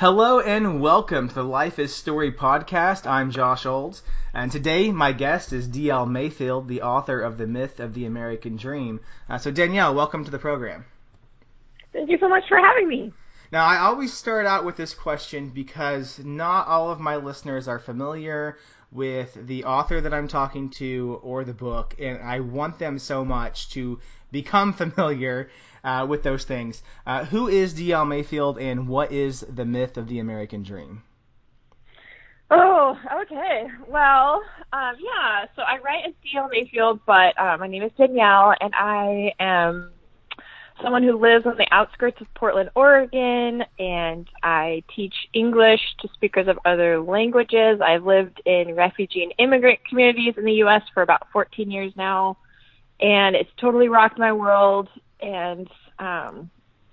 Hello 0.00 0.40
and 0.40 0.80
welcome 0.80 1.28
to 1.28 1.34
the 1.34 1.44
Life 1.44 1.78
is 1.78 1.94
Story 1.94 2.32
podcast. 2.32 3.06
I'm 3.06 3.30
Josh 3.30 3.66
Olds, 3.66 4.02
and 4.32 4.50
today 4.50 4.90
my 4.90 5.12
guest 5.12 5.52
is 5.52 5.68
D.L. 5.68 6.06
Mayfield, 6.06 6.68
the 6.68 6.80
author 6.80 7.20
of 7.20 7.36
The 7.36 7.46
Myth 7.46 7.80
of 7.80 7.92
the 7.92 8.06
American 8.06 8.56
Dream. 8.56 9.00
Uh, 9.28 9.36
so, 9.36 9.50
Danielle, 9.50 9.94
welcome 9.94 10.24
to 10.24 10.30
the 10.30 10.38
program. 10.38 10.86
Thank 11.92 12.08
you 12.08 12.16
so 12.18 12.30
much 12.30 12.44
for 12.48 12.56
having 12.56 12.88
me. 12.88 13.12
Now, 13.52 13.66
I 13.66 13.76
always 13.76 14.14
start 14.14 14.46
out 14.46 14.64
with 14.64 14.78
this 14.78 14.94
question 14.94 15.50
because 15.50 16.18
not 16.18 16.66
all 16.66 16.90
of 16.90 16.98
my 16.98 17.16
listeners 17.16 17.68
are 17.68 17.78
familiar 17.78 18.56
with 18.90 19.36
the 19.46 19.64
author 19.64 20.00
that 20.00 20.14
I'm 20.14 20.28
talking 20.28 20.70
to 20.78 21.20
or 21.22 21.44
the 21.44 21.52
book, 21.52 21.94
and 21.98 22.22
I 22.22 22.40
want 22.40 22.78
them 22.78 22.98
so 22.98 23.22
much 23.22 23.68
to 23.72 24.00
become 24.32 24.72
familiar 24.82 25.50
uh, 25.84 26.06
with 26.08 26.22
those 26.22 26.44
things. 26.44 26.82
Uh, 27.06 27.24
who 27.24 27.48
is 27.48 27.74
D.L. 27.74 28.04
Mayfield, 28.04 28.58
and 28.58 28.88
what 28.88 29.12
is 29.12 29.40
the 29.40 29.64
myth 29.64 29.96
of 29.96 30.08
the 30.08 30.18
American 30.18 30.62
dream? 30.62 31.02
Oh, 32.50 32.98
okay. 33.22 33.68
Well, 33.86 34.42
um, 34.72 34.94
yeah. 34.98 35.46
So 35.54 35.62
I 35.62 35.78
write 35.78 36.06
as 36.08 36.14
D.L. 36.22 36.48
Mayfield, 36.50 37.00
but 37.06 37.38
uh, 37.38 37.56
my 37.58 37.68
name 37.68 37.82
is 37.82 37.92
Danielle, 37.96 38.54
and 38.60 38.74
I 38.74 39.32
am 39.38 39.92
someone 40.82 41.02
who 41.02 41.18
lives 41.18 41.46
on 41.46 41.56
the 41.56 41.66
outskirts 41.70 42.20
of 42.20 42.26
Portland, 42.34 42.70
Oregon, 42.74 43.62
and 43.78 44.28
I 44.42 44.82
teach 44.94 45.14
English 45.32 45.80
to 46.00 46.08
speakers 46.14 46.48
of 46.48 46.58
other 46.64 47.00
languages. 47.00 47.80
I've 47.84 48.04
lived 48.04 48.40
in 48.44 48.74
refugee 48.74 49.22
and 49.22 49.34
immigrant 49.38 49.80
communities 49.88 50.34
in 50.36 50.44
the 50.44 50.54
U.S. 50.54 50.82
for 50.92 51.02
about 51.02 51.28
14 51.32 51.70
years 51.70 51.92
now, 51.96 52.38
and 53.00 53.36
it's 53.36 53.50
totally 53.60 53.88
rocked 53.88 54.18
my 54.18 54.32
world 54.32 54.88
and 55.22 55.68
um, 55.98 56.50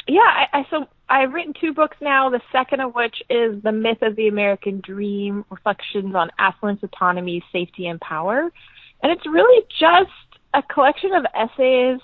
yeah, 0.08 0.22
I, 0.22 0.60
I 0.60 0.66
so 0.70 0.86
I've 1.10 1.34
written 1.34 1.54
two 1.60 1.74
books 1.74 1.98
now. 2.02 2.30
The 2.30 2.42
second 2.52 2.82
of 2.82 2.96
which 2.96 3.16
is 3.30 3.62
the 3.64 3.72
myth 3.72 4.02
of 4.02 4.16
the 4.16 4.28
American 4.28 4.82
dream: 4.82 5.46
reflections 5.50 6.16
on 6.16 6.30
affluence, 6.40 6.82
autonomy, 6.84 7.44
safety, 7.52 7.88
and 7.88 8.00
power. 8.00 8.50
And 9.04 9.12
it's 9.12 9.26
really 9.26 9.64
just 9.80 10.10
a 10.54 10.64
collection 10.64 11.12
of 11.14 11.26
essays 11.36 12.00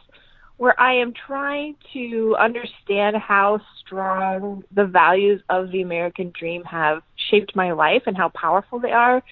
where 0.57 0.79
I 0.79 0.93
am 0.93 1.13
trying 1.27 1.75
to 1.93 2.35
understand 2.39 3.15
how 3.17 3.59
strong 3.79 4.63
the 4.73 4.85
values 4.85 5.41
of 5.49 5.71
the 5.71 5.81
American 5.81 6.31
dream 6.37 6.63
have 6.65 7.01
shaped 7.31 7.55
my 7.55 7.71
life 7.71 8.03
and 8.05 8.15
how 8.15 8.29
powerful 8.29 8.79
they 8.79 8.91
are, 8.91 9.23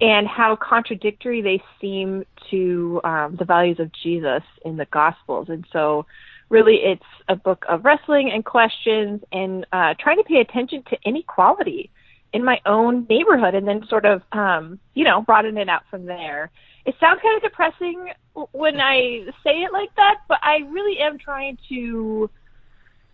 and 0.00 0.26
how 0.26 0.56
contradictory 0.56 1.40
they 1.42 1.62
seem 1.80 2.24
to 2.50 3.00
um, 3.04 3.36
the 3.38 3.44
values 3.44 3.78
of 3.78 3.90
Jesus 4.02 4.42
in 4.64 4.76
the 4.76 4.86
Gospels. 4.86 5.48
And 5.48 5.64
so 5.72 6.06
really 6.54 6.76
it's 6.76 7.10
a 7.28 7.36
book 7.36 7.64
of 7.68 7.84
wrestling 7.84 8.30
and 8.32 8.44
questions 8.44 9.20
and 9.32 9.66
uh, 9.72 9.92
trying 9.98 10.16
to 10.16 10.24
pay 10.24 10.40
attention 10.40 10.82
to 10.90 10.96
inequality 11.04 11.90
in 12.32 12.44
my 12.44 12.58
own 12.64 13.06
neighborhood 13.08 13.54
and 13.54 13.66
then 13.68 13.84
sort 13.88 14.04
of 14.04 14.22
um, 14.32 14.78
you 14.94 15.04
know 15.04 15.20
broaden 15.22 15.58
it 15.58 15.68
out 15.68 15.82
from 15.90 16.06
there. 16.06 16.50
It 16.86 16.94
sounds 17.00 17.20
kind 17.22 17.36
of 17.36 17.42
depressing 17.42 18.12
when 18.52 18.80
i 18.80 19.20
say 19.44 19.62
it 19.62 19.72
like 19.72 19.94
that 19.96 20.16
but 20.28 20.38
i 20.42 20.58
really 20.68 20.98
am 20.98 21.18
trying 21.18 21.56
to 21.68 22.28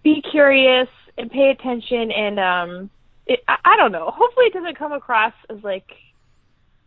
be 0.02 0.22
curious 0.30 0.88
and 1.18 1.30
pay 1.30 1.50
attention 1.50 2.10
and 2.10 2.40
um 2.40 2.90
it, 3.26 3.40
I, 3.46 3.56
I 3.64 3.76
don't 3.76 3.92
know. 3.92 4.10
Hopefully 4.12 4.46
it 4.46 4.54
doesn't 4.54 4.78
come 4.78 4.92
across 4.92 5.34
as 5.50 5.58
like 5.62 5.86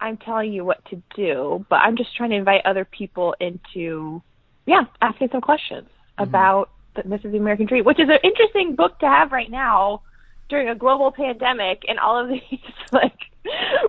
i'm 0.01 0.17
telling 0.17 0.51
you 0.51 0.65
what 0.65 0.83
to 0.85 1.01
do 1.15 1.65
but 1.69 1.77
i'm 1.77 1.95
just 1.95 2.15
trying 2.15 2.31
to 2.31 2.35
invite 2.35 2.65
other 2.65 2.85
people 2.85 3.35
into 3.39 4.21
yeah 4.65 4.83
asking 5.01 5.29
some 5.31 5.41
questions 5.41 5.87
mm-hmm. 6.17 6.23
about 6.23 6.69
the 6.95 7.03
myth 7.03 7.25
of 7.25 7.31
the 7.31 7.37
American 7.37 7.65
dream, 7.65 7.85
which 7.85 7.99
is 7.99 8.09
an 8.09 8.19
interesting 8.23 8.75
book 8.75 8.99
to 8.99 9.07
have 9.07 9.31
right 9.31 9.49
now 9.49 10.01
during 10.49 10.69
a 10.69 10.75
global 10.75 11.11
pandemic 11.11 11.83
and 11.87 11.99
all 11.99 12.19
of 12.19 12.29
these 12.51 12.59
like 12.91 13.17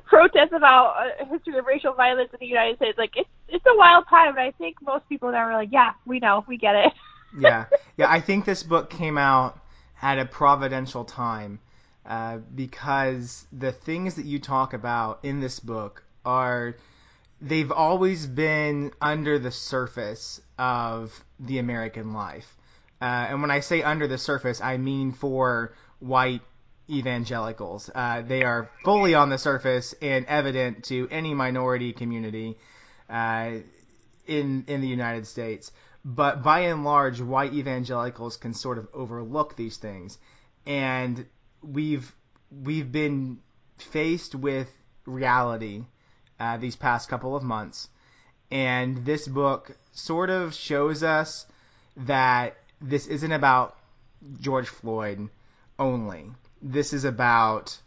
protests 0.07 0.53
about 0.53 0.95
a 1.21 1.27
history 1.27 1.59
of 1.59 1.67
racial 1.67 1.93
violence 1.93 2.31
in 2.33 2.39
the 2.41 2.47
United 2.47 2.77
States. 2.77 2.99
Like 2.99 3.13
it's 3.17 3.29
it's 3.49 3.65
a 3.67 3.77
wild 3.77 4.07
time, 4.09 4.35
but 4.35 4.43
I 4.43 4.51
think 4.53 4.77
most 4.83 5.09
people 5.09 5.31
now 5.31 5.39
are 5.39 5.55
like, 5.55 5.71
yeah, 5.73 5.93
we 6.07 6.19
know, 6.19 6.45
we 6.49 6.57
get 6.57 6.75
it. 6.75 6.93
yeah, 7.39 7.67
yeah. 7.97 8.11
I 8.11 8.21
think 8.21 8.45
this 8.45 8.63
book 8.63 8.91
came 8.91 9.19
out 9.19 9.59
at 10.01 10.19
a 10.19 10.25
providential 10.25 11.05
time 11.05 11.61
uh, 12.07 12.39
because 12.55 13.47
the 13.53 13.73
things 13.73 14.17
that 14.17 14.25
you 14.25 14.39
talk 14.39 14.73
about 14.73 15.21
in 15.23 15.41
this 15.41 15.61
book 15.61 16.03
are 16.25 16.77
they've 17.41 17.73
always 17.73 18.27
been 18.27 18.93
under 19.01 19.39
the 19.39 19.51
surface 19.51 20.41
of 20.59 21.25
the 21.41 21.59
American 21.59 22.13
life. 22.13 22.57
Uh, 23.01 23.05
and 23.05 23.43
when 23.43 23.51
I 23.51 23.61
say 23.61 23.83
under 23.83 24.07
the 24.07 24.19
surface, 24.19 24.61
I 24.61 24.77
mean 24.77 25.13
for 25.13 25.75
white 25.99 26.43
evangelicals. 26.89 27.91
Uh, 27.95 28.23
they 28.23 28.43
are 28.43 28.71
fully 28.85 29.15
on 29.15 29.31
the 29.31 29.39
surface 29.39 29.95
and 30.03 30.27
evident 30.27 30.85
to 30.85 31.09
any 31.11 31.35
minority 31.35 31.93
community 31.93 32.57
uh, 33.09 33.53
in 34.27 34.65
in 34.69 34.81
the 34.81 34.89
United 34.89 35.27
States. 35.27 35.73
But 36.05 36.43
by 36.43 36.61
and 36.61 36.85
large, 36.85 37.21
white 37.21 37.55
evangelicals 37.55 38.37
can 38.37 38.53
sort 38.53 38.79
of 38.79 38.89
overlook 38.93 39.57
these 39.57 39.79
things, 39.79 40.19
and 40.67 41.27
we've 41.63 42.15
we've 42.51 42.91
been 42.93 43.39
faced 43.79 44.35
with 44.35 44.71
reality 45.07 45.85
uh, 46.39 46.59
these 46.59 46.77
past 46.77 47.09
couple 47.09 47.35
of 47.35 47.43
months. 47.43 47.89
And 48.51 49.05
this 49.05 49.27
book 49.27 49.73
sort 49.93 50.31
of 50.31 50.55
shows 50.55 51.03
us 51.03 51.47
that 51.97 52.57
this 52.81 53.07
isn't 53.07 53.33
about 53.33 53.77
George 54.41 54.69
Floyd 54.69 55.29
only. 55.79 56.31
This 56.63 56.93
is 56.93 57.05
about 57.05 57.79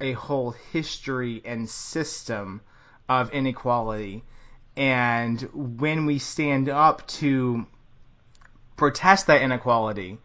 a 0.00 0.12
whole 0.12 0.52
history 0.72 1.42
and 1.44 1.68
system 1.68 2.60
of 3.08 3.32
inequality. 3.32 4.24
And 4.76 5.40
when 5.52 6.06
we 6.06 6.18
stand 6.18 6.68
up 6.68 7.06
to 7.08 7.66
protest 8.76 9.26
that 9.26 9.42
inequality, 9.42 10.18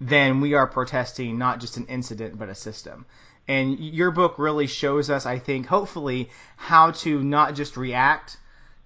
then 0.00 0.40
we 0.40 0.54
are 0.54 0.66
protesting 0.66 1.38
not 1.38 1.60
just 1.60 1.76
an 1.76 1.86
incident 1.86 2.38
but 2.38 2.48
a 2.48 2.54
system. 2.54 3.06
And 3.48 3.80
your 3.80 4.10
book 4.10 4.38
really 4.38 4.66
shows 4.66 5.10
us, 5.10 5.26
I 5.26 5.38
think, 5.38 5.66
hopefully, 5.66 6.30
how 6.56 6.90
to 7.02 7.22
not 7.22 7.54
just 7.54 7.76
react 7.76 8.36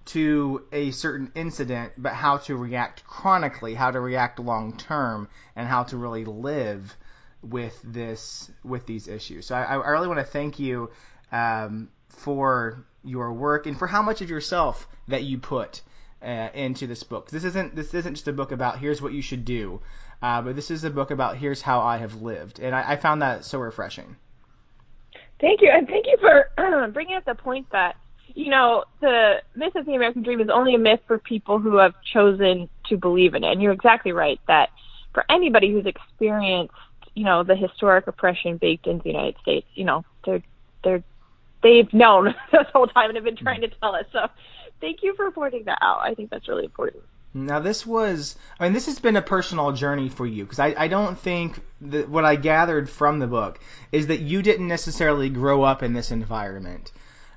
to 0.05 0.65
a 0.71 0.91
certain 0.91 1.31
incident, 1.35 1.93
but 1.97 2.13
how 2.13 2.37
to 2.37 2.55
react 2.55 3.05
chronically, 3.05 3.73
how 3.73 3.91
to 3.91 3.99
react 3.99 4.39
long 4.39 4.77
term, 4.77 5.29
and 5.55 5.67
how 5.67 5.83
to 5.83 5.97
really 5.97 6.25
live 6.25 6.95
with 7.41 7.79
this 7.83 8.49
with 8.63 8.85
these 8.85 9.07
issues. 9.07 9.47
So 9.47 9.55
I, 9.55 9.75
I 9.75 9.89
really 9.89 10.07
want 10.07 10.19
to 10.19 10.25
thank 10.25 10.59
you 10.59 10.91
um, 11.31 11.89
for 12.09 12.85
your 13.03 13.33
work 13.33 13.65
and 13.65 13.77
for 13.77 13.87
how 13.87 14.01
much 14.01 14.21
of 14.21 14.29
yourself 14.29 14.87
that 15.07 15.23
you 15.23 15.37
put 15.37 15.81
uh, 16.21 16.49
into 16.53 16.87
this 16.87 17.03
book. 17.03 17.29
This 17.29 17.43
isn't 17.43 17.75
this 17.75 17.93
isn't 17.93 18.15
just 18.15 18.27
a 18.27 18.33
book 18.33 18.51
about 18.51 18.79
here's 18.79 19.01
what 19.01 19.13
you 19.13 19.21
should 19.21 19.45
do, 19.45 19.81
uh, 20.21 20.41
but 20.41 20.55
this 20.55 20.71
is 20.71 20.83
a 20.83 20.89
book 20.89 21.11
about 21.11 21.37
here's 21.37 21.61
how 21.61 21.81
I 21.81 21.97
have 21.97 22.21
lived, 22.21 22.59
and 22.59 22.75
I, 22.75 22.93
I 22.93 22.95
found 22.95 23.21
that 23.21 23.45
so 23.45 23.59
refreshing. 23.59 24.15
Thank 25.39 25.61
you, 25.61 25.69
and 25.73 25.87
thank 25.87 26.05
you 26.07 26.17
for 26.19 26.49
bringing 26.93 27.15
up 27.15 27.25
the 27.25 27.35
point 27.35 27.67
that 27.71 27.95
you 28.35 28.49
know 28.49 28.83
the 29.01 29.41
myth 29.55 29.75
of 29.75 29.85
the 29.85 29.93
American 29.95 30.23
dream 30.23 30.41
is 30.41 30.49
only 30.49 30.75
a 30.75 30.79
myth 30.79 31.01
for 31.07 31.17
people 31.17 31.59
who 31.59 31.77
have 31.77 31.93
chosen 32.03 32.69
to 32.89 32.97
believe 32.97 33.35
in 33.35 33.43
it. 33.43 33.51
And 33.51 33.61
you're 33.61 33.71
exactly 33.71 34.11
right 34.11 34.39
that 34.47 34.69
for 35.13 35.23
anybody 35.29 35.71
who's 35.71 35.85
experienced, 35.85 36.73
you 37.13 37.23
know, 37.23 37.43
the 37.43 37.55
historic 37.55 38.07
oppression 38.07 38.57
baked 38.57 38.87
into 38.87 39.03
the 39.03 39.09
United 39.09 39.35
States, 39.41 39.67
you 39.75 39.85
know, 39.85 40.03
they're 40.25 40.41
they're 40.83 41.03
they've 41.61 41.91
known 41.93 42.35
this 42.51 42.67
whole 42.73 42.87
time 42.87 43.09
and 43.09 43.15
have 43.15 43.25
been 43.25 43.35
trying 43.35 43.61
to 43.61 43.69
tell 43.69 43.95
us. 43.95 44.05
So, 44.11 44.27
thank 44.81 45.03
you 45.03 45.13
for 45.15 45.31
pointing 45.31 45.65
that 45.65 45.79
out. 45.81 45.99
I 46.01 46.13
think 46.13 46.29
that's 46.29 46.47
really 46.47 46.65
important. 46.65 47.03
Now 47.35 47.59
this 47.59 47.85
was, 47.85 48.35
I 48.59 48.65
mean, 48.65 48.73
this 48.73 48.85
has 48.85 48.99
been 48.99 49.15
a 49.15 49.21
personal 49.21 49.71
journey 49.71 50.09
for 50.09 50.25
you 50.25 50.43
because 50.43 50.59
I, 50.59 50.75
I 50.77 50.87
don't 50.87 51.17
think 51.17 51.59
that 51.81 52.07
what 52.07 52.25
I 52.25 52.35
gathered 52.35 52.89
from 52.89 53.17
the 53.17 53.25
book 53.25 53.59
is 53.91 54.07
that 54.07 54.19
you 54.19 54.43
didn't 54.43 54.67
necessarily 54.67 55.29
grow 55.29 55.63
up 55.63 55.81
in 55.81 55.93
this 55.93 56.11
environment. 56.11 56.91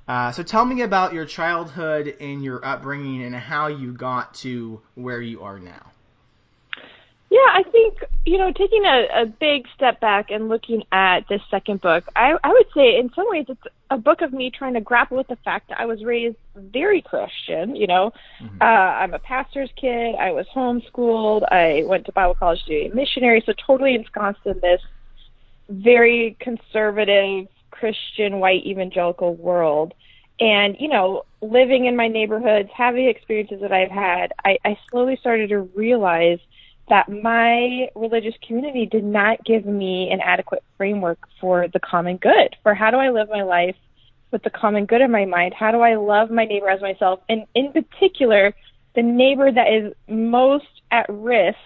Uh, 0.08 0.30
so 0.30 0.42
tell 0.42 0.64
me 0.64 0.82
about 0.82 1.12
your 1.12 1.24
childhood 1.24 2.16
and 2.20 2.42
your 2.44 2.64
upbringing 2.64 3.24
and 3.24 3.34
how 3.34 3.66
you 3.66 3.92
got 3.92 4.34
to 4.34 4.80
where 4.94 5.20
you 5.20 5.42
are 5.42 5.58
now. 5.58 5.92
Yeah, 7.28 7.38
I 7.40 7.64
think, 7.64 8.04
you 8.24 8.38
know, 8.38 8.52
taking 8.52 8.84
a, 8.84 9.22
a 9.22 9.26
big 9.26 9.66
step 9.74 10.00
back 10.00 10.30
and 10.30 10.48
looking 10.48 10.84
at 10.92 11.28
this 11.28 11.40
second 11.50 11.80
book, 11.80 12.04
I, 12.14 12.36
I 12.44 12.52
would 12.52 12.66
say 12.72 12.96
in 12.96 13.10
some 13.16 13.28
ways 13.28 13.46
it's 13.48 13.60
a 13.90 13.98
book 13.98 14.22
of 14.22 14.32
me 14.32 14.52
trying 14.56 14.74
to 14.74 14.80
grapple 14.80 15.16
with 15.16 15.26
the 15.26 15.36
fact 15.44 15.68
that 15.68 15.80
I 15.80 15.86
was 15.86 16.04
raised 16.04 16.36
very 16.54 17.02
Christian, 17.02 17.74
you 17.74 17.88
know. 17.88 18.12
Mm-hmm. 18.40 18.62
Uh, 18.62 18.64
I'm 18.64 19.12
a 19.12 19.18
pastor's 19.18 19.70
kid. 19.74 20.14
I 20.14 20.30
was 20.30 20.46
homeschooled. 20.54 21.50
I 21.50 21.82
went 21.84 22.06
to 22.06 22.12
Bible 22.12 22.36
college 22.36 22.62
to 22.64 22.68
be 22.68 22.86
a 22.86 22.94
missionary, 22.94 23.42
so 23.44 23.52
totally 23.66 23.96
ensconced 23.96 24.40
in 24.44 24.60
this 24.60 24.80
very 25.68 26.36
conservative 26.38 27.48
Christian 27.78 28.40
white 28.40 28.64
evangelical 28.64 29.34
world. 29.34 29.94
And, 30.38 30.76
you 30.78 30.88
know, 30.88 31.24
living 31.40 31.86
in 31.86 31.96
my 31.96 32.08
neighborhoods, 32.08 32.68
having 32.76 33.08
experiences 33.08 33.60
that 33.62 33.72
I've 33.72 33.90
had, 33.90 34.32
I, 34.44 34.58
I 34.64 34.78
slowly 34.90 35.16
started 35.20 35.48
to 35.50 35.60
realize– 35.60 36.38
that 36.88 37.08
my 37.08 37.88
religious 37.94 38.34
community 38.46 38.86
did 38.86 39.04
not 39.04 39.44
give 39.44 39.66
me 39.66 40.10
an 40.10 40.20
adequate 40.20 40.62
framework 40.76 41.18
for 41.40 41.66
the 41.72 41.80
common 41.80 42.16
good, 42.16 42.54
for 42.62 42.74
how 42.74 42.90
do 42.90 42.96
I 42.96 43.10
live 43.10 43.28
my 43.28 43.42
life 43.42 43.76
with 44.30 44.42
the 44.42 44.50
common 44.50 44.86
good 44.86 45.00
in 45.00 45.10
my 45.10 45.24
mind? 45.24 45.54
How 45.54 45.72
do 45.72 45.80
I 45.80 45.96
love 45.96 46.30
my 46.30 46.44
neighbor 46.44 46.68
as 46.68 46.80
myself? 46.80 47.20
And 47.28 47.44
in 47.54 47.72
particular, 47.72 48.54
the 48.94 49.02
neighbor 49.02 49.50
that 49.50 49.72
is 49.72 49.92
most 50.08 50.66
at 50.90 51.06
risk 51.08 51.56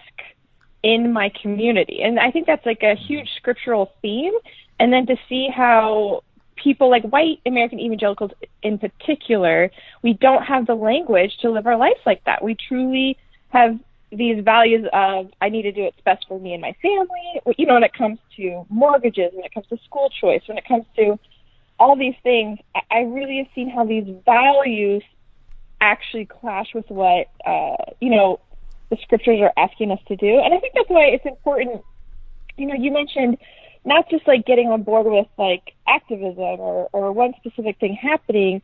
in 0.83 1.13
my 1.13 1.31
community. 1.41 2.01
And 2.01 2.19
I 2.19 2.31
think 2.31 2.47
that's 2.47 2.65
like 2.65 2.81
a 2.81 2.95
huge 2.95 3.29
scriptural 3.37 3.91
theme. 4.01 4.33
And 4.81 4.91
then 4.91 5.05
to 5.05 5.15
see 5.29 5.47
how 5.55 6.23
people 6.55 6.89
like 6.89 7.03
white 7.03 7.39
American 7.45 7.79
evangelicals 7.79 8.31
in 8.63 8.79
particular, 8.79 9.69
we 10.01 10.13
don't 10.13 10.41
have 10.41 10.65
the 10.65 10.73
language 10.73 11.37
to 11.43 11.51
live 11.51 11.67
our 11.67 11.77
life 11.77 12.01
like 12.03 12.23
that. 12.25 12.43
We 12.43 12.57
truly 12.67 13.15
have 13.49 13.77
these 14.11 14.43
values 14.43 14.87
of 14.91 15.27
I 15.39 15.49
need 15.49 15.61
to 15.61 15.71
do 15.71 15.83
what's 15.83 16.01
best 16.03 16.25
for 16.27 16.39
me 16.39 16.53
and 16.53 16.63
my 16.63 16.75
family. 16.81 17.55
You 17.59 17.67
know, 17.67 17.75
when 17.75 17.83
it 17.83 17.93
comes 17.93 18.17
to 18.37 18.65
mortgages, 18.69 19.31
when 19.33 19.45
it 19.45 19.53
comes 19.53 19.67
to 19.67 19.77
school 19.85 20.09
choice, 20.19 20.41
when 20.47 20.57
it 20.57 20.67
comes 20.67 20.85
to 20.95 21.19
all 21.79 21.95
these 21.95 22.15
things, 22.23 22.57
I 22.89 23.01
really 23.01 23.37
have 23.37 23.47
seen 23.53 23.69
how 23.69 23.85
these 23.85 24.07
values 24.25 25.03
actually 25.79 26.25
clash 26.25 26.73
with 26.73 26.89
what 26.89 27.27
uh, 27.45 27.75
you 27.99 28.09
know 28.09 28.39
the 28.89 28.97
scriptures 29.03 29.41
are 29.41 29.53
asking 29.57 29.91
us 29.91 29.99
to 30.07 30.15
do. 30.15 30.39
And 30.39 30.55
I 30.55 30.59
think 30.59 30.73
that's 30.73 30.89
why 30.89 31.05
it's 31.05 31.25
important. 31.27 31.83
You 32.57 32.65
know, 32.65 32.73
you 32.73 32.91
mentioned 32.91 33.37
not 33.83 34.09
just 34.09 34.27
like 34.27 34.45
getting 34.45 34.67
on 34.67 34.83
board 34.83 35.05
with 35.05 35.27
like 35.37 35.73
activism 35.87 36.59
or, 36.59 36.89
or 36.93 37.11
one 37.11 37.33
specific 37.37 37.79
thing 37.79 37.95
happening. 37.95 38.61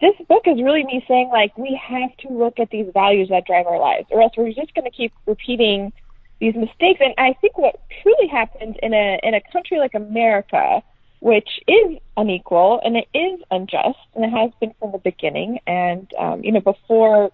This 0.00 0.14
book 0.28 0.42
is 0.46 0.62
really 0.62 0.84
me 0.84 1.04
saying 1.08 1.30
like 1.32 1.56
we 1.56 1.80
have 1.82 2.16
to 2.18 2.28
look 2.28 2.58
at 2.60 2.70
these 2.70 2.86
values 2.92 3.30
that 3.30 3.46
drive 3.46 3.66
our 3.66 3.80
lives, 3.80 4.06
or 4.10 4.22
else 4.22 4.32
we're 4.36 4.52
just 4.52 4.74
going 4.74 4.84
to 4.84 4.96
keep 4.96 5.12
repeating 5.26 5.92
these 6.40 6.54
mistakes. 6.54 7.00
And 7.00 7.14
I 7.18 7.34
think 7.40 7.58
what 7.58 7.80
truly 8.02 8.28
happens 8.28 8.76
in 8.82 8.94
a 8.94 9.18
in 9.22 9.34
a 9.34 9.40
country 9.52 9.78
like 9.78 9.94
America, 9.94 10.82
which 11.20 11.48
is 11.66 11.98
unequal 12.16 12.80
and 12.84 12.96
it 12.96 13.08
is 13.12 13.40
unjust, 13.50 13.98
and 14.14 14.24
it 14.24 14.30
has 14.30 14.52
been 14.60 14.72
from 14.78 14.92
the 14.92 14.98
beginning. 14.98 15.58
And 15.66 16.08
um, 16.18 16.44
you 16.44 16.52
know, 16.52 16.60
before 16.60 17.32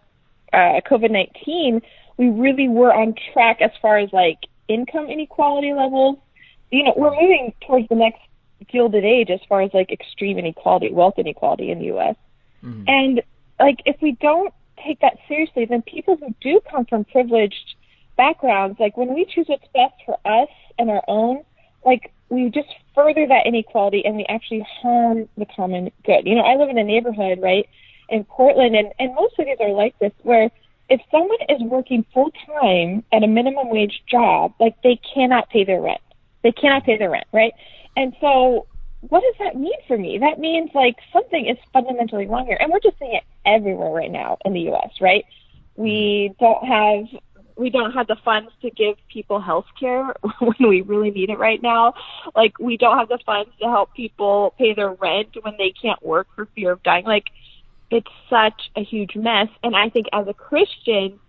uh, 0.53 0.81
COVID 0.91 1.11
nineteen, 1.11 1.83
we 2.17 2.31
really 2.31 2.69
were 2.69 2.95
on 2.95 3.15
track 3.33 3.61
as 3.61 3.73
far 3.83 3.99
as 3.99 4.11
like 4.13 4.39
income 4.69 5.09
inequality 5.09 5.75
levels 5.75 6.17
you 6.75 6.83
know, 6.83 6.95
we're 6.97 7.11
moving 7.11 7.55
towards 7.67 7.89
the 7.89 7.95
next 7.95 8.21
gilded 8.71 9.05
age 9.05 9.31
as 9.31 9.41
far 9.49 9.63
as 9.63 9.71
like 9.73 9.93
extreme 9.93 10.39
inequality, 10.39 10.91
wealth 10.93 11.19
inequality 11.19 11.71
in 11.71 11.79
the 11.79 11.87
U.S. 11.87 12.17
Mm-hmm. 12.65 12.85
And 12.89 13.23
like, 13.61 13.81
if 13.85 13.97
we 14.03 14.13
don't 14.21 14.53
take 14.85 15.01
that 15.01 15.19
seriously, 15.29 15.67
then 15.67 15.83
people 15.83 16.17
who 16.17 16.35
do 16.41 16.61
come 16.69 16.85
from 16.87 17.05
privileged 17.05 17.77
backgrounds, 18.17 18.79
like 18.81 18.97
when 18.97 19.15
we 19.15 19.25
choose 19.25 19.47
what's 19.49 19.67
best 19.73 19.95
for 20.05 20.19
us 20.25 20.49
and 20.79 20.91
our 20.91 21.03
own, 21.07 21.45
like 21.85 22.13
we 22.29 22.51
just 22.51 22.69
further 22.95 23.27
that 23.27 23.47
inequality 23.47 24.03
and 24.05 24.17
we 24.17 24.25
actually 24.29 24.67
harm 24.83 25.29
the 25.37 25.47
common 25.55 25.93
good. 26.05 26.27
You 26.27 26.35
know, 26.35 26.43
I 26.43 26.57
live 26.57 26.71
in 26.71 26.79
a 26.79 26.85
neighborhood, 26.85 27.41
right, 27.41 27.69
in 28.09 28.25
Portland, 28.25 28.75
and, 28.75 28.93
and 28.99 29.15
most 29.15 29.37
cities 29.37 29.59
are 29.61 29.71
like 29.71 29.97
this, 30.01 30.13
where 30.23 30.51
if 30.89 31.01
someone 31.11 31.39
is 31.49 31.63
working 31.63 32.05
full 32.13 32.31
time 32.47 33.05
at 33.13 33.23
a 33.23 33.27
minimum 33.27 33.71
wage 33.71 34.03
job, 34.11 34.55
like 34.59 34.75
they 34.83 35.01
cannot 35.15 35.49
pay 35.51 35.65
their 35.65 35.81
rent. 35.81 36.01
They 36.45 36.53
cannot 36.53 36.85
pay 36.85 36.97
their 36.97 37.11
rent, 37.11 37.27
right? 37.33 37.53
And 37.97 38.15
so 38.21 38.67
what 39.09 39.23
does 39.23 39.35
that 39.41 39.59
mean 39.59 39.73
for 39.89 39.99
me? 39.99 40.19
That 40.19 40.39
means 40.39 40.71
like 40.75 40.97
something 41.13 41.47
is 41.47 41.59
fundamentally 41.73 42.27
wrong 42.27 42.47
here. 42.47 42.59
And 42.61 42.73
we're 42.73 42.81
just 42.81 42.99
seeing 42.99 43.15
it 43.15 43.25
everywhere 43.45 43.91
right 43.91 44.11
now 44.11 44.39
in 44.45 44.53
the 44.53 44.71
US, 44.71 44.91
right? 45.01 45.25
We 45.77 46.35
don't 46.39 46.65
have 46.65 47.21
we 47.57 47.71
don't 47.71 47.93
have 47.93 48.09
the 48.09 48.17
funds 48.25 48.51
to 48.63 48.71
give 48.71 48.97
people 49.13 49.41
health 49.41 49.67
care 49.79 50.15
when 50.41 50.69
we 50.69 50.83
really 50.83 51.11
need 51.11 51.31
it 51.31 51.39
right 51.39 51.63
now. 51.63 51.95
Like 52.35 52.59
we 52.59 52.77
don't 52.77 52.99
have 52.99 53.09
the 53.09 53.19
funds 53.25 53.51
to 53.61 53.67
help 53.69 53.95
people 53.95 54.55
pay 54.59 54.75
their 54.75 54.93
rent 54.93 55.37
when 55.43 55.55
they 55.59 55.73
can't 55.81 56.05
work 56.05 56.27
for 56.35 56.47
fear 56.55 56.73
of 56.73 56.83
dying. 56.83 57.05
Like 57.05 57.27
it's 57.91 58.11
such 58.29 58.71
a 58.77 58.83
huge 58.83 59.15
mess. 59.17 59.49
And 59.63 59.77
I 59.77 59.89
think 59.89 60.07
as 60.13 60.27
a 60.27 60.35
Christian, 60.35 61.21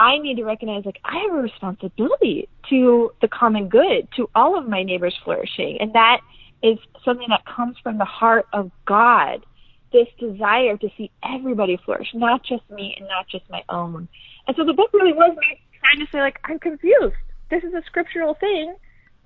I 0.00 0.16
need 0.16 0.36
to 0.36 0.44
recognize 0.44 0.86
like 0.86 0.98
I 1.04 1.18
have 1.18 1.32
a 1.38 1.42
responsibility 1.42 2.48
to 2.70 3.12
the 3.20 3.28
common 3.28 3.68
good, 3.68 4.08
to 4.16 4.30
all 4.34 4.58
of 4.58 4.66
my 4.66 4.82
neighbors 4.82 5.14
flourishing. 5.22 5.76
And 5.78 5.92
that 5.92 6.22
is 6.62 6.78
something 7.04 7.28
that 7.28 7.44
comes 7.44 7.76
from 7.82 7.98
the 7.98 8.06
heart 8.06 8.46
of 8.54 8.70
God. 8.86 9.44
This 9.92 10.08
desire 10.18 10.78
to 10.78 10.88
see 10.96 11.10
everybody 11.22 11.78
flourish, 11.84 12.08
not 12.14 12.42
just 12.42 12.62
me 12.70 12.94
and 12.98 13.08
not 13.08 13.28
just 13.28 13.44
my 13.50 13.62
own. 13.68 14.08
And 14.46 14.56
so 14.56 14.64
the 14.64 14.72
book 14.72 14.90
really 14.94 15.12
was 15.12 15.36
me 15.36 15.60
trying 15.84 16.06
to 16.06 16.10
say 16.10 16.20
like, 16.20 16.38
I'm 16.44 16.58
confused. 16.58 17.16
This 17.50 17.62
is 17.62 17.74
a 17.74 17.82
scriptural 17.84 18.34
thing. 18.34 18.74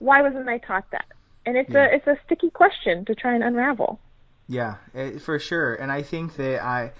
Why 0.00 0.22
wasn't 0.22 0.48
I 0.48 0.58
taught 0.58 0.90
that? 0.90 1.04
And 1.46 1.56
it's 1.56 1.70
yeah. 1.70 1.86
a 1.86 1.94
it's 1.94 2.06
a 2.08 2.16
sticky 2.26 2.50
question 2.50 3.04
to 3.04 3.14
try 3.14 3.34
and 3.34 3.44
unravel. 3.44 4.00
Yeah, 4.48 4.76
for 5.20 5.38
sure. 5.38 5.74
And 5.74 5.92
I 5.92 6.02
think 6.02 6.34
that 6.36 6.64
I 6.64 6.92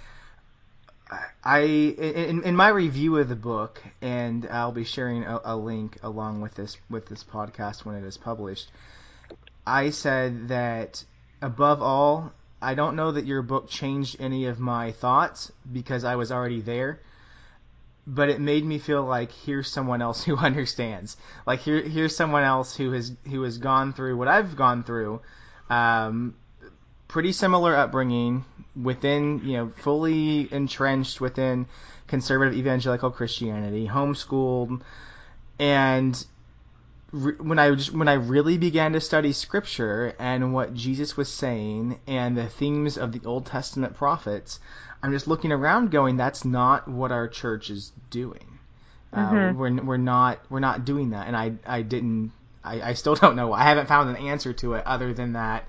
I 1.45 1.61
in, 1.61 2.43
in 2.43 2.57
my 2.57 2.69
review 2.69 3.19
of 3.19 3.29
the 3.29 3.37
book, 3.37 3.83
and 4.01 4.47
I'll 4.51 4.73
be 4.73 4.85
sharing 4.85 5.25
a, 5.25 5.41
a, 5.45 5.57
link 5.57 5.99
along 6.03 6.41
with 6.41 6.55
this 6.55 6.77
with 6.89 7.07
this 7.07 7.25
podcast 7.25 7.85
when 7.85 7.97
it 7.97 8.05
is 8.05 8.17
published. 8.17 8.71
I 9.67 9.91
said 9.91 10.49
that 10.49 11.05
above 11.41 11.83
all, 11.83 12.33
I 12.61 12.75
don't 12.75 12.97
know 12.97 13.13
that 13.13 13.27
your 13.27 13.43
book 13.43 13.69
changed 13.69 14.17
any 14.21 14.47
of 14.47 14.59
my 14.59 14.93
thoughts 14.93 15.53
because 15.71 16.05
I 16.05 16.17
was 16.17 16.33
already 16.33 16.61
there, 16.61 17.01
but 18.07 18.29
it 18.29 18.41
made 18.41 18.65
me 18.65 18.79
feel 18.79 19.05
like 19.05 19.33
here's 19.33 19.71
someone 19.71 20.03
else 20.03 20.25
who 20.25 20.37
understands. 20.51 21.17
Like 21.47 21.61
here 21.61 21.83
here's 21.83 22.17
someone 22.17 22.45
else 22.45 22.77
who 22.77 22.93
has 22.93 23.13
who 23.29 23.43
has 23.43 23.59
gone 23.59 23.93
through 23.93 24.17
what 24.17 24.29
I've 24.29 24.57
gone 24.57 24.85
through. 24.85 25.21
Um, 25.71 26.35
pretty 27.09 27.33
similar 27.33 27.77
upbringing 27.77 28.45
within, 28.81 29.41
you 29.45 29.57
know, 29.57 29.73
fully 29.77 30.53
entrenched 30.53 31.21
within 31.21 31.67
conservative 32.07 32.55
evangelical 32.55 33.11
Christianity, 33.11 33.87
homeschooled, 33.87 34.83
and 35.59 36.27
re- 37.13 37.37
when 37.39 37.59
I 37.59 37.75
just, 37.75 37.93
when 37.93 38.09
I 38.09 38.15
really 38.15 38.59
began 38.59 38.93
to 38.93 39.01
study 39.01 39.33
Scripture 39.33 40.15
and 40.19 40.53
what 40.53 40.75
Jesus 40.75 41.17
was 41.17 41.29
saying 41.29 42.01
and 42.07 42.37
the 42.37 42.49
themes 42.49 42.99
of 42.99 43.13
the 43.13 43.27
Old 43.27 43.47
Testament 43.47 43.95
prophets, 43.95 44.61
I'm 45.03 45.13
just 45.13 45.29
looking 45.29 45.53
around, 45.53 45.91
going, 45.91 46.17
"That's 46.17 46.45
not 46.45 46.89
what 46.89 47.13
our 47.13 47.29
church 47.29 47.71
is 47.71 47.93
doing. 48.11 48.59
Uh, 49.13 49.19
mm-hmm. 49.19 49.37
Uh, 49.37 49.53
we're 49.53 49.83
we're 49.83 49.97
not 49.97 50.41
we're 50.51 50.61
not 50.61 50.85
doing 50.85 51.11
that." 51.11 51.27
And 51.27 51.37
I 51.37 51.53
I 51.67 51.83
didn't 51.83 52.33
I, 52.65 52.81
I 52.81 52.93
still 52.95 53.15
don't 53.15 53.37
know. 53.37 53.53
I 53.53 53.63
haven't 53.63 53.87
found 53.87 54.11
an 54.11 54.17
answer 54.17 54.53
to 54.55 54.75
it 54.75 54.87
other 54.87 55.13
than 55.13 55.35
that 55.35 55.65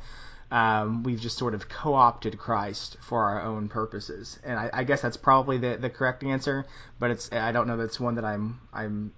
um, 0.52 1.04
we've 1.04 1.20
just 1.20 1.38
sort 1.38 1.54
of 1.54 1.68
co-opted 1.68 2.38
Christ 2.38 2.98
for 3.02 3.24
our 3.24 3.42
own 3.42 3.68
purposes, 3.68 4.40
and 4.44 4.60
I, 4.60 4.70
I, 4.72 4.84
guess 4.84 5.02
that's 5.02 5.18
probably 5.18 5.58
the, 5.58 5.78
the 5.78 5.90
correct 5.90 6.24
answer. 6.24 6.66
But 7.00 7.12
it's 7.12 7.32
I 7.32 7.52
don't 7.52 7.68
know 7.68 7.78
that's 7.78 8.00
one 8.00 8.16
that 8.16 8.26
I'm 8.26 8.62
I'm 8.72 9.12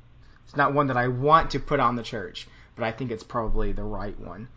it's 0.46 0.56
not 0.56 0.74
one 0.74 0.88
that 0.88 0.98
I 0.98 1.10
want 1.10 1.52
to 1.52 1.60
put 1.60 1.82
on 1.82 1.98
the 1.98 2.04
church, 2.04 2.48
but 2.76 2.86
I 2.86 2.92
think 2.94 3.12
it's 3.12 3.24
probably 3.24 3.74
the 3.74 3.84
right 3.84 4.18
one. 4.18 4.48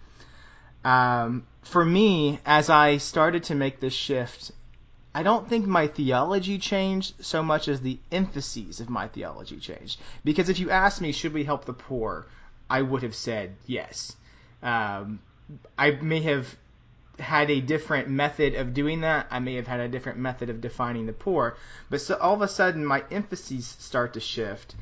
Um, 0.84 1.46
for 1.62 1.84
me, 1.84 2.38
as 2.46 2.70
I 2.70 2.98
started 2.98 3.44
to 3.44 3.54
make 3.54 3.80
this 3.80 3.92
shift, 3.92 4.52
I 5.14 5.24
don't 5.24 5.48
think 5.48 5.66
my 5.66 5.88
theology 5.88 6.58
changed 6.58 7.24
so 7.24 7.42
much 7.42 7.66
as 7.66 7.80
the 7.80 7.98
emphases 8.12 8.80
of 8.80 8.88
my 8.88 9.08
theology 9.08 9.58
changed. 9.58 10.00
Because 10.24 10.48
if 10.48 10.60
you 10.60 10.70
asked 10.70 11.00
me, 11.00 11.10
should 11.10 11.34
we 11.34 11.42
help 11.42 11.64
the 11.64 11.72
poor, 11.72 12.26
I 12.68 12.82
would 12.82 13.02
have 13.02 13.16
said 13.16 13.56
yes. 13.66 14.14
Um, 14.62 15.18
I 15.78 15.90
may 15.92 16.20
have 16.22 16.56
had 17.18 17.50
a 17.50 17.60
different 17.60 18.08
method 18.08 18.54
of 18.54 18.74
doing 18.74 19.02
that. 19.02 19.26
I 19.30 19.38
may 19.40 19.54
have 19.54 19.66
had 19.66 19.80
a 19.80 19.88
different 19.88 20.18
method 20.18 20.50
of 20.50 20.60
defining 20.60 21.06
the 21.06 21.12
poor. 21.12 21.56
But 21.88 22.00
so 22.00 22.16
all 22.16 22.34
of 22.34 22.42
a 22.42 22.48
sudden, 22.48 22.84
my 22.84 23.04
emphases 23.10 23.66
start 23.66 24.14
to 24.14 24.20
shift. 24.20 24.74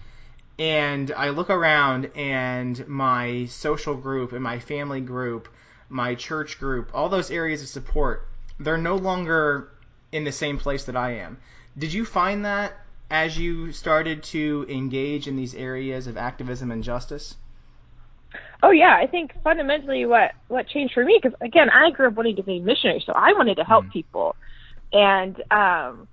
And 0.58 1.12
I 1.12 1.30
look 1.30 1.50
around, 1.50 2.10
and 2.16 2.86
my 2.88 3.46
social 3.46 3.94
group 3.94 4.32
and 4.32 4.42
my 4.42 4.58
family 4.58 5.00
group, 5.00 5.48
my 5.88 6.14
church 6.14 6.58
group, 6.58 6.90
all 6.94 7.08
those 7.08 7.30
areas 7.30 7.62
of 7.62 7.68
support, 7.68 8.26
they're 8.58 8.76
no 8.78 8.96
longer 8.96 9.70
in 10.10 10.24
the 10.24 10.32
same 10.32 10.58
place 10.58 10.84
that 10.84 10.96
I 10.96 11.12
am. 11.16 11.38
Did 11.76 11.92
you 11.92 12.04
find 12.04 12.44
that 12.44 12.72
as 13.10 13.38
you 13.38 13.72
started 13.72 14.22
to 14.24 14.66
engage 14.68 15.28
in 15.28 15.36
these 15.36 15.54
areas 15.54 16.06
of 16.06 16.16
activism 16.16 16.70
and 16.70 16.82
justice? 16.82 17.36
Oh 18.62 18.70
yeah, 18.70 18.96
I 19.00 19.06
think 19.06 19.32
fundamentally 19.44 20.04
what 20.04 20.32
what 20.48 20.68
changed 20.68 20.94
for 20.94 21.04
me 21.04 21.18
because 21.22 21.36
again 21.40 21.70
I 21.70 21.90
grew 21.90 22.08
up 22.08 22.14
wanting 22.14 22.36
to 22.36 22.42
be 22.42 22.58
a 22.58 22.60
missionary, 22.60 23.02
so 23.06 23.12
I 23.14 23.32
wanted 23.32 23.56
to 23.56 23.64
help 23.64 23.84
mm. 23.86 23.92
people, 23.92 24.34
and 24.92 25.40
um, 25.50 26.08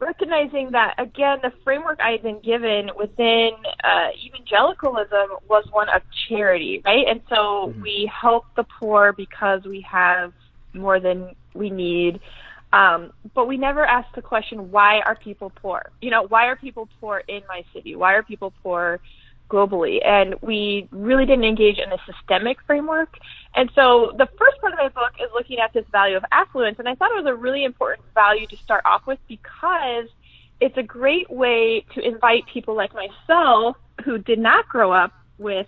recognizing 0.00 0.70
that 0.72 0.94
again 0.98 1.38
the 1.42 1.52
framework 1.62 2.00
I 2.00 2.12
had 2.12 2.22
been 2.22 2.40
given 2.40 2.90
within 2.98 3.50
uh, 3.82 4.08
evangelicalism 4.26 5.36
was 5.48 5.66
one 5.72 5.88
of 5.90 6.02
charity, 6.28 6.80
right? 6.84 7.06
And 7.08 7.20
so 7.28 7.72
mm. 7.74 7.82
we 7.82 8.10
help 8.12 8.46
the 8.56 8.64
poor 8.64 9.12
because 9.12 9.64
we 9.64 9.84
have 9.90 10.32
more 10.72 11.00
than 11.00 11.34
we 11.54 11.70
need. 11.70 12.20
Um, 12.72 13.12
but 13.34 13.46
we 13.46 13.56
never 13.56 13.86
ask 13.86 14.12
the 14.16 14.22
question, 14.22 14.72
why 14.72 14.98
are 15.00 15.14
people 15.14 15.52
poor? 15.54 15.92
You 16.00 16.10
know, 16.10 16.26
why 16.26 16.46
are 16.46 16.56
people 16.56 16.88
poor 17.00 17.22
in 17.28 17.42
my 17.46 17.62
city? 17.72 17.94
Why 17.94 18.14
are 18.14 18.24
people 18.24 18.52
poor 18.64 19.00
globally, 19.50 20.04
and 20.04 20.34
we 20.40 20.88
really 20.90 21.26
didn't 21.26 21.44
engage 21.44 21.78
in 21.78 21.92
a 21.92 21.98
systemic 22.06 22.58
framework. 22.66 23.14
And 23.54 23.70
so 23.74 24.12
the 24.18 24.26
first 24.38 24.60
part 24.60 24.72
of 24.72 24.78
my 24.78 24.88
book 24.88 25.12
is 25.20 25.30
looking 25.34 25.58
at 25.58 25.72
this 25.72 25.84
value 25.92 26.16
of 26.16 26.24
affluence, 26.32 26.78
and 26.78 26.88
I 26.88 26.94
thought 26.94 27.10
it 27.12 27.22
was 27.22 27.26
a 27.26 27.34
really 27.34 27.64
important 27.64 28.06
value 28.14 28.46
to 28.48 28.56
start 28.56 28.82
off 28.84 29.06
with 29.06 29.18
because 29.28 30.06
it's 30.60 30.76
a 30.76 30.82
great 30.82 31.30
way 31.30 31.84
to 31.94 32.00
invite 32.00 32.44
people 32.52 32.74
like 32.74 32.92
myself 32.94 33.76
who 34.04 34.18
did 34.18 34.38
not 34.38 34.68
grow 34.68 34.92
up 34.92 35.12
with 35.38 35.66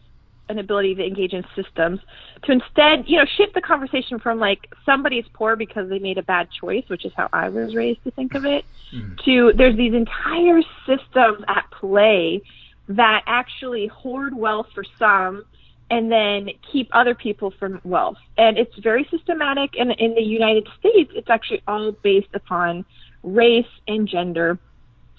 an 0.49 0.59
ability 0.59 0.95
to 0.95 1.05
engage 1.05 1.33
in 1.33 1.45
systems 1.55 2.01
to 2.45 2.53
instead, 2.53 3.05
you 3.07 3.19
know, 3.19 3.25
shift 3.37 3.55
the 3.55 3.61
conversation 3.61 4.19
from 4.19 4.39
like 4.39 4.73
somebody's 4.85 5.25
poor 5.33 5.57
because 5.57 5.89
they 5.89 5.99
made 5.99 6.19
a 6.19 6.23
bad 6.23 6.49
choice, 6.61 6.85
which 6.89 7.05
is 7.05 7.13
how 7.17 7.29
I 7.33 7.49
was 7.49 7.75
raised 7.75 8.03
to 8.05 8.11
think 8.13 8.35
of 8.35 8.45
it, 8.45 8.65
mm-hmm. 8.95 9.15
to 9.25 9.53
there's 9.57 9.77
these 9.77 9.95
entire 9.95 10.61
systems 10.87 11.45
at 11.49 11.65
play 11.73 12.43
that 12.89 13.23
actually 13.27 13.87
hoard 13.89 14.37
wealth 14.37 14.69
for 14.75 14.85
some 14.99 15.45
and 15.91 16.11
then 16.11 16.51
keep 16.73 16.89
other 16.93 17.15
people 17.15 17.53
from 17.59 17.81
wealth. 17.85 18.19
And 18.37 18.59
it's 18.59 18.75
very 18.77 19.07
systematic 19.11 19.75
and 19.79 19.93
in 19.93 20.15
the 20.15 20.23
United 20.23 20.69
States 20.79 21.13
it's 21.15 21.31
actually 21.31 21.63
all 21.67 21.93
based 21.93 22.35
upon 22.35 22.85
race 23.23 23.67
and 23.87 24.09
gender 24.09 24.59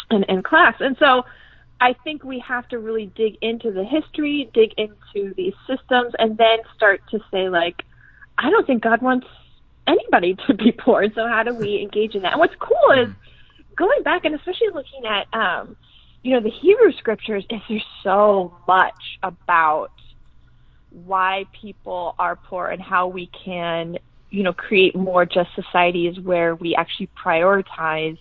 and, 0.09 0.25
and 0.29 0.43
class. 0.43 0.75
And 0.79 0.97
so 0.99 1.23
I 1.79 1.93
think 2.03 2.23
we 2.23 2.39
have 2.39 2.67
to 2.69 2.79
really 2.79 3.07
dig 3.15 3.37
into 3.41 3.71
the 3.71 3.83
history, 3.83 4.49
dig 4.53 4.73
into 4.77 5.33
these 5.35 5.53
systems, 5.67 6.13
and 6.17 6.37
then 6.37 6.59
start 6.75 7.01
to 7.11 7.19
say, 7.31 7.49
like, 7.49 7.83
I 8.37 8.49
don't 8.49 8.65
think 8.65 8.83
God 8.83 9.01
wants 9.01 9.27
anybody 9.85 10.35
to 10.47 10.53
be 10.53 10.71
poor. 10.71 11.07
So 11.13 11.27
how 11.27 11.43
do 11.43 11.53
we 11.53 11.81
engage 11.81 12.15
in 12.15 12.23
that? 12.23 12.33
And 12.33 12.39
what's 12.39 12.55
cool 12.59 12.91
is 12.97 13.09
going 13.75 14.03
back 14.03 14.25
and 14.25 14.33
especially 14.35 14.69
looking 14.73 15.05
at, 15.05 15.27
um, 15.33 15.75
you 16.27 16.33
know, 16.33 16.41
the 16.41 16.49
Hebrew 16.49 16.91
scriptures, 16.99 17.45
is 17.49 17.61
there's 17.69 17.85
so 18.03 18.53
much 18.67 18.93
about 19.23 19.91
why 21.05 21.45
people 21.61 22.15
are 22.19 22.35
poor 22.35 22.67
and 22.67 22.81
how 22.81 23.07
we 23.07 23.31
can, 23.45 23.97
you 24.29 24.43
know, 24.43 24.51
create 24.51 24.93
more 24.93 25.25
just 25.25 25.49
societies 25.55 26.19
where 26.19 26.53
we 26.53 26.75
actually 26.75 27.07
prioritize 27.23 28.17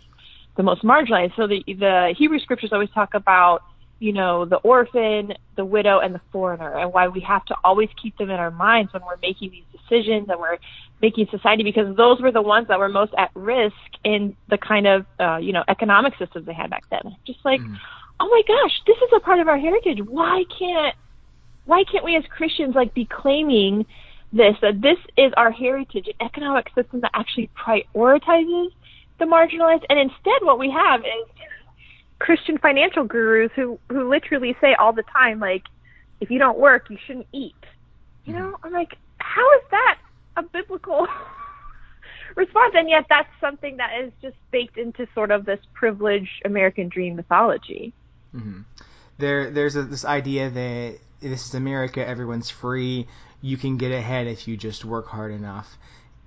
the 0.57 0.63
most 0.63 0.85
marginalized. 0.85 1.35
So 1.35 1.49
the 1.49 1.65
the 1.67 2.15
Hebrew 2.17 2.39
scriptures 2.39 2.71
always 2.73 2.91
talk 2.91 3.15
about 3.15 3.63
you 3.99 4.13
know 4.13 4.45
the 4.45 4.59
orphan, 4.59 5.33
the 5.57 5.65
widow, 5.65 5.99
and 5.99 6.15
the 6.15 6.21
foreigner, 6.31 6.79
and 6.79 6.93
why 6.93 7.09
we 7.09 7.19
have 7.23 7.45
to 7.47 7.57
always 7.65 7.89
keep 8.01 8.17
them 8.19 8.31
in 8.31 8.37
our 8.37 8.53
minds 8.53 8.93
when 8.93 9.03
we're 9.03 9.19
making 9.21 9.51
these 9.51 9.65
decisions 9.73 10.29
and 10.29 10.39
we're 10.39 10.59
making 11.03 11.27
society 11.31 11.63
because 11.63 11.95
those 11.97 12.21
were 12.21 12.33
the 12.33 12.43
ones 12.43 12.69
that 12.69 12.79
were 12.79 12.89
most 12.89 13.13
at 13.19 13.31
risk 13.35 13.75
in 14.05 14.37
the 14.49 14.59
kind 14.59 14.87
of 14.87 15.07
uh, 15.21 15.37
you 15.37 15.53
know 15.53 15.65
economic 15.69 16.15
systems 16.19 16.47
they 16.47 16.55
had 16.55 16.71
back 16.71 16.85
then. 16.91 17.17
Just 17.27 17.41
like, 17.45 17.61
mm. 17.61 17.77
oh 18.21 18.29
my 18.29 18.43
gosh, 18.47 18.73
this 18.87 18.97
is 18.97 19.11
a 19.15 19.21
part 19.21 19.41
of 19.41 19.49
our 19.49 19.59
heritage. 19.59 19.99
Why 20.07 20.45
can't 20.59 20.95
why 21.67 21.85
can't 21.91 22.05
we 22.05 22.17
as 22.17 22.25
Christians 22.31 22.75
like 22.75 22.95
be 22.95 23.05
claiming 23.05 23.85
this 24.33 24.57
that 24.63 24.81
this 24.81 24.99
is 25.17 25.33
our 25.37 25.51
heritage, 25.51 26.07
an 26.09 26.27
economic 26.27 26.69
system 26.75 27.01
that 27.01 27.11
actually 27.15 27.51
prioritizes 27.57 28.71
the 29.19 29.25
marginalized. 29.25 29.85
And 29.89 29.99
instead, 29.99 30.43
what 30.43 30.59
we 30.59 30.71
have 30.71 31.01
is 31.01 31.29
Christian 32.19 32.59
financial 32.59 33.05
gurus 33.05 33.51
who 33.55 33.79
who 33.89 34.09
literally 34.09 34.57
say 34.61 34.75
all 34.75 34.93
the 34.93 35.05
time, 35.13 35.41
like, 35.41 35.65
if 36.21 36.31
you 36.31 36.39
don't 36.39 36.59
work, 36.59 36.89
you 36.91 36.99
shouldn't 37.07 37.27
eat. 37.33 37.55
You 38.25 38.35
know, 38.35 38.55
mm-hmm. 38.55 38.67
I'm 38.67 38.73
like, 38.73 38.97
how 39.19 39.53
is 39.55 39.63
that 39.71 39.99
a 40.37 40.43
biblical 40.43 41.07
response? 42.37 42.75
And 42.77 42.89
yet, 42.89 43.07
that's 43.09 43.29
something 43.41 43.77
that 43.79 44.01
is 44.01 44.13
just 44.23 44.37
baked 44.51 44.79
into 44.79 45.07
sort 45.15 45.31
of 45.31 45.45
this 45.45 45.61
privileged 45.75 46.43
American 46.45 46.89
dream 46.89 47.17
mythology. 47.17 47.93
Mm-hmm. 48.35 48.61
There, 49.19 49.51
there's 49.51 49.77
a, 49.77 49.83
this 49.83 50.05
idea 50.05 50.51
that 50.51 50.99
this 51.21 51.47
is 51.47 51.55
America, 51.55 52.07
everyone's 52.07 52.51
free, 52.51 53.07
you 53.41 53.57
can 53.57 53.77
get 53.77 53.93
ahead 53.93 54.27
if 54.27 54.49
you 54.49 54.57
just 54.57 54.85
work 54.85 55.07
hard 55.07 55.33
enough, 55.33 55.77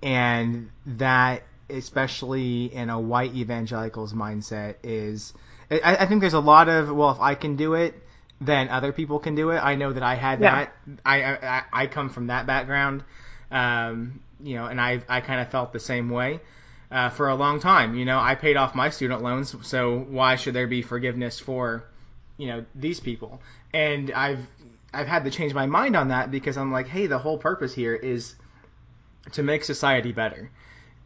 and 0.01 0.69
that 0.85 1.43
especially 1.69 2.65
in 2.65 2.89
a 2.89 2.99
white 2.99 3.35
evangelical's 3.35 4.13
mindset, 4.13 4.75
is 4.83 5.33
I, 5.69 5.97
I, 5.97 6.05
think 6.07 6.21
there's 6.21 6.33
a 6.33 6.39
lot 6.39 6.69
of 6.69 6.91
well, 6.91 7.11
if 7.11 7.19
I 7.19 7.35
can 7.35 7.55
do 7.55 7.75
it, 7.75 7.93
then 8.41 8.69
other 8.69 8.91
people 8.91 9.19
can 9.19 9.35
do 9.35 9.51
it. 9.51 9.57
I 9.57 9.75
know 9.75 9.93
that 9.93 10.03
I 10.03 10.15
had 10.15 10.41
yeah. 10.41 10.55
that. 10.55 10.73
I, 11.05 11.23
I 11.23 11.63
I 11.71 11.87
come 11.87 12.09
from 12.09 12.27
that 12.27 12.47
background, 12.47 13.03
um, 13.51 14.19
you 14.41 14.55
know, 14.55 14.65
and 14.65 14.79
I 14.79 15.01
I 15.07 15.21
kind 15.21 15.41
of 15.41 15.49
felt 15.49 15.73
the 15.73 15.79
same 15.79 16.09
way. 16.09 16.39
Uh, 16.91 17.09
for 17.09 17.29
a 17.29 17.35
long 17.35 17.59
time, 17.59 17.93
you 17.93 18.03
know, 18.03 18.19
I 18.19 18.33
paid 18.33 18.57
off 18.57 18.73
my 18.73 18.89
student 18.89 19.21
loans, 19.21 19.55
so 19.61 19.99
why 19.99 20.37
should 20.37 20.55
there 20.55 20.65
be 20.65 20.81
forgiveness 20.81 21.39
for, 21.39 21.83
you 22.35 22.47
know, 22.47 22.65
these 22.73 22.99
people? 22.99 23.41
And 23.71 24.11
I've 24.11 24.39
I've 24.91 25.07
had 25.07 25.25
to 25.25 25.31
change 25.31 25.53
my 25.53 25.67
mind 25.67 25.95
on 25.95 26.07
that 26.07 26.31
because 26.31 26.57
I'm 26.57 26.71
like, 26.71 26.87
hey, 26.87 27.05
the 27.05 27.19
whole 27.19 27.37
purpose 27.37 27.73
here 27.75 27.93
is 27.93 28.33
to 29.33 29.43
make 29.43 29.63
society 29.63 30.11
better. 30.11 30.49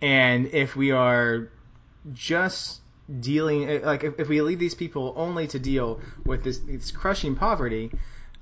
And 0.01 0.47
if 0.47 0.75
we 0.75 0.91
are 0.91 1.49
just 2.13 2.79
dealing, 3.19 3.81
like, 3.81 4.03
if, 4.03 4.19
if 4.19 4.29
we 4.29 4.41
leave 4.41 4.59
these 4.59 4.75
people 4.75 5.13
only 5.17 5.47
to 5.47 5.59
deal 5.59 5.99
with 6.25 6.43
this, 6.43 6.59
this 6.59 6.91
crushing 6.91 7.35
poverty, 7.35 7.91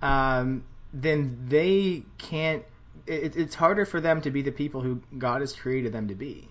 um, 0.01 0.63
then 0.93 1.45
they 1.47 2.03
can't. 2.17 2.63
It, 3.07 3.35
it's 3.35 3.55
harder 3.55 3.85
for 3.85 4.01
them 4.01 4.21
to 4.21 4.31
be 4.31 4.41
the 4.41 4.51
people 4.51 4.81
who 4.81 5.01
God 5.17 5.41
has 5.41 5.53
created 5.53 5.93
them 5.93 6.07
to 6.07 6.15
be. 6.15 6.47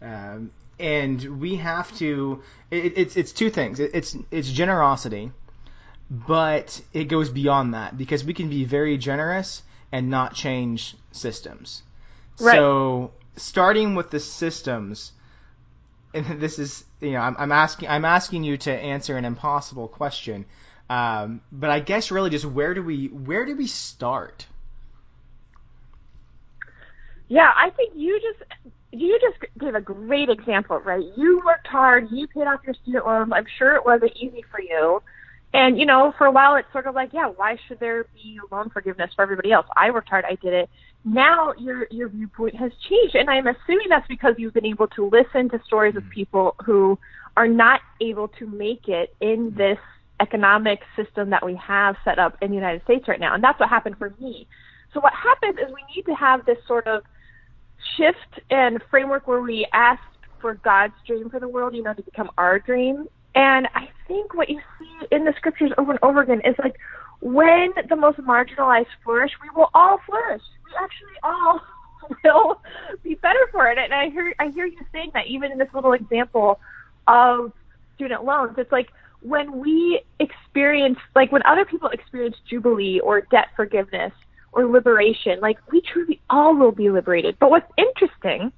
Um, 0.00 0.50
and 0.78 1.40
we 1.40 1.56
have 1.56 1.96
to. 1.98 2.42
It, 2.70 2.96
it's 2.96 3.16
it's 3.16 3.32
two 3.32 3.50
things. 3.50 3.80
It, 3.80 3.90
it's 3.94 4.16
it's 4.30 4.50
generosity, 4.50 5.32
but 6.10 6.80
it 6.92 7.04
goes 7.04 7.30
beyond 7.30 7.74
that 7.74 7.96
because 7.96 8.24
we 8.24 8.34
can 8.34 8.48
be 8.48 8.64
very 8.64 8.96
generous 8.98 9.62
and 9.90 10.10
not 10.10 10.34
change 10.34 10.96
systems. 11.12 11.82
Right. 12.40 12.54
So 12.54 13.12
starting 13.36 13.94
with 13.94 14.10
the 14.10 14.20
systems, 14.20 15.12
and 16.14 16.26
this 16.40 16.58
is 16.58 16.84
you 17.00 17.12
know 17.12 17.20
I'm, 17.20 17.36
I'm 17.38 17.52
asking 17.52 17.88
I'm 17.88 18.04
asking 18.04 18.44
you 18.44 18.56
to 18.58 18.72
answer 18.72 19.16
an 19.16 19.24
impossible 19.24 19.88
question, 19.88 20.46
um, 20.88 21.40
but 21.50 21.70
I 21.70 21.80
guess 21.80 22.10
really 22.10 22.30
just 22.30 22.44
where 22.44 22.74
do 22.74 22.82
we 22.82 23.06
where 23.06 23.44
do 23.46 23.56
we 23.56 23.66
start? 23.66 24.46
Yeah, 27.28 27.50
I 27.56 27.70
think 27.70 27.92
you 27.94 28.20
just 28.20 28.50
you 28.90 29.18
just 29.20 29.52
gave 29.60 29.74
a 29.74 29.80
great 29.80 30.28
example, 30.30 30.78
right? 30.78 31.04
You 31.16 31.42
worked 31.44 31.66
hard, 31.66 32.08
you 32.10 32.26
paid 32.28 32.46
off 32.46 32.60
your 32.64 32.74
student 32.82 33.06
loans. 33.06 33.30
I'm 33.34 33.46
sure 33.58 33.74
it 33.76 33.84
wasn't 33.84 34.12
easy 34.16 34.44
for 34.50 34.60
you. 34.60 35.02
And 35.52 35.78
you 35.78 35.86
know, 35.86 36.12
for 36.18 36.26
a 36.26 36.32
while 36.32 36.56
it's 36.56 36.68
sort 36.72 36.86
of 36.86 36.94
like, 36.94 37.10
yeah, 37.12 37.26
why 37.26 37.56
should 37.68 37.80
there 37.80 38.04
be 38.14 38.38
loan 38.50 38.70
forgiveness 38.70 39.10
for 39.14 39.22
everybody 39.22 39.52
else? 39.52 39.66
I 39.76 39.90
worked 39.90 40.08
hard, 40.08 40.24
I 40.24 40.36
did 40.42 40.52
it 40.52 40.70
now 41.04 41.52
your 41.58 41.86
your 41.90 42.08
viewpoint 42.08 42.54
has 42.54 42.72
changed 42.88 43.14
and 43.14 43.30
i'm 43.30 43.46
assuming 43.46 43.86
that's 43.88 44.06
because 44.08 44.34
you've 44.36 44.54
been 44.54 44.66
able 44.66 44.86
to 44.88 45.08
listen 45.08 45.48
to 45.48 45.60
stories 45.66 45.96
of 45.96 46.02
mm-hmm. 46.02 46.12
people 46.12 46.54
who 46.64 46.98
are 47.36 47.48
not 47.48 47.80
able 48.00 48.28
to 48.28 48.46
make 48.46 48.88
it 48.88 49.14
in 49.20 49.54
this 49.56 49.78
economic 50.20 50.80
system 50.96 51.30
that 51.30 51.44
we 51.44 51.54
have 51.54 51.94
set 52.04 52.18
up 52.18 52.36
in 52.42 52.50
the 52.50 52.56
united 52.56 52.82
states 52.82 53.06
right 53.06 53.20
now 53.20 53.34
and 53.34 53.42
that's 53.42 53.58
what 53.60 53.68
happened 53.68 53.96
for 53.96 54.14
me 54.20 54.46
so 54.92 55.00
what 55.00 55.12
happens 55.12 55.58
is 55.58 55.72
we 55.72 55.94
need 55.94 56.02
to 56.02 56.14
have 56.14 56.44
this 56.44 56.58
sort 56.66 56.86
of 56.86 57.02
shift 57.96 58.40
and 58.50 58.80
framework 58.90 59.26
where 59.26 59.40
we 59.40 59.66
ask 59.72 60.02
for 60.40 60.54
god's 60.54 60.94
dream 61.06 61.28
for 61.30 61.40
the 61.40 61.48
world 61.48 61.74
you 61.74 61.82
know 61.82 61.94
to 61.94 62.02
become 62.02 62.30
our 62.38 62.58
dream 62.58 63.06
and 63.34 63.68
i 63.74 63.88
think 64.06 64.34
what 64.34 64.48
you 64.48 64.60
see 64.78 65.06
in 65.10 65.24
the 65.24 65.32
scriptures 65.36 65.70
over 65.78 65.92
and 65.92 66.00
over 66.02 66.22
again 66.22 66.40
is 66.44 66.54
like 66.58 66.76
when 67.20 67.70
the 67.88 67.96
most 67.96 68.18
marginalized 68.18 68.86
flourish, 69.04 69.32
we 69.42 69.48
will 69.54 69.70
all 69.74 69.98
flourish. 70.06 70.42
We 70.64 70.72
actually 70.80 71.18
all 71.22 71.60
will 72.24 72.60
be 73.02 73.14
better 73.16 73.48
for 73.50 73.70
it. 73.70 73.78
And 73.78 73.92
I 73.92 74.10
hear 74.10 74.32
I 74.38 74.48
hear 74.48 74.66
you 74.66 74.78
saying 74.92 75.10
that 75.14 75.26
even 75.26 75.52
in 75.52 75.58
this 75.58 75.68
little 75.74 75.92
example 75.92 76.60
of 77.06 77.52
student 77.96 78.24
loans, 78.24 78.54
it's 78.58 78.72
like 78.72 78.88
when 79.20 79.58
we 79.60 80.00
experience 80.20 80.98
like 81.16 81.32
when 81.32 81.42
other 81.44 81.64
people 81.64 81.88
experience 81.88 82.36
jubilee 82.48 83.00
or 83.00 83.22
debt 83.22 83.48
forgiveness 83.56 84.12
or 84.58 84.66
liberation, 84.66 85.38
like 85.40 85.56
we 85.70 85.80
truly 85.92 86.20
all 86.28 86.56
will 86.56 86.72
be 86.72 86.90
liberated. 86.90 87.36
But 87.38 87.50
what's 87.50 87.70
interesting, 87.78 88.52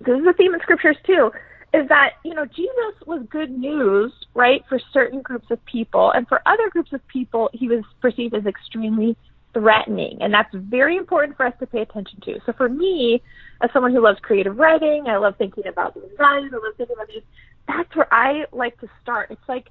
this 0.00 0.18
is 0.18 0.26
a 0.28 0.34
theme 0.34 0.52
in 0.52 0.60
scriptures 0.60 0.98
too, 1.06 1.30
is 1.72 1.88
that 1.88 2.10
you 2.24 2.34
know 2.34 2.44
Jesus 2.44 2.94
was 3.06 3.26
good 3.30 3.50
news, 3.50 4.12
right, 4.34 4.60
for 4.68 4.78
certain 4.92 5.22
groups 5.22 5.46
of 5.50 5.64
people, 5.64 6.12
and 6.14 6.28
for 6.28 6.42
other 6.46 6.68
groups 6.70 6.92
of 6.92 7.00
people, 7.08 7.48
he 7.54 7.68
was 7.68 7.82
perceived 8.02 8.34
as 8.34 8.44
extremely 8.44 9.16
threatening, 9.54 10.18
and 10.20 10.34
that's 10.34 10.52
very 10.52 10.96
important 10.96 11.38
for 11.38 11.46
us 11.46 11.54
to 11.58 11.66
pay 11.66 11.80
attention 11.80 12.20
to. 12.26 12.34
So 12.44 12.52
for 12.52 12.68
me, 12.68 13.22
as 13.62 13.70
someone 13.72 13.92
who 13.92 14.02
loves 14.02 14.18
creative 14.20 14.58
writing, 14.58 15.04
I 15.08 15.16
love 15.16 15.36
thinking 15.38 15.66
about 15.66 15.94
these 15.94 16.04
values, 16.18 16.52
I 16.52 16.56
love 16.56 16.76
thinking 16.76 16.96
about 16.96 17.08
these. 17.08 17.22
That's 17.66 17.96
where 17.96 18.12
I 18.12 18.44
like 18.52 18.78
to 18.80 18.88
start. 19.00 19.30
It's 19.30 19.48
like 19.48 19.68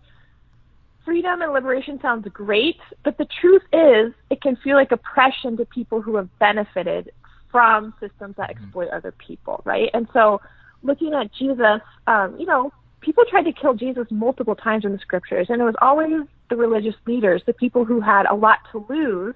freedom 1.05 1.41
and 1.41 1.53
liberation 1.53 1.99
sounds 2.01 2.27
great, 2.33 2.77
but 3.03 3.17
the 3.17 3.27
truth 3.41 3.63
is, 3.71 4.13
it 4.29 4.41
can 4.41 4.55
feel 4.63 4.75
like 4.75 4.91
oppression 4.91 5.57
to 5.57 5.65
people 5.65 6.01
who 6.01 6.15
have 6.15 6.29
benefited 6.39 7.11
from 7.51 7.93
systems 7.99 8.35
that 8.37 8.49
mm-hmm. 8.49 8.63
exploit 8.63 8.89
other 8.89 9.13
people, 9.25 9.61
right? 9.65 9.89
And 9.93 10.07
so 10.13 10.41
looking 10.81 11.13
at 11.13 11.33
Jesus, 11.33 11.81
um, 12.07 12.35
you 12.39 12.45
know, 12.45 12.71
people 13.01 13.23
tried 13.29 13.43
to 13.43 13.53
kill 13.53 13.73
Jesus 13.73 14.05
multiple 14.09 14.55
times 14.55 14.85
in 14.85 14.91
the 14.91 14.99
scriptures, 14.99 15.47
and 15.49 15.61
it 15.61 15.65
was 15.65 15.75
always 15.81 16.27
the 16.49 16.55
religious 16.55 16.95
leaders, 17.05 17.41
the 17.45 17.53
people 17.53 17.85
who 17.85 17.99
had 17.99 18.25
a 18.25 18.35
lot 18.35 18.59
to 18.71 18.85
lose 18.89 19.35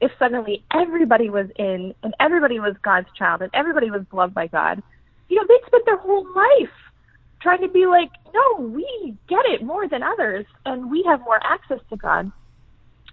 if 0.00 0.10
suddenly 0.18 0.62
everybody 0.72 1.30
was 1.30 1.46
in 1.56 1.94
and 2.02 2.14
everybody 2.20 2.58
was 2.60 2.74
God's 2.82 3.08
child 3.16 3.42
and 3.42 3.50
everybody 3.54 3.90
was 3.90 4.02
loved 4.12 4.34
by 4.34 4.46
God. 4.46 4.82
You 5.28 5.36
know, 5.36 5.44
they'd 5.48 5.66
spent 5.66 5.86
their 5.86 5.96
whole 5.96 6.26
life 6.34 6.74
trying 7.44 7.60
to 7.60 7.68
be 7.68 7.86
like, 7.86 8.10
no, 8.32 8.64
we 8.64 9.14
get 9.28 9.44
it 9.44 9.62
more 9.62 9.86
than 9.86 10.02
others, 10.02 10.46
and 10.64 10.90
we 10.90 11.04
have 11.06 11.20
more 11.20 11.38
access 11.44 11.78
to 11.90 11.96
God. 11.96 12.32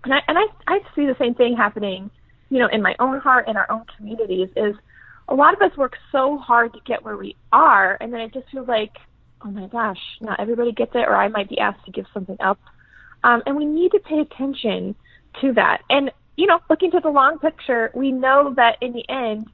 And 0.04 0.14
I 0.14 0.20
and 0.28 0.38
I 0.40 0.46
I 0.66 0.80
see 0.96 1.06
the 1.06 1.16
same 1.20 1.36
thing 1.36 1.56
happening, 1.56 2.10
you 2.50 2.58
know, 2.58 2.70
in 2.72 2.82
my 2.82 2.96
own 3.00 3.20
heart 3.20 3.48
in 3.48 3.58
our 3.58 3.70
own 3.70 3.84
communities. 3.96 4.50
Is 4.56 4.74
a 5.28 5.36
lot 5.36 5.54
of 5.54 5.62
us 5.62 5.78
work 5.78 5.94
so 6.12 6.38
hard 6.38 6.74
to 6.74 6.80
get 6.86 7.04
where 7.04 7.18
we 7.18 7.36
are, 7.52 7.98
and 8.00 8.12
then 8.12 8.22
it 8.22 8.34
just 8.34 8.50
feels 8.50 8.68
like, 8.68 8.94
oh 9.44 9.52
my 9.52 9.68
gosh, 9.68 10.00
not 10.22 10.40
everybody 10.40 10.72
gets 10.72 10.96
it, 10.96 11.06
or 11.08 11.16
I 11.16 11.28
might 11.28 11.50
be 11.50 11.60
asked 11.60 11.86
to 11.86 11.92
give 11.92 12.06
something 12.14 12.38
up. 12.40 12.60
Um, 13.24 13.44
and 13.46 13.56
we 13.56 13.66
need 13.66 13.92
to 13.92 14.00
pay 14.00 14.20
attention 14.22 14.96
to 15.42 15.54
that. 15.54 15.82
And 15.90 16.10
you 16.38 16.48
know, 16.48 16.60
looking 16.70 16.90
to 16.92 17.02
the 17.02 17.10
long 17.10 17.38
picture, 17.38 17.92
we 17.94 18.14
know 18.14 18.54
that 18.56 18.78
in 18.82 18.94
the 18.94 19.08
end, 19.10 19.48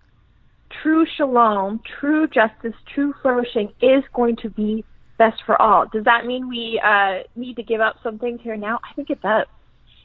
true 0.81 1.05
shalom, 1.17 1.81
true 1.99 2.27
justice, 2.27 2.73
true 2.93 3.13
flourishing 3.21 3.69
is 3.81 4.03
going 4.13 4.35
to 4.37 4.49
be 4.49 4.85
best 5.17 5.41
for 5.45 5.59
all. 5.61 5.87
Does 5.91 6.05
that 6.05 6.25
mean 6.25 6.47
we 6.47 6.81
uh, 6.83 7.23
need 7.35 7.55
to 7.55 7.63
give 7.63 7.81
up 7.81 7.95
some 8.03 8.19
things 8.19 8.39
here 8.43 8.57
now? 8.57 8.79
I 8.89 8.93
think 8.93 9.09
it 9.09 9.21
does. 9.21 9.47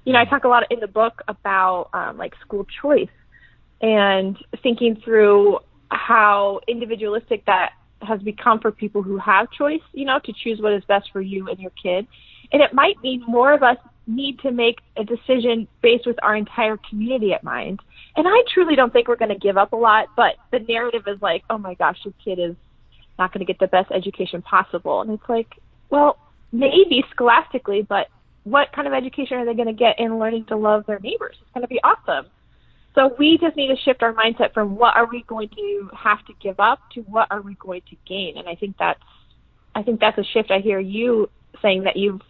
You 0.04 0.12
know, 0.12 0.19
I 0.19 0.25
talk 0.25 0.45
a 0.45 0.49
lot 0.49 0.64
in 0.71 0.81
the 0.81 0.88
book 0.88 1.23
about 1.28 1.90
um, 1.92 2.16
like 2.16 2.33
school 2.45 2.66
choice 2.81 3.09
and 3.81 4.37
thinking 4.62 5.00
through 5.04 5.59
how 5.90 6.61
individualistic 6.66 7.45
that 7.47 7.71
has 8.00 8.21
become 8.23 8.59
for 8.61 8.73
people 8.73 9.02
who 9.02 9.19
have 9.19 9.50
choice, 9.50 9.81
you 9.92 10.04
know, 10.04 10.19
to 10.25 10.33
choose 10.42 10.61
what 10.61 10.73
is 10.73 10.83
best 10.88 11.11
for 11.12 11.21
you 11.21 11.49
and 11.49 11.61
your 11.61 11.71
kid. 11.83 12.07
And 12.52 12.61
it 12.61 12.73
might 12.73 13.00
mean 13.02 13.23
more 13.26 13.52
of 13.52 13.62
us 13.62 13.76
need 14.06 14.38
to 14.40 14.50
make 14.50 14.78
a 14.97 15.04
decision 15.04 15.68
based 15.82 16.06
with 16.06 16.16
our 16.23 16.37
entire 16.37 16.76
community 16.88 17.32
at 17.32 17.44
mind. 17.44 17.80
And 18.16 18.26
I 18.26 18.42
truly 18.52 18.76
don't 18.76 18.92
think 18.92 19.09
we're 19.09 19.16
going 19.16 19.30
to 19.30 19.38
give 19.38 19.56
up 19.56 19.73
a 19.73 19.76
lot, 19.76 20.09
but 20.16 20.35
the 20.50 20.59
narrative 20.59 21.02
is 21.06 21.21
like, 21.23 21.44
oh 21.49 21.59
my 21.59 21.75
gosh, 21.75 21.99
this 22.04 22.14
kid 22.25 22.38
is 22.38 22.56
not 23.18 23.32
going 23.32 23.44
to 23.44 23.50
get 23.50 23.59
the 23.59 23.68
best 23.68 23.90
education 23.92 24.42
possible. 24.42 25.00
And 25.00 25.11
it's 25.11 25.28
like, 25.28 25.49
well, 25.90 26.18
maybe 26.52 27.04
scholastically, 27.11 27.82
but 27.82 28.09
what 28.44 28.73
kind 28.75 28.87
of 28.87 28.92
education 28.92 29.38
are 29.38 29.47
they 29.47 29.54
going 29.54 29.68
to 29.68 29.73
get 29.73 29.99
in 29.99 30.18
learning 30.18 30.47
to 30.47 30.56
love 30.56 30.85
their 30.87 30.99
neighbors? 30.99 31.37
It's 31.40 31.50
going 31.54 31.62
to 31.62 31.68
be 31.68 31.80
awesome. 31.82 32.30
So 32.94 33.14
we 33.18 33.38
just 33.40 33.56
need 33.56 33.68
to 33.68 33.82
shift 33.82 34.02
our 34.02 34.12
mindset 34.12 34.52
from 34.52 34.76
what 34.76 34.97
are 34.97 35.06
we 35.06 35.25
going 35.26 35.49
to 35.49 35.90
have 35.97 36.25
to 36.26 36.35
give 36.42 36.61
up 36.61 36.78
to 36.94 37.00
what 37.02 37.28
are 37.30 37.40
we 37.40 37.54
going 37.54 37.82
to 37.88 37.97
gain. 38.06 38.37
And 38.37 38.49
I 38.49 38.54
think 38.54 38.76
that's 38.78 39.00
I 39.75 39.82
think 39.82 40.00
that's 40.00 40.18
a 40.18 40.25
shift 40.35 40.50
I 40.50 40.59
hear 40.59 40.78
you 40.78 41.30
saying 41.62 41.85
that 41.85 41.97
you've 41.97 42.21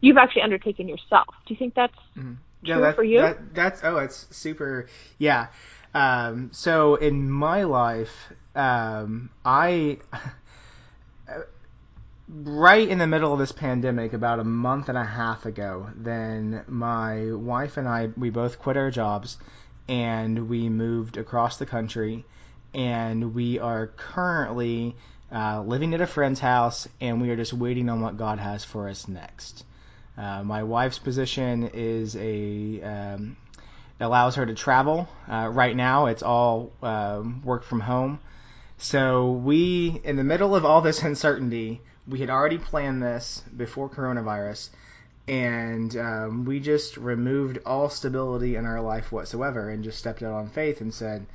you've 0.00 0.16
actually 0.16 0.42
undertaken 0.42 0.88
yourself. 0.88 1.28
Do 1.46 1.54
you 1.54 1.58
think 1.58 1.74
that's 1.74 1.94
mm-hmm. 2.16 2.34
yeah, 2.62 2.76
true 2.76 2.92
for 2.92 3.04
you? 3.04 3.20
That, 3.20 3.54
that's 3.54 3.80
oh, 3.84 3.98
it's 3.98 4.26
super. 4.30 4.88
Yeah. 5.18 5.48
Um, 5.94 6.50
so 6.52 6.96
in 6.96 7.30
my 7.30 7.64
life, 7.64 8.32
um, 8.54 9.30
I 9.44 9.98
right 12.28 12.88
in 12.88 12.98
the 12.98 13.06
middle 13.06 13.32
of 13.32 13.38
this 13.38 13.52
pandemic, 13.52 14.12
about 14.12 14.38
a 14.38 14.44
month 14.44 14.88
and 14.88 14.98
a 14.98 15.04
half 15.04 15.46
ago, 15.46 15.88
then 15.96 16.64
my 16.68 17.32
wife 17.32 17.76
and 17.76 17.88
I 17.88 18.10
we 18.16 18.30
both 18.30 18.58
quit 18.58 18.76
our 18.76 18.90
jobs 18.90 19.38
and 19.88 20.48
we 20.48 20.68
moved 20.68 21.16
across 21.16 21.58
the 21.58 21.66
country, 21.66 22.24
and 22.74 23.34
we 23.34 23.58
are 23.58 23.88
currently. 23.88 24.96
Uh, 25.28 25.60
living 25.60 25.92
at 25.92 26.00
a 26.00 26.06
friend's 26.06 26.38
house, 26.38 26.86
and 27.00 27.20
we 27.20 27.30
are 27.30 27.36
just 27.36 27.52
waiting 27.52 27.88
on 27.88 28.00
what 28.00 28.16
God 28.16 28.38
has 28.38 28.64
for 28.64 28.88
us 28.88 29.08
next. 29.08 29.64
Uh, 30.16 30.42
my 30.42 30.62
wife's 30.62 30.98
position 30.98 31.70
is 31.74 32.16
a 32.16 32.80
um, 32.82 33.36
allows 34.00 34.36
her 34.36 34.46
to 34.46 34.54
travel. 34.54 35.08
Uh, 35.28 35.48
right 35.52 35.74
now, 35.74 36.06
it's 36.06 36.22
all 36.22 36.72
um, 36.82 37.42
work 37.42 37.64
from 37.64 37.80
home. 37.80 38.18
So 38.78 39.32
we, 39.32 40.00
in 40.04 40.16
the 40.16 40.24
middle 40.24 40.54
of 40.54 40.64
all 40.64 40.80
this 40.80 41.02
uncertainty, 41.10 41.80
we 42.06 42.20
had 42.20 42.30
already 42.30 42.58
planned 42.58 43.02
this 43.02 43.42
before 43.56 43.88
coronavirus, 43.88 44.70
and 45.28 45.96
um, 45.96 46.44
we 46.44 46.60
just 46.60 46.96
removed 46.96 47.58
all 47.66 47.88
stability 47.88 48.56
in 48.56 48.64
our 48.64 48.80
life 48.80 49.10
whatsoever 49.10 49.70
and 49.70 49.82
just 49.82 49.98
stepped 49.98 50.22
out 50.22 50.32
on 50.32 50.48
faith 50.48 50.80
and 50.80 50.94
said, 50.94 51.26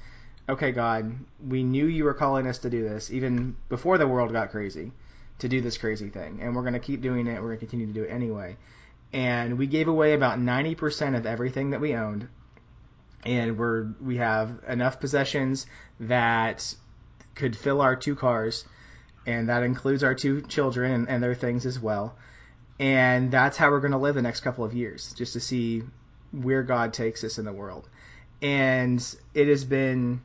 "Okay, 0.48 0.72
God, 0.72 1.13
we 1.46 1.63
knew 1.63 1.86
you 1.86 2.06
were 2.06 2.13
calling 2.13 2.48
us 2.48 2.60
to 2.60 2.70
do 2.70 2.84
this 2.88 3.12
even 3.12 3.56
before 3.70 3.98
the 3.98 4.08
world 4.08 4.32
got 4.32 4.52
crazy." 4.52 4.91
To 5.41 5.49
do 5.49 5.62
this 5.62 5.77
crazy 5.77 6.10
thing, 6.10 6.39
and 6.41 6.56
we're 6.56 6.62
going 6.62 6.73
to 6.73 6.80
keep 6.80 7.01
doing 7.01 7.27
it. 7.27 7.41
We're 7.41 7.49
going 7.49 7.60
to 7.60 7.65
continue 7.65 7.88
to 7.88 7.93
do 7.93 8.04
it 8.04 8.10
anyway. 8.10 8.58
And 9.13 9.58
we 9.58 9.67
gave 9.67 9.88
away 9.88 10.13
about 10.13 10.39
90% 10.39 11.17
of 11.17 11.25
everything 11.25 11.71
that 11.71 11.82
we 11.82 11.95
owned, 11.95 12.27
and 13.25 13.58
we're 13.58 13.88
we 14.01 14.17
have 14.17 14.62
enough 14.67 14.99
possessions 14.99 15.65
that 15.99 16.73
could 17.36 17.56
fill 17.56 17.82
our 17.82 17.95
two 17.95 18.15
cars, 18.15 18.65
and 19.25 19.49
that 19.49 19.63
includes 19.63 20.04
our 20.04 20.15
two 20.15 20.41
children 20.41 20.91
and, 20.91 21.10
and 21.10 21.23
their 21.23 21.36
things 21.36 21.65
as 21.65 21.80
well. 21.80 22.15
And 22.80 23.32
that's 23.32 23.58
how 23.58 23.69
we're 23.69 23.82
going 23.82 23.91
to 23.91 23.97
live 23.97 24.15
the 24.15 24.21
next 24.21 24.41
couple 24.41 24.63
of 24.63 24.73
years, 24.73 25.13
just 25.13 25.34
to 25.34 25.39
see 25.39 25.84
where 26.32 26.63
God 26.63 26.93
takes 26.93 27.23
us 27.23 27.38
in 27.38 27.45
the 27.45 27.54
world. 27.54 27.88
And 28.41 29.04
it 29.34 29.47
has 29.47 29.65
been 29.65 30.21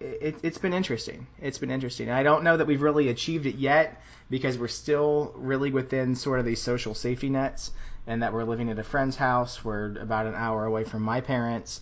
it, 0.00 0.42
has 0.42 0.58
been 0.58 0.72
interesting. 0.72 1.26
It's 1.40 1.58
been 1.58 1.70
interesting. 1.70 2.10
I 2.10 2.22
don't 2.22 2.44
know 2.44 2.56
that 2.56 2.66
we've 2.66 2.82
really 2.82 3.08
achieved 3.08 3.46
it 3.46 3.56
yet 3.56 4.00
because 4.30 4.58
we're 4.58 4.68
still 4.68 5.32
really 5.36 5.70
within 5.70 6.14
sort 6.14 6.38
of 6.38 6.46
these 6.46 6.62
social 6.62 6.94
safety 6.94 7.28
nets, 7.28 7.72
and 8.06 8.22
that 8.22 8.32
we're 8.32 8.44
living 8.44 8.70
at 8.70 8.78
a 8.78 8.84
friend's 8.84 9.16
house. 9.16 9.64
We're 9.64 9.98
about 9.98 10.26
an 10.26 10.34
hour 10.34 10.64
away 10.64 10.84
from 10.84 11.02
my 11.02 11.20
parents, 11.20 11.80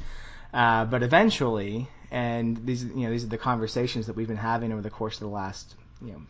uh, 0.55 0.87
but 0.87 1.03
eventually, 1.03 1.89
and 2.11 2.67
these 2.67 2.85
you 2.85 3.05
know 3.05 3.11
these 3.11 3.25
are 3.25 3.29
the 3.29 3.39
conversations 3.39 4.07
that 4.07 4.17
we've 4.17 4.29
been 4.29 4.37
having 4.37 4.73
over 4.73 4.83
the 4.83 4.91
course 4.91 5.17
of 5.17 5.21
the 5.21 5.29
last 5.29 5.75
you 6.01 6.13
know 6.13 6.23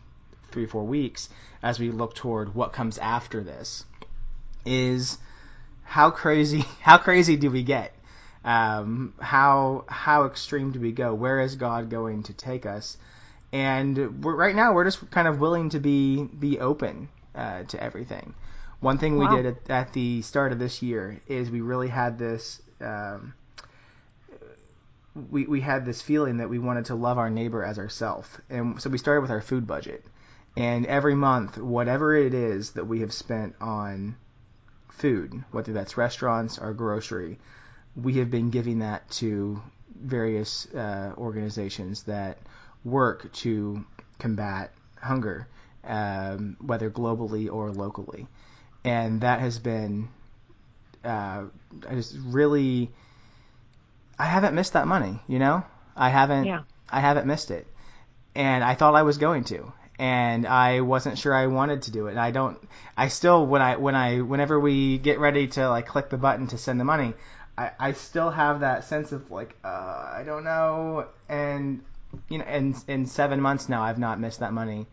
three 0.51 0.63
or 0.63 0.67
four 0.67 0.83
weeks 0.83 1.29
as 1.61 1.79
we 1.79 1.91
look 1.91 2.15
toward 2.15 2.55
what 2.55 2.73
comes 2.73 2.97
after 2.97 3.43
this 3.43 3.83
is 4.65 5.17
how 5.83 6.09
crazy 6.09 6.59
how 6.81 6.97
crazy 6.97 7.35
do 7.35 7.49
we 7.51 7.63
get 7.63 7.93
um, 8.47 9.13
how 9.19 9.83
how 9.89 10.25
extreme 10.25 10.71
do 10.71 10.79
we 10.79 10.93
go? 10.93 11.13
Where 11.13 11.41
is 11.41 11.57
God 11.57 11.89
going 11.89 12.23
to 12.23 12.33
take 12.33 12.65
us? 12.65 12.97
And 13.51 14.23
right 14.25 14.55
now, 14.55 14.73
we're 14.73 14.85
just 14.85 15.11
kind 15.11 15.27
of 15.27 15.41
willing 15.41 15.69
to 15.71 15.79
be 15.79 16.23
be 16.23 16.57
open 16.57 17.09
uh, 17.35 17.63
to 17.63 17.83
everything. 17.83 18.33
One 18.79 18.99
thing 18.99 19.17
wow. 19.17 19.29
we 19.29 19.35
did 19.35 19.45
at, 19.47 19.69
at, 19.69 19.93
the 19.93 20.21
start 20.21 20.53
of 20.53 20.59
this 20.59 20.81
year 20.81 21.19
is 21.27 21.51
we 21.51 21.59
really 21.59 21.89
had 21.89 22.17
this. 22.17 22.61
Um, 22.79 23.33
we, 25.29 25.45
we 25.45 25.59
had 25.59 25.83
this 25.83 26.01
feeling 26.01 26.37
that 26.37 26.49
we 26.49 26.59
wanted 26.59 26.85
to 26.85 26.95
love 26.95 27.17
our 27.17 27.29
neighbor 27.29 27.63
as 27.63 27.79
ourselves. 27.79 28.29
And 28.49 28.79
so 28.81 28.89
we 28.89 28.97
started 28.97 29.21
with 29.21 29.31
our 29.31 29.41
food 29.41 29.67
budget. 29.67 30.05
And 30.55 30.85
every 30.85 31.15
month, 31.15 31.57
whatever 31.57 32.15
it 32.15 32.33
is 32.33 32.71
that 32.73 32.85
we 32.85 32.99
have 33.01 33.11
spent 33.11 33.55
on 33.59 34.15
food, 34.89 35.43
whether 35.51 35.73
that's 35.73 35.97
restaurants 35.97 36.59
or 36.59 36.73
grocery, 36.73 37.39
we 38.01 38.13
have 38.15 38.29
been 38.29 38.49
giving 38.49 38.79
that 38.79 39.09
to 39.09 39.61
various 39.95 40.67
uh, 40.73 41.13
organizations 41.17 42.03
that 42.03 42.37
work 42.85 43.31
to 43.33 43.83
combat 44.19 44.71
hunger, 45.01 45.47
um, 45.83 46.57
whether 46.61 46.89
globally 46.89 47.51
or 47.51 47.71
locally, 47.71 48.27
and 48.83 49.21
that 49.21 49.39
has 49.39 49.59
been 49.59 50.09
uh, 51.03 51.45
just 51.91 52.15
really 52.25 52.91
I 54.19 54.25
haven't 54.25 54.55
missed 54.55 54.73
that 54.73 54.87
money. 54.87 55.19
You 55.27 55.39
know, 55.39 55.63
I 55.95 56.09
haven't 56.09 56.45
yeah. 56.45 56.61
I 56.89 56.99
haven't 56.99 57.27
missed 57.27 57.51
it, 57.51 57.67
and 58.35 58.63
I 58.63 58.75
thought 58.75 58.95
I 58.95 59.03
was 59.03 59.17
going 59.17 59.43
to. 59.45 59.73
And 59.99 60.45
I 60.45 60.81
wasn't 60.81 61.17
sure 61.17 61.33
I 61.33 61.47
wanted 61.47 61.83
to 61.83 61.91
do 61.91 62.05
it. 62.05 62.11
And 62.11 62.19
I 62.19 62.29
don't. 62.29 62.59
I 62.95 63.07
still 63.07 63.47
when 63.47 63.63
I 63.63 63.77
when 63.77 63.95
I 63.95 64.21
whenever 64.21 64.59
we 64.59 64.99
get 64.99 65.17
ready 65.17 65.47
to 65.47 65.69
like 65.69 65.87
click 65.87 66.09
the 66.09 66.17
button 66.17 66.45
to 66.47 66.57
send 66.59 66.79
the 66.79 66.83
money, 66.83 67.15
I, 67.57 67.71
I 67.79 67.91
still 67.93 68.29
have 68.29 68.59
that 68.59 68.83
sense 68.83 69.11
of 69.11 69.31
like 69.31 69.55
uh, 69.63 69.67
I 69.67 70.23
don't 70.25 70.43
know, 70.43 71.07
and 71.27 71.81
you 72.29 72.37
know, 72.37 72.45
in 72.45 72.75
in 72.87 73.05
seven 73.05 73.41
months 73.41 73.67
now 73.67 73.81
I've 73.83 73.97
not 73.97 74.19
missed 74.19 74.41
that 74.41 74.53
money 74.53 74.85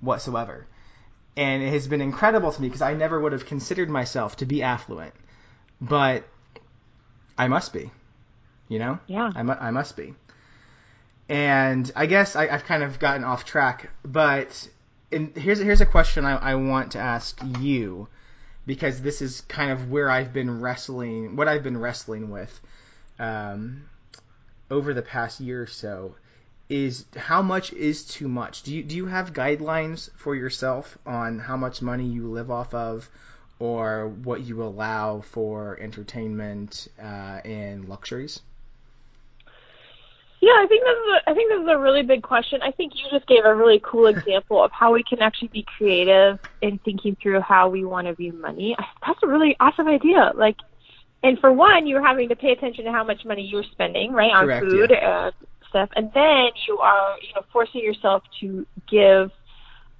whatsoever, 0.00 0.66
and 1.36 1.62
it 1.62 1.70
has 1.70 1.86
been 1.86 2.00
incredible 2.00 2.50
to 2.50 2.60
me 2.60 2.68
because 2.68 2.82
I 2.82 2.94
never 2.94 3.20
would 3.20 3.32
have 3.32 3.46
considered 3.46 3.88
myself 3.88 4.36
to 4.38 4.46
be 4.46 4.62
affluent, 4.62 5.14
but 5.80 6.24
I 7.36 7.46
must 7.46 7.72
be, 7.72 7.90
you 8.68 8.80
know, 8.80 8.98
yeah, 9.06 9.32
I, 9.34 9.42
mu- 9.44 9.52
I 9.52 9.70
must 9.70 9.96
be, 9.96 10.14
and 11.28 11.90
I 11.94 12.06
guess 12.06 12.34
I, 12.34 12.48
I've 12.48 12.64
kind 12.64 12.82
of 12.82 12.98
gotten 12.98 13.22
off 13.22 13.44
track, 13.44 13.90
but 14.04 14.68
in, 15.12 15.32
here's 15.36 15.60
here's 15.60 15.80
a 15.80 15.86
question 15.86 16.24
I, 16.24 16.36
I 16.36 16.54
want 16.56 16.92
to 16.92 16.98
ask 16.98 17.40
you 17.60 18.08
because 18.68 19.00
this 19.00 19.22
is 19.22 19.40
kind 19.48 19.70
of 19.72 19.90
where 19.90 20.10
I've 20.10 20.34
been 20.34 20.60
wrestling, 20.60 21.36
what 21.36 21.48
I've 21.48 21.62
been 21.62 21.80
wrestling 21.80 22.30
with 22.30 22.60
um, 23.18 23.88
over 24.70 24.92
the 24.92 25.00
past 25.00 25.40
year 25.40 25.62
or 25.62 25.66
so. 25.66 26.14
is 26.68 27.06
how 27.16 27.40
much 27.40 27.72
is 27.72 28.04
too 28.04 28.28
much? 28.28 28.64
Do 28.64 28.74
you 28.74 28.82
do 28.82 28.94
you 28.94 29.06
have 29.06 29.32
guidelines 29.32 30.10
for 30.16 30.34
yourself 30.34 30.98
on 31.06 31.38
how 31.38 31.56
much 31.56 31.80
money 31.80 32.04
you 32.04 32.28
live 32.28 32.50
off 32.50 32.74
of, 32.74 33.08
or 33.58 34.06
what 34.08 34.42
you 34.42 34.62
allow 34.62 35.22
for 35.22 35.78
entertainment 35.80 36.88
uh, 37.00 37.40
and 37.46 37.88
luxuries? 37.88 38.40
Yeah, 40.48 40.64
I 40.64 40.66
think 40.66 40.82
this 40.82 40.96
is 40.96 41.08
a, 41.12 41.30
I 41.30 41.34
think 41.34 41.50
this 41.50 41.60
is 41.60 41.68
a 41.68 41.78
really 41.78 42.02
big 42.02 42.22
question. 42.22 42.60
I 42.62 42.70
think 42.70 42.94
you 42.94 43.04
just 43.10 43.26
gave 43.26 43.44
a 43.44 43.54
really 43.54 43.82
cool 43.84 44.06
example 44.06 44.64
of 44.64 44.70
how 44.72 44.94
we 44.94 45.02
can 45.02 45.20
actually 45.20 45.48
be 45.48 45.66
creative 45.76 46.38
in 46.62 46.78
thinking 46.86 47.18
through 47.22 47.42
how 47.42 47.68
we 47.68 47.84
want 47.84 48.06
to 48.06 48.14
view 48.14 48.32
money. 48.32 48.74
That's 49.06 49.18
a 49.22 49.26
really 49.26 49.56
awesome 49.60 49.88
idea. 49.88 50.32
Like, 50.34 50.56
and 51.22 51.38
for 51.38 51.52
one, 51.52 51.86
you're 51.86 52.02
having 52.02 52.30
to 52.30 52.36
pay 52.36 52.52
attention 52.52 52.86
to 52.86 52.92
how 52.92 53.04
much 53.04 53.26
money 53.26 53.42
you're 53.42 53.64
spending, 53.72 54.12
right, 54.12 54.32
on 54.32 54.46
Correct, 54.46 54.64
food 54.64 54.90
yeah. 54.90 55.26
and 55.26 55.34
stuff, 55.68 55.90
and 55.96 56.10
then 56.14 56.48
you 56.66 56.78
are, 56.78 57.18
you 57.20 57.34
know, 57.34 57.42
forcing 57.52 57.82
yourself 57.82 58.22
to 58.40 58.66
give 58.90 59.30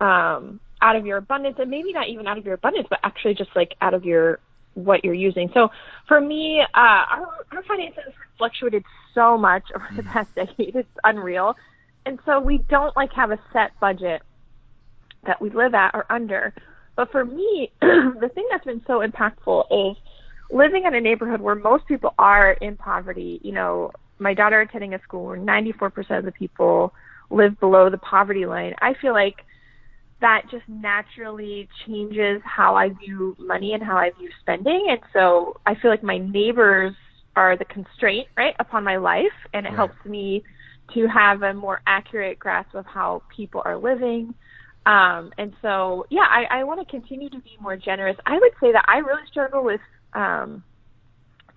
um, 0.01 0.61
out 0.81 0.97
of 0.97 1.05
your 1.05 1.19
abundance, 1.19 1.57
and 1.59 1.71
maybe 1.71 1.93
not 1.93 2.09
even 2.09 2.27
out 2.27 2.39
of 2.39 2.47
your 2.47 2.55
abundance, 2.55 2.87
but 2.89 3.01
actually 3.03 3.35
just 3.35 3.51
like 3.55 3.75
out 3.83 3.93
of 3.93 4.07
your 4.07 4.39
what 4.85 5.05
you're 5.05 5.14
using. 5.14 5.51
So 5.55 5.69
for 6.07 6.21
me, 6.21 6.61
uh, 6.61 6.67
our, 6.77 7.27
our 7.53 7.62
finances 7.67 8.12
fluctuated 8.37 8.85
so 9.14 9.37
much 9.37 9.64
over 9.75 9.87
the 9.97 10.03
past 10.03 10.33
decade. 10.35 10.77
It's 10.77 10.88
unreal. 11.05 11.55
And 12.07 12.19
so 12.25 12.41
we 12.41 12.59
don't 12.71 12.97
like 12.97 13.12
have 13.12 13.31
a 13.31 13.38
set 13.53 13.79
budget 13.81 14.23
that 15.27 15.41
we 15.43 15.51
live 15.51 15.75
at 15.75 15.91
or 15.95 16.11
under. 16.11 16.55
But 16.97 17.11
for 17.12 17.25
me, 17.25 17.73
the 17.81 18.31
thing 18.35 18.47
that's 18.51 18.64
been 18.64 18.83
so 18.87 19.07
impactful 19.07 19.93
is 19.93 19.97
living 20.51 20.85
in 20.87 20.95
a 20.95 21.01
neighborhood 21.01 21.41
where 21.41 21.55
most 21.55 21.87
people 21.87 22.14
are 22.19 22.53
in 22.53 22.77
poverty. 22.77 23.41
You 23.43 23.53
know, 23.53 23.93
my 24.19 24.35
daughter 24.35 24.61
attending 24.61 24.95
a 24.95 25.03
school 25.03 25.25
where 25.27 25.38
94% 25.38 26.19
of 26.19 26.25
the 26.25 26.33
people 26.33 26.95
live 27.31 27.59
below 27.61 27.91
the 27.91 27.99
poverty 27.99 28.47
line. 28.47 28.75
I 28.81 28.95
feel 28.95 29.12
like 29.12 29.45
that 30.20 30.42
just 30.50 30.68
naturally 30.68 31.68
changes 31.87 32.42
how 32.44 32.74
I 32.74 32.88
view 32.88 33.37
money 33.38 33.74
and 33.74 33.83
how 33.83 33.96
I 33.96 34.11
view 34.18 34.28
spending. 34.40 34.87
And 34.90 35.00
so 35.12 35.54
I 35.66 35.74
feel 35.76 35.90
like 35.90 36.02
my 36.02 36.18
neighbors 36.18 36.94
are 37.37 37.57
the 37.57 37.64
constraint, 37.66 38.26
right, 38.37 38.54
upon 38.59 38.83
my 38.85 38.96
life. 38.96 39.24
And 39.52 39.64
it 39.66 39.70
Right. 39.70 39.76
helps 39.76 40.04
me 40.04 40.42
to 40.94 41.07
have 41.07 41.42
a 41.42 41.54
more 41.54 41.81
accurate 41.87 42.38
grasp 42.38 42.74
of 42.74 42.87
how 42.87 43.22
people 43.35 43.62
are 43.64 43.76
living. 43.76 44.35
Um, 44.87 45.33
and 45.38 45.52
so, 45.61 46.07
yeah, 46.11 46.26
I, 46.28 46.61
I 46.61 46.64
want 46.64 46.81
to 46.81 46.90
continue 46.90 47.28
to 47.31 47.38
be 47.40 47.57
more 47.61 47.76
generous. 47.76 48.16
I 48.26 48.38
would 48.38 48.52
say 48.61 48.72
that 48.72 48.85
I 48.88 48.98
really 48.98 49.26
struggle 49.31 49.62
with 49.62 49.81
um, 50.14 50.64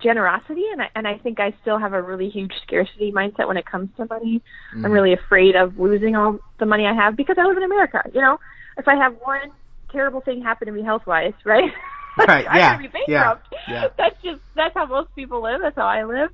generosity, 0.01 0.63
and 0.71 0.81
I, 0.81 0.89
and 0.95 1.07
I 1.07 1.17
think 1.17 1.39
I 1.39 1.53
still 1.61 1.77
have 1.77 1.93
a 1.93 2.01
really 2.01 2.29
huge 2.29 2.53
scarcity 2.63 3.11
mindset 3.11 3.47
when 3.47 3.57
it 3.57 3.65
comes 3.65 3.89
to 3.97 4.05
money. 4.09 4.41
Mm. 4.75 4.85
I'm 4.85 4.91
really 4.91 5.13
afraid 5.13 5.55
of 5.55 5.79
losing 5.79 6.15
all 6.15 6.39
the 6.59 6.65
money 6.65 6.85
I 6.85 6.93
have 6.93 7.15
because 7.15 7.37
I 7.39 7.45
live 7.45 7.57
in 7.57 7.63
America. 7.63 8.01
You 8.13 8.21
know, 8.21 8.39
if 8.77 8.87
I 8.87 8.95
have 8.95 9.15
one 9.23 9.51
terrible 9.91 10.21
thing 10.21 10.41
happen 10.41 10.67
to 10.67 10.71
me 10.71 10.83
health 10.83 11.03
wise, 11.05 11.33
right? 11.45 11.71
Right, 12.17 12.45
I'm 12.49 12.57
yeah, 12.57 12.75
gonna 12.75 12.89
be 12.89 12.99
yeah, 13.07 13.23
bankrupt. 13.23 13.55
yeah. 13.67 13.87
That's 13.97 14.21
just 14.21 14.41
that's 14.55 14.73
how 14.73 14.85
most 14.85 15.15
people 15.15 15.41
live. 15.41 15.61
That's 15.61 15.75
how 15.75 15.85
I 15.85 16.03
live. 16.03 16.29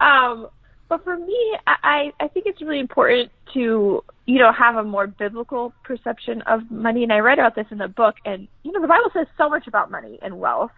Um, 0.00 0.48
but 0.88 1.02
for 1.04 1.16
me, 1.16 1.56
I 1.66 2.12
I 2.20 2.28
think 2.28 2.46
it's 2.46 2.60
really 2.60 2.80
important 2.80 3.30
to 3.54 4.04
you 4.26 4.38
know 4.38 4.52
have 4.52 4.76
a 4.76 4.84
more 4.84 5.06
biblical 5.06 5.72
perception 5.84 6.42
of 6.42 6.70
money. 6.70 7.02
And 7.02 7.12
I 7.12 7.18
read 7.18 7.38
about 7.38 7.54
this 7.54 7.66
in 7.70 7.78
the 7.78 7.88
book, 7.88 8.16
and 8.24 8.46
you 8.62 8.72
know 8.72 8.80
the 8.80 8.88
Bible 8.88 9.10
says 9.12 9.26
so 9.36 9.48
much 9.48 9.66
about 9.66 9.90
money 9.90 10.18
and 10.22 10.38
wealth, 10.38 10.72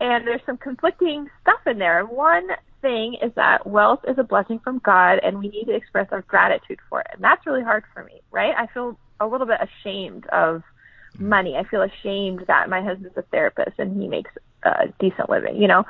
and 0.00 0.26
there's 0.26 0.40
some 0.46 0.56
conflicting 0.56 1.28
stuff 1.42 1.60
in 1.66 1.78
there. 1.78 2.04
One 2.04 2.48
thing 2.80 3.16
is 3.22 3.32
that 3.36 3.66
wealth 3.66 4.00
is 4.08 4.18
a 4.18 4.22
blessing 4.22 4.58
from 4.58 4.78
God, 4.78 5.20
and 5.22 5.38
we 5.38 5.48
need 5.48 5.66
to 5.66 5.74
express 5.74 6.08
our 6.10 6.22
gratitude 6.22 6.78
for 6.88 7.00
it. 7.00 7.08
And 7.12 7.22
that's 7.22 7.46
really 7.46 7.62
hard 7.62 7.84
for 7.92 8.04
me, 8.04 8.22
right? 8.30 8.54
I 8.56 8.66
feel 8.72 8.98
a 9.20 9.26
little 9.26 9.46
bit 9.46 9.58
ashamed 9.60 10.26
of 10.28 10.62
money. 11.18 11.56
I 11.56 11.64
feel 11.64 11.82
ashamed 11.82 12.44
that 12.46 12.70
my 12.70 12.82
husband's 12.82 13.16
a 13.16 13.22
therapist 13.22 13.78
and 13.78 14.00
he 14.00 14.08
makes 14.08 14.30
a 14.62 14.88
decent 14.98 15.28
living, 15.28 15.56
you 15.60 15.68
know. 15.68 15.84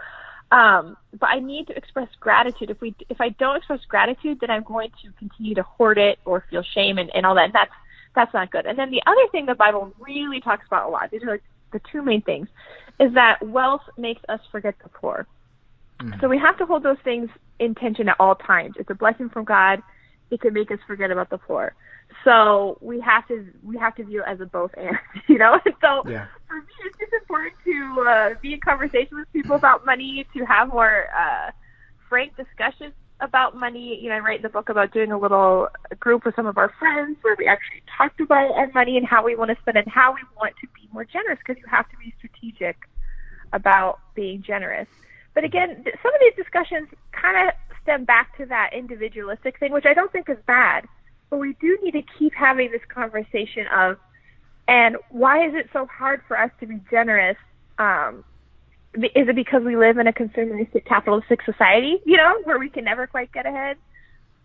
Um, 0.51 0.97
but 1.19 1.29
I 1.29 1.39
need 1.39 1.69
to 1.69 1.77
express 1.77 2.09
gratitude. 2.19 2.71
If 2.71 2.81
we, 2.81 2.95
if 3.09 3.21
I 3.21 3.29
don't 3.29 3.57
express 3.57 3.81
gratitude, 3.89 4.39
then 4.41 4.51
I'm 4.51 4.65
going 4.65 4.91
to 5.03 5.13
continue 5.19 5.55
to 5.55 5.63
hoard 5.63 5.99
it 5.99 6.19
or 6.25 6.45
feel 6.51 6.65
shame 6.75 6.99
and, 6.99 7.11
and 7.15 7.25
all 7.25 7.37
that. 7.37 7.45
And 7.45 7.55
that's 7.55 7.71
that's 8.17 8.35
not 8.35 8.51
good. 8.51 8.67
And 8.67 8.77
then 8.77 8.91
the 8.91 9.03
other 9.07 9.29
thing 9.31 9.47
the 9.47 9.55
Bible 9.55 9.93
really 10.01 10.41
talks 10.41 10.67
about 10.67 10.89
a 10.89 10.91
lot. 10.91 11.11
These 11.13 11.23
are 11.23 11.31
like 11.31 11.45
the 11.73 11.81
two 11.93 12.03
main 12.03 12.23
things, 12.23 12.49
is 13.01 13.13
that 13.15 13.39
wealth 13.43 13.83
makes 13.97 14.21
us 14.29 14.41
forget 14.53 14.75
the 14.83 14.91
poor. 14.91 15.27
So 16.21 16.29
we 16.29 16.39
have 16.39 16.57
to 16.59 16.67
hold 16.67 16.83
those 16.83 16.97
things 17.05 17.29
in 17.59 17.75
tension 17.75 18.09
at 18.09 18.17
all 18.19 18.35
times. 18.35 18.75
It's 18.79 18.91
a 18.91 18.95
blessing 18.95 19.29
from 19.29 19.45
God. 19.45 19.81
It 20.31 20.41
can 20.41 20.55
make 20.55 20.71
us 20.71 20.79
forget 20.87 21.11
about 21.11 21.29
the 21.29 21.39
poor. 21.39 21.75
So 22.25 22.79
we 22.81 23.01
have 23.01 23.27
to 23.29 23.47
we 23.63 23.77
have 23.77 23.95
to 23.97 24.05
view 24.05 24.23
it 24.23 24.29
as 24.29 24.41
a 24.41 24.47
both 24.47 24.71
and, 24.77 24.97
you 25.29 25.39
know. 25.39 25.59
So 25.81 26.03
Yeah. 26.09 26.27
for 26.49 26.57
me, 26.57 26.73
it's 26.87 26.97
just 26.99 27.13
important 27.13 27.53
to 27.65 28.05
uh, 28.09 28.29
be 28.43 28.55
in 28.55 28.61
conversation 28.61 29.19
with 29.19 29.33
people 29.33 29.57
about 29.57 29.85
money, 29.85 30.27
to 30.37 30.45
have 30.45 30.69
more 30.69 31.07
uh, 31.17 31.51
frank 32.09 32.33
discussions 32.37 32.95
about 33.21 33.55
money. 33.55 33.99
You 34.01 34.09
know, 34.09 34.17
I 34.17 34.21
write 34.21 34.37
in 34.39 34.43
the 34.43 34.49
book 34.49 34.69
about 34.69 34.93
doing 34.93 35.13
a 35.13 35.19
little 35.19 35.69
group 35.99 36.25
with 36.25 36.35
some 36.35 36.47
of 36.47 36.59
our 36.59 36.73
friends 36.79 37.19
where 37.23 37.37
we 37.39 37.47
actually 37.47 37.83
talked 37.97 38.21
about 38.21 38.53
our 38.53 38.71
money 38.73 38.97
and 38.97 39.07
how 39.07 39.25
we 39.25 39.37
want 39.37 39.51
to 39.51 39.57
spend 39.61 39.77
and 39.77 39.89
how 39.89 40.13
we 40.13 40.21
want 40.37 40.55
to 40.61 40.67
be 40.75 40.89
more 40.93 41.05
generous 41.05 41.39
because 41.47 41.61
you 41.61 41.69
have 41.71 41.89
to 41.91 41.97
be 41.99 42.13
strategic 42.19 42.77
about 43.53 43.99
being 44.15 44.43
generous. 44.43 44.89
But 45.35 45.45
again, 45.45 45.85
some 46.03 46.15
of 46.15 46.21
these 46.21 46.35
discussions 46.37 46.89
kind 47.13 47.49
of 47.49 47.55
stem 47.83 48.05
back 48.05 48.37
to 48.39 48.47
that 48.47 48.71
individualistic 48.73 49.59
thing, 49.59 49.73
which 49.73 49.87
I 49.87 49.95
don't 49.95 50.13
think 50.13 50.29
is 50.29 50.39
bad. 50.47 50.87
But 51.31 51.39
we 51.39 51.55
do 51.61 51.79
need 51.83 51.93
to 51.93 52.03
keep 52.19 52.35
having 52.35 52.71
this 52.73 52.83
conversation 52.89 53.67
of, 53.69 53.97
and 54.67 54.97
why 55.11 55.47
is 55.47 55.55
it 55.55 55.69
so 55.73 55.87
hard 55.87 56.23
for 56.27 56.39
us 56.39 56.51
to 56.61 56.67
be 56.67 56.81
generous? 56.91 57.37
Um, 57.79 58.25
is 58.95 59.29
it 59.29 59.37
because 59.37 59.63
we 59.63 59.77
live 59.77 59.99
in 59.99 60.09
a 60.09 60.13
consumeristic, 60.13 60.85
capitalistic 60.85 61.43
society, 61.43 62.01
you 62.05 62.17
know, 62.17 62.41
where 62.43 62.59
we 62.59 62.69
can 62.69 62.85
never 62.85 63.07
quite 63.07 63.33
get 63.33 63.47
ahead? 63.47 63.77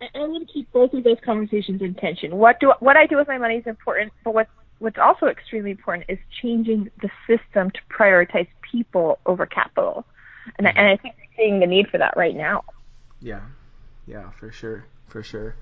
And 0.00 0.10
I 0.14 0.26
want 0.28 0.46
to 0.46 0.52
keep 0.52 0.70
both 0.72 0.92
of 0.94 1.02
those 1.02 1.16
conversations 1.24 1.82
in 1.82 1.94
tension. 1.94 2.36
What 2.36 2.60
do 2.60 2.72
what 2.80 2.96
I 2.96 3.06
do 3.06 3.16
with 3.16 3.28
my 3.28 3.38
money 3.38 3.56
is 3.56 3.66
important, 3.66 4.12
but 4.24 4.34
what's 4.34 4.50
what's 4.78 4.98
also 4.98 5.26
extremely 5.26 5.70
important 5.70 6.06
is 6.08 6.18
changing 6.42 6.90
the 7.00 7.10
system 7.26 7.70
to 7.70 7.80
prioritize 7.90 8.48
people 8.70 9.18
over 9.26 9.46
capital. 9.46 10.04
And 10.58 10.66
I, 10.68 10.70
and 10.70 10.86
I 10.86 10.96
think 10.96 11.14
we're 11.16 11.44
seeing 11.44 11.60
the 11.60 11.66
need 11.66 11.88
for 11.88 11.98
that 11.98 12.16
right 12.16 12.34
now. 12.34 12.64
Yeah, 13.20 13.40
yeah, 14.06 14.30
for 14.30 14.52
sure, 14.52 14.84
for 15.08 15.22
sure. 15.22 15.56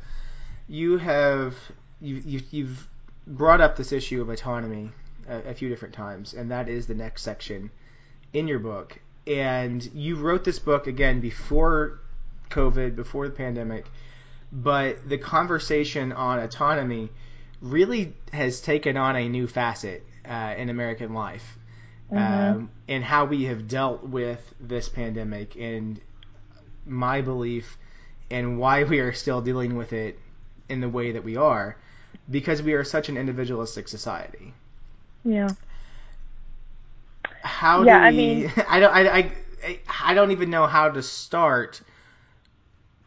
You 0.69 0.99
have 0.99 1.55
you 2.01 2.17
you 2.25 2.41
you've 2.51 2.89
brought 3.27 3.61
up 3.61 3.77
this 3.77 3.93
issue 3.93 4.21
of 4.21 4.29
autonomy 4.29 4.91
a, 5.29 5.51
a 5.51 5.55
few 5.55 5.69
different 5.69 5.95
times, 5.95 6.35
and 6.35 6.51
that 6.51 6.69
is 6.69 6.87
the 6.87 6.95
next 6.95 7.23
section 7.23 7.71
in 8.33 8.49
your 8.49 8.59
book. 8.59 8.99
And 9.27 9.83
you 9.95 10.17
wrote 10.17 10.45
this 10.45 10.59
book 10.59 10.87
again 10.87 11.21
before 11.21 12.01
COVID, 12.51 12.95
before 12.95 13.27
the 13.27 13.35
pandemic, 13.35 13.87
but 14.53 15.09
the 15.09 15.19
conversation 15.19 16.13
on 16.13 16.39
autonomy 16.39 17.11
really 17.65 18.15
has 18.33 18.61
taken 18.61 18.97
on 18.97 19.17
a 19.17 19.29
new 19.29 19.49
facet 19.49 20.07
uh, 20.29 20.55
in 20.59 20.71
American 20.71 21.15
life. 21.15 21.59
Um, 22.15 22.71
and 22.89 23.05
how 23.05 23.27
we 23.27 23.45
have 23.45 23.69
dealt 23.69 24.05
with 24.05 24.41
this 24.61 24.89
pandemic, 24.89 25.57
and 25.57 26.01
my 26.87 27.23
belief, 27.23 27.79
and 28.31 28.59
why 28.59 28.85
we 28.85 29.01
are 29.01 29.13
still 29.13 29.41
dealing 29.43 29.77
with 29.77 29.93
it 29.93 30.19
in 30.69 30.81
the 30.81 30.89
way 30.89 31.13
that 31.13 31.25
we 31.25 31.37
are, 31.37 31.77
because 32.31 32.63
we 32.63 32.75
are 32.75 32.85
such 32.85 33.09
an 33.09 33.17
individualistic 33.19 33.89
society. 33.89 34.55
Yeah. 35.25 35.55
How 37.43 37.85
Yeah, 37.85 37.97
do 37.97 38.01
I 38.01 38.11
we? 38.11 38.13
mean- 38.13 38.53
I 38.69 38.81
don't. 38.81 38.93
I, 38.95 39.33
I 39.65 39.79
I 40.03 40.15
don't 40.15 40.31
even 40.33 40.51
know 40.51 40.67
how 40.67 40.91
to 40.91 41.03
start 41.03 41.81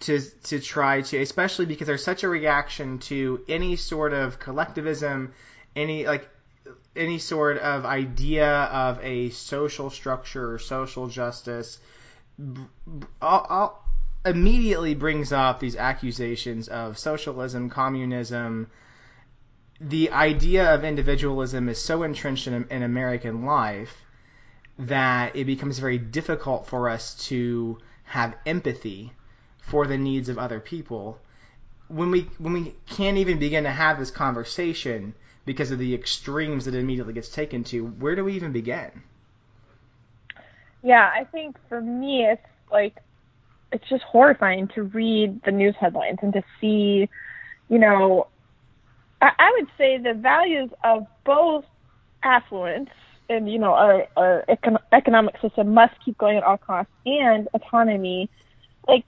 to 0.01 0.19
to 0.43 0.59
try 0.59 1.01
to, 1.01 1.17
especially 1.21 1.65
because 1.65 1.87
there's 1.87 2.03
such 2.03 2.23
a 2.23 2.29
reaction 2.29 2.99
to 2.99 3.43
any 3.47 3.75
sort 3.75 4.13
of 4.13 4.39
collectivism, 4.39 5.33
any 5.75 6.05
like 6.05 6.29
any 6.95 7.19
sort 7.19 7.57
of 7.57 7.85
idea 7.85 8.47
of 8.47 8.99
a 9.03 9.29
social 9.29 9.89
structure 9.89 10.53
or 10.53 10.59
social 10.59 11.07
justice. 11.07 11.79
I'll 13.21 13.83
immediately 14.25 14.93
brings 14.93 15.31
up 15.31 15.59
these 15.59 15.75
accusations 15.75 16.67
of 16.67 16.97
socialism, 16.97 17.69
communism. 17.69 18.69
The 19.79 20.11
idea 20.11 20.73
of 20.73 20.83
individualism 20.83 21.69
is 21.69 21.81
so 21.81 22.03
entrenched 22.03 22.47
in, 22.47 22.67
in 22.69 22.83
American 22.83 23.45
life 23.45 23.95
that 24.79 25.35
it 25.35 25.45
becomes 25.45 25.79
very 25.79 25.97
difficult 25.97 26.67
for 26.67 26.89
us 26.89 27.15
to 27.27 27.77
have 28.03 28.35
empathy 28.45 29.11
for 29.67 29.85
the 29.87 29.97
needs 29.97 30.29
of 30.29 30.37
other 30.37 30.59
people 30.59 31.19
when 31.87 32.11
we 32.11 32.21
when 32.37 32.53
we 32.53 32.75
can't 32.89 33.17
even 33.17 33.39
begin 33.39 33.63
to 33.63 33.69
have 33.69 33.99
this 33.99 34.11
conversation 34.11 35.13
because 35.45 35.71
of 35.71 35.79
the 35.79 35.93
extremes 35.93 36.65
that 36.65 36.75
it 36.75 36.79
immediately 36.79 37.13
gets 37.13 37.29
taken 37.29 37.63
to 37.63 37.85
where 37.85 38.15
do 38.15 38.23
we 38.23 38.33
even 38.33 38.51
begin? 38.51 39.03
Yeah, 40.83 41.09
I 41.13 41.23
think 41.25 41.57
for 41.69 41.81
me, 41.81 42.25
it's 42.25 42.41
like 42.71 42.97
it's 43.71 43.87
just 43.89 44.03
horrifying 44.03 44.67
to 44.69 44.83
read 44.83 45.41
the 45.43 45.51
news 45.51 45.75
headlines 45.79 46.19
and 46.21 46.33
to 46.33 46.43
see, 46.59 47.09
you 47.69 47.79
know, 47.79 48.27
I, 49.21 49.31
I 49.39 49.57
would 49.57 49.69
say 49.77 49.97
the 49.97 50.13
values 50.13 50.69
of 50.83 51.07
both 51.25 51.65
affluence 52.23 52.89
and 53.29 53.51
you 53.51 53.59
know 53.59 53.73
our 53.73 54.07
our 54.17 54.45
econ- 54.49 54.81
economic 54.91 55.35
system 55.41 55.73
must 55.73 55.93
keep 56.03 56.17
going 56.17 56.37
at 56.37 56.43
all 56.43 56.57
costs 56.57 56.91
and 57.05 57.47
autonomy. 57.53 58.29
Like 58.87 59.05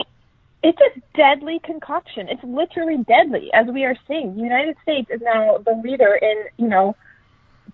it's 0.64 0.80
a 0.80 1.18
deadly 1.18 1.60
concoction 1.64 2.28
it's 2.30 2.44
literally 2.44 2.98
deadly 3.08 3.50
as 3.54 3.68
we 3.68 3.86
are 3.86 3.96
seeing 4.08 4.36
the 4.36 4.42
united 4.42 4.76
states 4.82 5.10
is 5.12 5.22
now 5.22 5.58
the 5.66 5.82
leader 5.84 6.20
in 6.22 6.46
you 6.58 6.68
know 6.68 6.96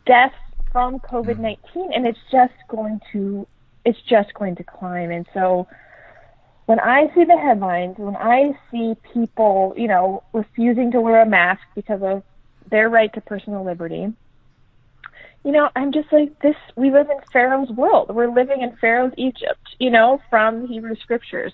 deaths 0.06 0.36
from 0.72 1.00
covid-19 1.00 1.58
and 1.94 2.06
it's 2.06 2.20
just 2.32 2.54
going 2.70 3.00
to 3.12 3.48
it's 3.86 4.02
just 4.10 4.34
going 4.34 4.56
to 4.56 4.64
climb 4.64 5.12
and 5.12 5.26
so 5.34 5.68
when 6.66 6.80
I 6.80 7.14
see 7.14 7.24
the 7.24 7.38
headlines, 7.38 7.96
when 7.98 8.16
I 8.16 8.58
see 8.72 8.96
people, 9.14 9.74
you 9.78 9.88
know, 9.88 10.24
refusing 10.34 10.92
to 10.92 11.02
wear 11.02 11.22
a 11.22 11.26
mask 11.26 11.62
because 11.76 12.02
of 12.02 12.24
their 12.70 12.90
right 12.90 13.14
to 13.14 13.22
personal 13.22 13.64
liberty, 13.64 14.12
you 15.44 15.52
know, 15.52 15.70
I'm 15.76 15.92
just 15.92 16.12
like 16.12 16.40
this. 16.42 16.56
We 16.76 16.90
live 16.90 17.08
in 17.12 17.20
Pharaoh's 17.32 17.70
world. 17.70 18.10
We're 18.10 18.34
living 18.34 18.62
in 18.62 18.76
Pharaoh's 18.82 19.14
Egypt, 19.16 19.76
you 19.80 19.92
know, 19.92 20.20
from 20.32 20.68
Hebrew 20.68 20.96
scriptures. 20.96 21.54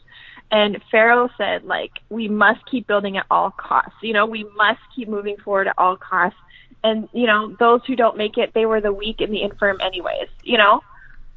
And 0.52 0.82
Pharaoh 0.92 1.30
said, 1.38 1.64
like, 1.64 1.92
we 2.10 2.28
must 2.28 2.60
keep 2.70 2.86
building 2.86 3.18
at 3.18 3.26
all 3.32 3.52
costs. 3.52 3.96
You 4.02 4.14
know, 4.14 4.26
we 4.26 4.44
must 4.56 4.82
keep 4.96 5.08
moving 5.08 5.38
forward 5.38 5.68
at 5.68 5.76
all 5.78 5.96
costs. 5.96 6.40
And 6.84 7.08
you 7.14 7.28
know, 7.28 7.56
those 7.60 7.82
who 7.88 7.96
don't 7.96 8.18
make 8.18 8.38
it, 8.38 8.54
they 8.54 8.66
were 8.66 8.82
the 8.82 8.92
weak 8.92 9.22
and 9.22 9.34
the 9.34 9.44
infirm, 9.44 9.80
anyways. 9.82 10.28
You 10.44 10.58
know, 10.58 10.82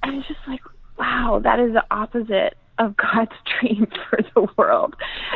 and 0.02 0.16
it's 0.16 0.28
just 0.28 0.40
like, 0.48 0.60
wow, 0.98 1.40
that 1.44 1.60
is 1.60 1.72
the 1.72 1.84
opposite 1.90 2.56
of 2.78 2.96
God's 3.14 3.32
dream 3.60 3.86
for 4.10 4.18
the 4.34 4.48
world. 4.56 4.94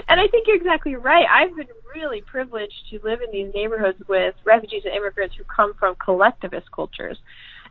And 0.08 0.20
I 0.20 0.26
think 0.28 0.46
you're 0.46 0.56
exactly 0.56 0.96
right. 0.96 1.26
I've 1.30 1.54
been 1.56 1.68
really 1.94 2.20
privileged 2.22 2.90
to 2.90 3.00
live 3.02 3.20
in 3.20 3.30
these 3.32 3.52
neighborhoods 3.54 3.98
with 4.08 4.34
refugees 4.44 4.82
and 4.84 4.94
immigrants 4.94 5.36
who 5.36 5.44
come 5.44 5.74
from 5.74 5.94
collectivist 5.96 6.70
cultures. 6.72 7.18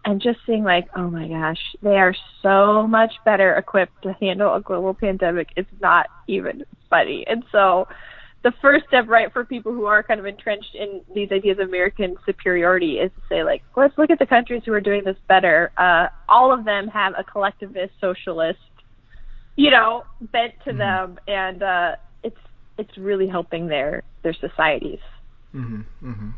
And 0.06 0.22
just 0.22 0.40
seeing 0.46 0.64
like, 0.64 0.88
oh 0.96 1.10
my 1.10 1.28
gosh, 1.28 1.60
they 1.82 1.98
are 1.98 2.16
so 2.42 2.88
much 2.88 3.14
better 3.26 3.54
equipped 3.56 4.04
to 4.04 4.14
handle 4.22 4.54
a 4.54 4.62
global 4.62 4.94
pandemic. 4.94 5.50
It's 5.56 5.70
not 5.82 6.08
even 6.28 6.64
funny. 6.90 7.26
And 7.28 7.44
so 7.52 7.88
the 8.44 8.54
first 8.62 8.86
step, 8.88 9.08
right, 9.08 9.32
for 9.34 9.44
people 9.44 9.74
who 9.74 9.86
are 9.86 10.04
kind 10.04 10.20
of 10.20 10.26
entrenched 10.26 10.76
in 10.76 11.02
these 11.14 11.32
ideas 11.32 11.60
of 11.60 11.68
American 11.68 12.16
superiority 12.26 13.00
is 13.00 13.12
to 13.16 13.22
say, 13.28 13.44
like, 13.44 13.64
let's 13.76 13.98
look 13.98 14.10
at 14.10 14.20
the 14.20 14.26
countries 14.26 14.62
who 14.66 14.72
are 14.74 14.82
doing 14.82 15.04
this 15.04 15.18
better. 15.28 15.72
Uh, 15.78 16.08
all 16.30 16.54
of 16.54 16.64
them 16.64 16.88
have 16.88 17.14
a 17.18 17.24
collectivist 17.24 17.94
socialist 18.00 18.60
you 19.58 19.72
know, 19.72 20.06
bent 20.22 20.54
to 20.64 20.70
mm-hmm. 20.70 20.78
them, 20.78 21.20
and 21.28 21.62
uh, 21.62 21.96
it's 22.24 22.40
it's 22.78 22.98
really 22.98 23.28
helping 23.28 23.68
their 23.68 24.04
their 24.22 24.34
societies. 24.34 25.00
Mm-hmm, 25.54 25.82
mm-hmm. 26.10 26.30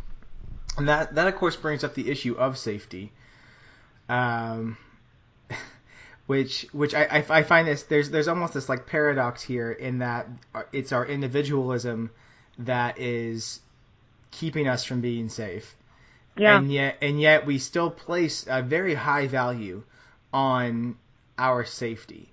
And 0.78 0.90
that 0.90 1.14
that 1.14 1.28
of 1.28 1.36
course 1.36 1.56
brings 1.56 1.84
up 1.84 1.94
the 1.94 2.10
issue 2.10 2.34
of 2.36 2.58
safety, 2.58 3.12
um, 4.10 4.78
which 6.28 6.68
which 6.72 6.94
I, 6.94 7.04
I, 7.04 7.26
I 7.30 7.44
find 7.44 7.68
this 7.68 7.84
there's 7.84 8.10
there's 8.10 8.28
almost 8.28 8.54
this 8.54 8.68
like 8.68 8.88
paradox 8.88 9.42
here 9.42 9.72
in 9.72 10.00
that 10.00 10.28
it's 10.74 10.92
our 10.92 11.06
individualism 11.06 12.12
that 12.60 13.00
is 13.00 13.62
keeping 14.32 14.68
us 14.68 14.84
from 14.84 15.02
being 15.02 15.30
safe. 15.30 15.76
Yeah. 16.36 16.58
And 16.58 16.72
yet 16.72 16.98
and 17.02 17.20
yet 17.22 17.46
we 17.46 17.60
still 17.60 17.90
place 17.90 18.46
a 18.50 18.62
very 18.62 18.94
high 18.94 19.28
value 19.28 19.84
on 20.34 20.98
our 21.38 21.64
safety 21.66 22.32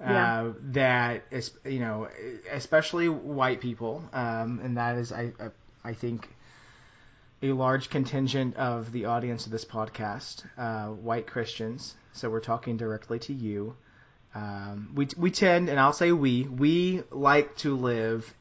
yeah. 0.00 0.42
uh, 0.42 0.52
that 0.72 1.24
is, 1.30 1.52
you 1.64 1.80
know, 1.80 2.08
especially 2.50 3.08
white 3.08 3.60
people, 3.60 4.02
um, 4.12 4.60
and 4.62 4.76
that 4.76 4.96
is, 4.96 5.12
I, 5.12 5.32
I 5.84 5.92
think, 5.92 6.28
a 7.42 7.52
large 7.52 7.90
contingent 7.90 8.56
of 8.56 8.92
the 8.92 9.06
audience 9.06 9.46
of 9.46 9.52
this 9.52 9.64
podcast, 9.64 10.44
uh, 10.58 10.86
white 10.88 11.26
Christians. 11.26 11.94
So 12.12 12.28
we're 12.28 12.40
talking 12.40 12.76
directly 12.76 13.18
to 13.20 13.32
you. 13.32 13.74
Um, 14.34 14.90
we 14.94 15.08
we 15.16 15.30
tend, 15.30 15.68
and 15.68 15.80
I'll 15.80 15.92
say 15.92 16.12
we, 16.12 16.44
we 16.44 17.02
like 17.10 17.56
to 17.58 17.76
live 17.76 18.32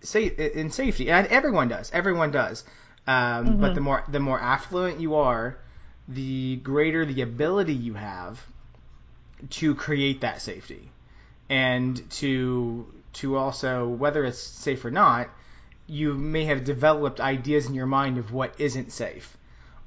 say 0.00 0.26
in 0.26 0.70
safety, 0.70 1.10
and 1.10 1.26
everyone 1.28 1.68
does. 1.68 1.90
Everyone 1.92 2.30
does. 2.30 2.64
Um, 3.06 3.14
mm-hmm. 3.14 3.60
But 3.60 3.74
the 3.74 3.80
more 3.80 4.04
the 4.08 4.20
more 4.20 4.40
affluent 4.40 5.00
you 5.00 5.16
are, 5.16 5.58
the 6.08 6.56
greater 6.56 7.04
the 7.04 7.22
ability 7.22 7.74
you 7.74 7.94
have 7.94 8.44
to 9.50 9.74
create 9.74 10.22
that 10.22 10.42
safety 10.42 10.90
and 11.48 12.10
to 12.10 12.86
to 13.14 13.36
also 13.36 13.88
whether 13.88 14.24
it's 14.24 14.40
safe 14.40 14.84
or 14.84 14.90
not, 14.90 15.28
you 15.88 16.12
may 16.12 16.44
have 16.44 16.64
developed 16.64 17.18
ideas 17.18 17.66
in 17.66 17.74
your 17.74 17.86
mind 17.86 18.18
of 18.18 18.32
what 18.32 18.60
isn't 18.60 18.92
safe, 18.92 19.36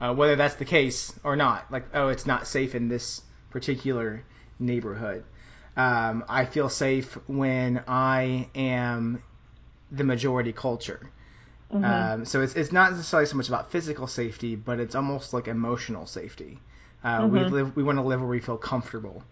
uh, 0.02 0.14
whether 0.14 0.36
that's 0.36 0.56
the 0.56 0.66
case 0.66 1.14
or 1.24 1.36
not. 1.36 1.72
Like, 1.72 1.86
oh, 1.94 2.10
it's 2.10 2.26
not 2.26 2.48
safe 2.48 2.76
in 2.76 2.90
this 2.90 3.22
particular 3.52 4.24
neighborhood. 4.60 5.24
Um, 5.78 6.26
I 6.28 6.46
feel 6.46 6.70
safe 6.70 7.14
when 7.28 7.84
I 7.88 8.50
am 8.56 9.22
the 9.92 10.04
majority 10.04 10.52
culture. 10.52 11.10
Mm-hmm. 11.72 11.86
Um, 11.86 12.26
so 12.26 12.42
it's 12.42 12.56
it's 12.56 12.72
not 12.74 12.92
necessarily 12.92 13.28
so 13.28 13.38
much 13.38 13.48
about 13.48 13.72
physical 13.72 14.08
safety, 14.08 14.56
but 14.56 14.80
it's 14.80 14.96
almost 14.96 15.34
like 15.34 15.48
emotional 15.48 16.06
safety. 16.06 16.60
Uh, 17.04 17.22
mm-hmm. 17.22 17.34
We 17.34 17.44
live 17.46 17.76
we 17.76 17.84
want 17.84 17.98
to 18.00 18.02
live 18.02 18.20
where 18.20 18.30
we 18.30 18.40
feel 18.40 18.58
comfortable 18.58 19.24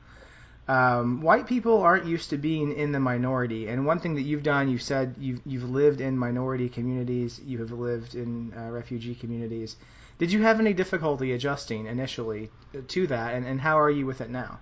um, 0.69 1.21
white 1.23 1.47
people 1.47 1.81
aren't 1.81 2.05
used 2.05 2.29
to 2.29 2.37
being 2.37 2.73
in 2.73 2.91
the 2.91 2.99
minority. 2.99 3.67
And 3.67 3.87
one 3.87 3.99
thing 3.99 4.13
that 4.15 4.21
you've 4.21 4.43
done, 4.43 4.69
you've 4.69 4.83
said 4.83 5.15
you've, 5.17 5.41
you've 5.43 5.67
lived 5.67 5.99
in 5.99 6.15
minority 6.15 6.69
communities, 6.69 7.41
you 7.43 7.57
have 7.57 7.71
lived 7.71 8.13
in 8.13 8.53
uh, 8.55 8.69
refugee 8.69 9.15
communities. 9.15 9.77
Did 10.19 10.31
you 10.31 10.43
have 10.43 10.59
any 10.59 10.73
difficulty 10.73 11.31
adjusting 11.31 11.87
initially 11.87 12.51
to 12.87 13.07
that, 13.07 13.33
and, 13.33 13.47
and 13.47 13.59
how 13.59 13.79
are 13.79 13.89
you 13.89 14.05
with 14.05 14.21
it 14.21 14.29
now? 14.29 14.59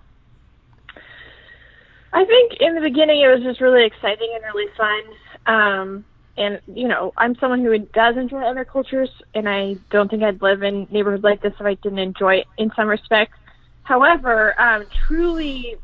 I 2.14 2.24
think 2.24 2.54
in 2.62 2.74
the 2.76 2.82
beginning 2.82 3.20
it 3.20 3.28
was 3.28 3.44
just 3.44 3.60
really 3.60 3.86
exciting 3.86 4.32
and 4.34 4.44
really 4.46 4.72
fun. 4.78 5.04
Um, 5.46 6.06
and 6.38 6.62
you 6.74 6.88
know, 6.88 7.12
I'm 7.18 7.36
someone 7.36 7.60
who 7.66 7.78
does 7.80 8.16
enjoy 8.16 8.44
other 8.44 8.64
cultures, 8.64 9.10
and 9.36 9.50
I 9.50 9.76
don't 9.90 10.10
think 10.10 10.24
I'd 10.24 10.42
live 10.42 10.64
in 10.64 10.88
neighborhoods 10.90 11.26
like 11.26 11.42
this 11.42 11.54
if 11.60 11.66
I 11.66 11.74
didn't 11.74 12.00
enjoy 12.00 12.36
it 12.36 12.48
in 12.58 12.72
some 12.78 12.88
respects. 12.88 13.38
However, 13.84 14.60
um, 14.62 14.86
truly 15.06 15.78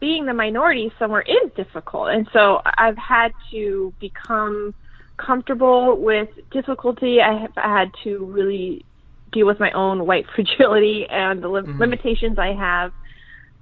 being 0.00 0.26
the 0.26 0.34
minority 0.34 0.92
somewhere 0.98 1.22
is 1.22 1.50
difficult. 1.56 2.10
And 2.10 2.28
so 2.32 2.60
I've 2.64 2.98
had 2.98 3.32
to 3.52 3.92
become 4.00 4.74
comfortable 5.16 5.96
with 5.96 6.28
difficulty. 6.50 7.20
I 7.20 7.40
have 7.40 7.54
had 7.54 7.90
to 8.04 8.24
really 8.24 8.84
deal 9.32 9.46
with 9.46 9.60
my 9.60 9.70
own 9.72 10.06
white 10.06 10.26
fragility 10.34 11.06
and 11.08 11.42
the 11.42 11.48
mm-hmm. 11.48 11.78
limitations 11.78 12.38
I 12.38 12.52
have. 12.52 12.92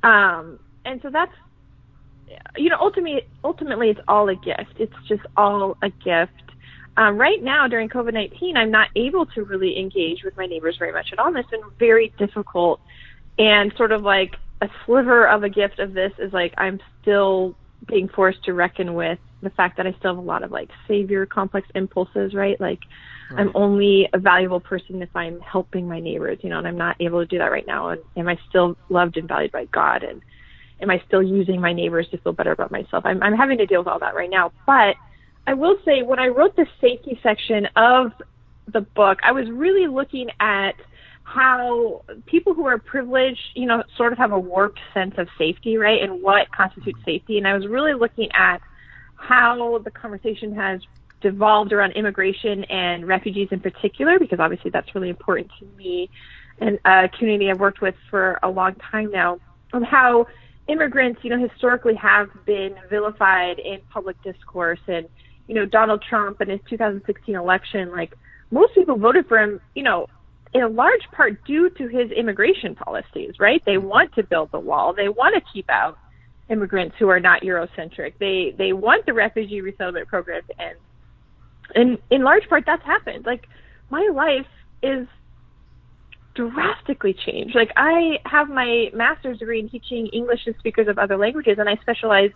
Um, 0.03 0.59
and 0.85 1.01
so 1.03 1.11
that's, 1.11 1.33
you 2.57 2.70
know, 2.70 2.79
ultimately, 2.81 3.22
ultimately 3.44 3.90
it's 3.90 4.01
all 4.09 4.29
a 4.29 4.35
gift. 4.35 4.75
It's 4.79 4.94
just 5.07 5.22
all 5.37 5.77
a 5.83 5.90
gift. 5.90 6.33
Um, 6.96 7.16
right 7.16 7.42
now 7.42 7.68
during 7.68 7.88
COVID 7.88 8.12
19, 8.12 8.57
I'm 8.57 8.70
not 8.70 8.88
able 8.96 9.27
to 9.27 9.44
really 9.44 9.79
engage 9.79 10.25
with 10.25 10.37
my 10.37 10.46
neighbors 10.46 10.77
very 10.79 10.92
much 10.92 11.09
at 11.12 11.18
all. 11.18 11.29
And 11.29 11.37
it's 11.38 11.51
been 11.51 11.62
very 11.79 12.12
difficult 12.18 12.81
and 13.38 13.72
sort 13.77 13.92
of 13.92 14.03
like 14.03 14.37
a 14.62 14.68
sliver 14.87 15.27
of 15.29 15.42
a 15.42 15.48
gift 15.48 15.81
of 15.81 15.92
this 15.92 16.12
is 16.18 16.33
like 16.33 16.55
I'm 16.57 16.81
still 17.03 17.57
being 17.88 18.09
forced 18.09 18.44
to 18.44 18.55
reckon 18.55 18.94
with 18.94 19.18
the 19.42 19.51
fact 19.51 19.77
that 19.77 19.88
I 19.88 19.92
still 19.98 20.14
have 20.14 20.18
a 20.18 20.27
lot 20.27 20.44
of 20.44 20.53
like 20.53 20.70
savior 20.87 21.27
complex 21.27 21.66
impulses, 21.75 22.33
right? 22.33 22.59
Like 22.61 22.79
right. 23.33 23.40
I'm 23.40 23.51
only 23.57 24.09
a 24.12 24.18
valuable 24.18 24.61
person 24.61 25.03
if 25.03 25.14
I'm 25.16 25.40
helping 25.40 25.88
my 25.88 25.98
neighbors, 25.98 26.38
you 26.42 26.48
know, 26.48 26.59
and 26.59 26.68
I'm 26.68 26.79
not 26.79 26.96
able 27.01 27.20
to 27.20 27.27
do 27.27 27.38
that 27.38 27.51
right 27.51 27.66
now. 27.66 27.88
And 27.88 28.01
am 28.16 28.29
I 28.29 28.38
still 28.48 28.77
loved 28.88 29.16
and 29.16 29.27
valued 29.27 29.51
by 29.51 29.64
God? 29.66 30.05
And 30.05 30.22
am 30.81 30.90
I 30.90 31.03
still 31.09 31.25
using 31.25 31.61
my 31.61 31.72
neighbors 31.72 32.07
to 32.12 32.18
feel 32.18 32.33
better 32.33 32.53
about 32.53 32.70
myself? 32.70 33.05
I'm, 33.05 33.20
I'm 33.20 33.35
having 33.35 33.59
to 33.59 33.66
deal 33.66 33.81
with 33.81 33.88
all 33.88 33.98
that 33.98 34.14
right 34.14 34.31
now. 34.31 34.53
But 34.64 34.94
I 35.44 35.55
will 35.55 35.77
say 35.85 36.03
when 36.03 36.20
I 36.20 36.29
wrote 36.29 36.55
the 36.55 36.66
safety 36.81 37.18
section 37.20 37.66
of 37.75 38.12
the 38.72 38.83
book, 38.83 39.18
I 39.25 39.33
was 39.33 39.51
really 39.51 39.88
looking 39.88 40.29
at 40.38 40.77
how 41.24 42.02
people 42.26 42.52
who 42.52 42.66
are 42.66 42.78
privileged, 42.78 43.40
you 43.54 43.66
know, 43.66 43.82
sort 43.96 44.12
of 44.12 44.18
have 44.18 44.32
a 44.32 44.38
warped 44.38 44.80
sense 44.92 45.14
of 45.18 45.28
safety, 45.38 45.76
right, 45.76 46.02
and 46.02 46.20
what 46.22 46.50
constitutes 46.50 46.98
safety. 47.04 47.38
And 47.38 47.46
I 47.46 47.54
was 47.54 47.66
really 47.66 47.94
looking 47.94 48.28
at 48.32 48.61
how 49.16 49.78
the 49.85 49.90
conversation 49.90 50.54
has 50.54 50.80
devolved 51.20 51.72
around 51.72 51.92
immigration 51.92 52.64
and 52.64 53.06
refugees 53.06 53.48
in 53.52 53.61
particular, 53.61 54.18
because 54.18 54.40
obviously 54.40 54.70
that's 54.70 54.94
really 54.94 55.08
important 55.08 55.48
to 55.61 55.66
me 55.76 56.11
and 56.61 56.78
a 56.85 57.08
community 57.16 57.50
I've 57.50 57.61
worked 57.61 57.80
with 57.80 57.94
for 58.11 58.38
a 58.42 58.50
long 58.50 58.74
time 58.90 59.11
now, 59.11 59.38
on 59.72 59.82
how 59.82 60.26
immigrants, 60.68 61.20
you 61.22 61.30
know, 61.30 61.38
historically 61.38 61.94
have 61.94 62.28
been 62.44 62.74
vilified 62.90 63.58
in 63.58 63.80
public 63.90 64.20
discourse. 64.22 64.80
And, 64.87 65.08
you 65.48 65.54
know, 65.54 65.64
Donald 65.66 66.02
Trump 66.08 66.40
and 66.40 66.50
his 66.50 66.61
2016 66.68 67.35
election, 67.35 67.90
like, 67.90 68.14
most 68.50 68.74
people 68.74 68.96
voted 68.96 69.26
for 69.28 69.38
him, 69.38 69.61
you 69.74 69.82
know, 69.82 70.06
in 70.54 70.62
a 70.62 70.68
large 70.68 71.02
part 71.12 71.42
due 71.44 71.70
to 71.70 71.88
his 71.88 72.10
immigration 72.10 72.74
policies, 72.74 73.34
right? 73.40 73.62
They 73.64 73.78
want 73.78 74.14
to 74.14 74.22
build 74.22 74.50
the 74.52 74.60
wall. 74.60 74.92
They 74.94 75.08
want 75.08 75.34
to 75.34 75.42
keep 75.52 75.70
out 75.70 75.98
immigrants 76.50 76.96
who 76.98 77.08
are 77.08 77.20
not 77.20 77.42
Eurocentric. 77.42 78.14
They 78.18 78.54
they 78.58 78.72
want 78.72 79.06
the 79.06 79.14
refugee 79.14 79.60
resettlement 79.60 80.08
program 80.08 80.42
to 80.48 80.62
end. 80.62 80.76
and 81.74 81.98
in 82.10 82.22
large 82.22 82.48
part 82.48 82.64
that's 82.66 82.84
happened. 82.84 83.24
Like 83.24 83.46
my 83.90 84.08
life 84.12 84.46
is 84.82 85.06
drastically 86.34 87.14
changed. 87.26 87.54
Like 87.54 87.70
I 87.76 88.18
have 88.26 88.48
my 88.48 88.90
master's 88.94 89.38
degree 89.38 89.60
in 89.60 89.68
teaching 89.68 90.08
English 90.08 90.44
to 90.44 90.54
speakers 90.58 90.88
of 90.88 90.98
other 90.98 91.16
languages, 91.16 91.56
and 91.58 91.68
I 91.68 91.76
specialize 91.76 92.30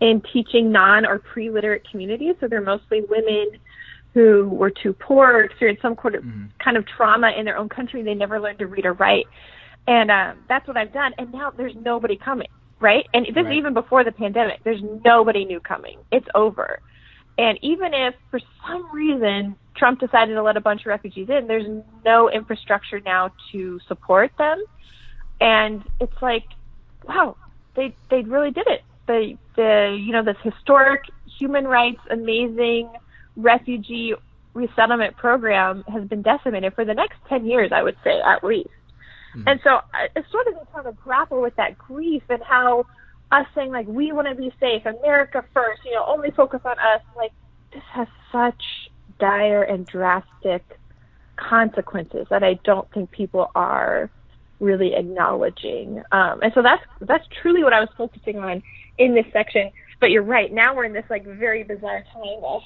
in 0.00 0.22
teaching 0.32 0.72
non 0.72 1.06
or 1.06 1.18
pre-literate 1.18 1.88
communities. 1.88 2.34
So 2.40 2.48
they're 2.48 2.60
mostly 2.60 3.02
women 3.08 3.58
who 4.14 4.48
were 4.48 4.70
too 4.70 4.92
poor 4.92 5.32
or 5.32 5.42
experienced 5.42 5.82
some 5.82 5.96
kind 5.96 6.14
of, 6.14 6.24
mm-hmm. 6.24 6.46
kind 6.62 6.76
of 6.76 6.84
trauma 6.86 7.30
in 7.36 7.44
their 7.44 7.56
own 7.56 7.68
country. 7.68 8.02
They 8.02 8.14
never 8.14 8.40
learned 8.40 8.58
to 8.58 8.66
read 8.66 8.86
or 8.86 8.94
write, 8.94 9.26
and 9.86 10.10
um, 10.10 10.38
that's 10.48 10.66
what 10.66 10.76
I've 10.76 10.92
done. 10.92 11.12
And 11.18 11.32
now 11.32 11.50
there's 11.50 11.74
nobody 11.76 12.16
coming, 12.16 12.48
right? 12.80 13.06
And 13.14 13.26
this 13.26 13.36
right. 13.36 13.46
is 13.46 13.52
even 13.52 13.74
before 13.74 14.04
the 14.04 14.12
pandemic. 14.12 14.60
There's 14.64 14.82
nobody 15.04 15.44
new 15.44 15.60
coming. 15.60 15.98
It's 16.10 16.26
over. 16.34 16.80
And 17.38 17.58
even 17.62 17.94
if 17.94 18.14
for 18.30 18.40
some 18.66 18.90
reason 18.92 19.56
Trump 19.76 20.00
decided 20.00 20.34
to 20.34 20.42
let 20.42 20.56
a 20.56 20.60
bunch 20.60 20.82
of 20.82 20.86
refugees 20.88 21.28
in, 21.30 21.46
there's 21.46 21.66
no 22.04 22.30
infrastructure 22.30 23.00
now 23.00 23.30
to 23.52 23.80
support 23.88 24.30
them. 24.36 24.62
And 25.40 25.82
it's 26.00 26.20
like, 26.20 26.44
wow, 27.08 27.36
they 27.76 27.94
they 28.10 28.22
really 28.22 28.50
did 28.50 28.66
it. 28.66 28.82
The 29.06 29.38
the 29.56 29.98
you 29.98 30.12
know 30.12 30.22
this 30.22 30.36
historic 30.42 31.02
human 31.38 31.66
rights 31.66 32.00
amazing 32.10 32.90
refugee 33.36 34.14
resettlement 34.54 35.16
program 35.16 35.84
has 35.88 36.04
been 36.08 36.22
decimated 36.22 36.74
for 36.74 36.84
the 36.84 36.94
next 36.94 37.16
10 37.28 37.46
years, 37.46 37.70
I 37.72 37.82
would 37.82 37.96
say, 38.02 38.20
at 38.20 38.42
least. 38.42 38.68
Mm-hmm. 39.36 39.48
And 39.48 39.60
so 39.62 39.80
it's 40.16 40.30
sort 40.30 40.48
of 40.48 40.54
trying 40.72 40.84
to 40.84 40.92
grapple 40.92 41.40
with 41.40 41.54
that 41.56 41.78
grief 41.78 42.22
and 42.28 42.42
how 42.42 42.84
us 43.30 43.46
saying, 43.54 43.70
like, 43.70 43.86
we 43.86 44.10
want 44.12 44.26
to 44.28 44.34
be 44.34 44.52
safe, 44.58 44.84
America 44.86 45.44
first, 45.54 45.82
you 45.84 45.92
know, 45.92 46.04
only 46.06 46.32
focus 46.32 46.60
on 46.64 46.72
us, 46.72 47.02
like, 47.16 47.30
this 47.72 47.82
has 47.92 48.08
such 48.32 48.62
dire 49.20 49.62
and 49.62 49.86
drastic 49.86 50.64
consequences 51.36 52.26
that 52.30 52.42
I 52.42 52.54
don't 52.64 52.90
think 52.92 53.10
people 53.12 53.50
are 53.54 54.10
really 54.58 54.94
acknowledging. 54.94 56.02
Um, 56.12 56.40
and 56.42 56.52
so 56.54 56.62
that's 56.62 56.82
that's 57.00 57.24
truly 57.40 57.62
what 57.62 57.72
I 57.72 57.80
was 57.80 57.88
focusing 57.96 58.38
on 58.38 58.62
in 58.98 59.14
this 59.14 59.26
section. 59.32 59.70
But 60.00 60.10
you're 60.10 60.22
right. 60.22 60.52
Now 60.52 60.74
we're 60.74 60.84
in 60.84 60.92
this 60.92 61.04
like 61.08 61.24
very 61.24 61.62
bizarre 61.62 62.04
time 62.12 62.42
of 62.44 62.62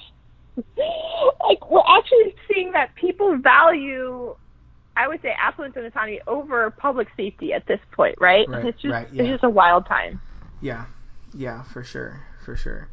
like 0.55 1.69
we're 1.69 1.81
actually 1.87 2.35
seeing 2.47 2.71
that 2.71 2.95
people 2.95 3.37
value 3.37 4.35
I 4.97 5.07
would 5.07 5.21
say 5.21 5.35
affluence 5.37 5.75
and 5.75 5.85
autonomy 5.85 6.21
over 6.25 6.71
public 6.71 7.09
safety 7.17 7.51
at 7.51 7.67
this 7.67 7.79
point, 7.91 8.15
right? 8.19 8.47
right 8.47 8.65
it's 8.65 8.81
just 8.81 8.91
right, 8.91 9.07
yeah. 9.11 9.23
it's 9.23 9.31
just 9.33 9.43
a 9.43 9.49
wild 9.49 9.85
time. 9.87 10.21
Yeah. 10.61 10.85
Yeah, 11.33 11.63
for 11.63 11.83
sure. 11.83 12.21
For 12.45 12.55
sure. 12.55 12.87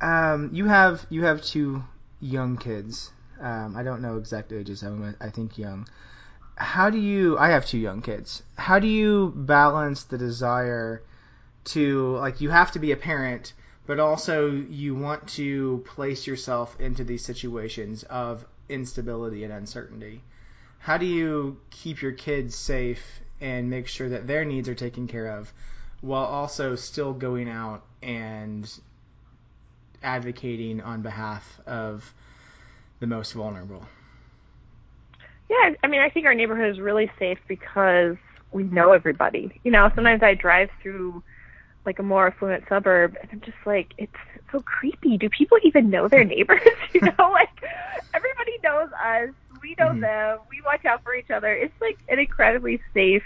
Um, 0.00 0.50
you 0.52 0.66
have 0.66 1.06
you 1.10 1.24
have 1.24 1.42
two 1.42 1.84
young 2.20 2.56
kids. 2.56 3.12
Um, 3.40 3.76
I 3.76 3.82
don't 3.82 4.02
know 4.02 4.16
exact 4.16 4.52
ages. 4.52 4.82
I'm, 4.82 5.14
I 5.20 5.30
think 5.30 5.58
young. 5.58 5.86
How 6.56 6.90
do 6.90 6.98
you? 6.98 7.38
I 7.38 7.50
have 7.50 7.66
two 7.66 7.78
young 7.78 8.02
kids. 8.02 8.42
How 8.56 8.80
do 8.80 8.88
you 8.88 9.32
balance 9.34 10.04
the 10.04 10.18
desire 10.18 11.02
to 11.66 12.16
like 12.16 12.40
you 12.40 12.50
have 12.50 12.72
to 12.72 12.78
be 12.80 12.92
a 12.92 12.96
parent, 12.96 13.52
but 13.88 13.98
also 13.98 14.50
you 14.50 14.94
want 14.94 15.26
to 15.26 15.82
place 15.86 16.26
yourself 16.26 16.78
into 16.78 17.04
these 17.04 17.24
situations 17.24 18.02
of 18.02 18.44
instability 18.68 19.44
and 19.44 19.52
uncertainty. 19.52 20.20
How 20.78 20.98
do 20.98 21.06
you 21.06 21.58
keep 21.70 22.02
your 22.02 22.12
kids 22.12 22.54
safe 22.54 23.02
and 23.40 23.70
make 23.70 23.88
sure 23.88 24.10
that 24.10 24.26
their 24.26 24.44
needs 24.44 24.68
are 24.68 24.74
taken 24.74 25.06
care 25.08 25.38
of 25.38 25.50
while 26.02 26.26
also 26.26 26.76
still 26.76 27.14
going 27.14 27.48
out 27.48 27.82
and 28.02 28.70
advocating 30.02 30.82
on 30.82 31.00
behalf 31.00 31.58
of 31.66 32.12
the 33.00 33.06
most 33.06 33.32
vulnerable? 33.32 33.86
Yeah, 35.48 35.70
I 35.82 35.86
mean, 35.86 36.02
I 36.02 36.10
think 36.10 36.26
our 36.26 36.34
neighborhood 36.34 36.70
is 36.70 36.78
really 36.78 37.10
safe 37.18 37.38
because 37.48 38.18
we 38.52 38.64
know 38.64 38.92
everybody. 38.92 39.58
You 39.64 39.70
know, 39.70 39.90
sometimes 39.94 40.22
I 40.22 40.34
drive 40.34 40.68
through 40.82 41.22
like 41.88 41.98
a 41.98 42.02
more 42.02 42.26
affluent 42.26 42.64
suburb 42.68 43.16
and 43.18 43.30
I'm 43.32 43.40
just 43.40 43.56
like 43.64 43.94
it's 43.96 44.12
so 44.52 44.60
creepy. 44.60 45.16
Do 45.16 45.30
people 45.30 45.56
even 45.62 45.88
know 45.88 46.06
their 46.06 46.24
neighbors? 46.34 46.60
you 46.92 47.00
know, 47.00 47.14
like 47.32 47.48
everybody 48.12 48.58
knows 48.62 48.90
us. 48.92 49.30
We 49.62 49.74
know 49.78 49.86
mm-hmm. 49.86 50.00
them. 50.00 50.38
We 50.50 50.60
watch 50.64 50.84
out 50.84 51.02
for 51.02 51.14
each 51.14 51.30
other. 51.30 51.50
It's 51.50 51.74
like 51.80 51.98
an 52.08 52.18
incredibly 52.18 52.80
safe 52.92 53.24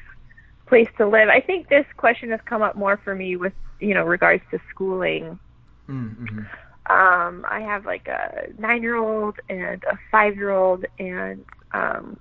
place 0.67 0.89
to 0.99 1.09
live. 1.09 1.29
I 1.29 1.41
think 1.41 1.69
this 1.69 1.85
question 1.97 2.31
has 2.31 2.41
come 2.45 2.63
up 2.63 2.77
more 2.77 2.99
for 3.03 3.17
me 3.17 3.35
with, 3.37 3.53
you 3.81 3.95
know, 3.95 4.05
regards 4.05 4.45
to 4.53 4.61
schooling. 4.71 5.41
Mm-hmm. 5.89 6.39
Um, 6.87 7.45
I 7.49 7.61
have 7.67 7.85
like 7.85 8.07
a 8.07 8.47
nine 8.59 8.83
year 8.83 8.97
old 8.97 9.41
and 9.49 9.83
a 9.85 9.99
five 10.13 10.37
year 10.37 10.51
old 10.51 10.85
and 10.99 11.45
um 11.73 12.17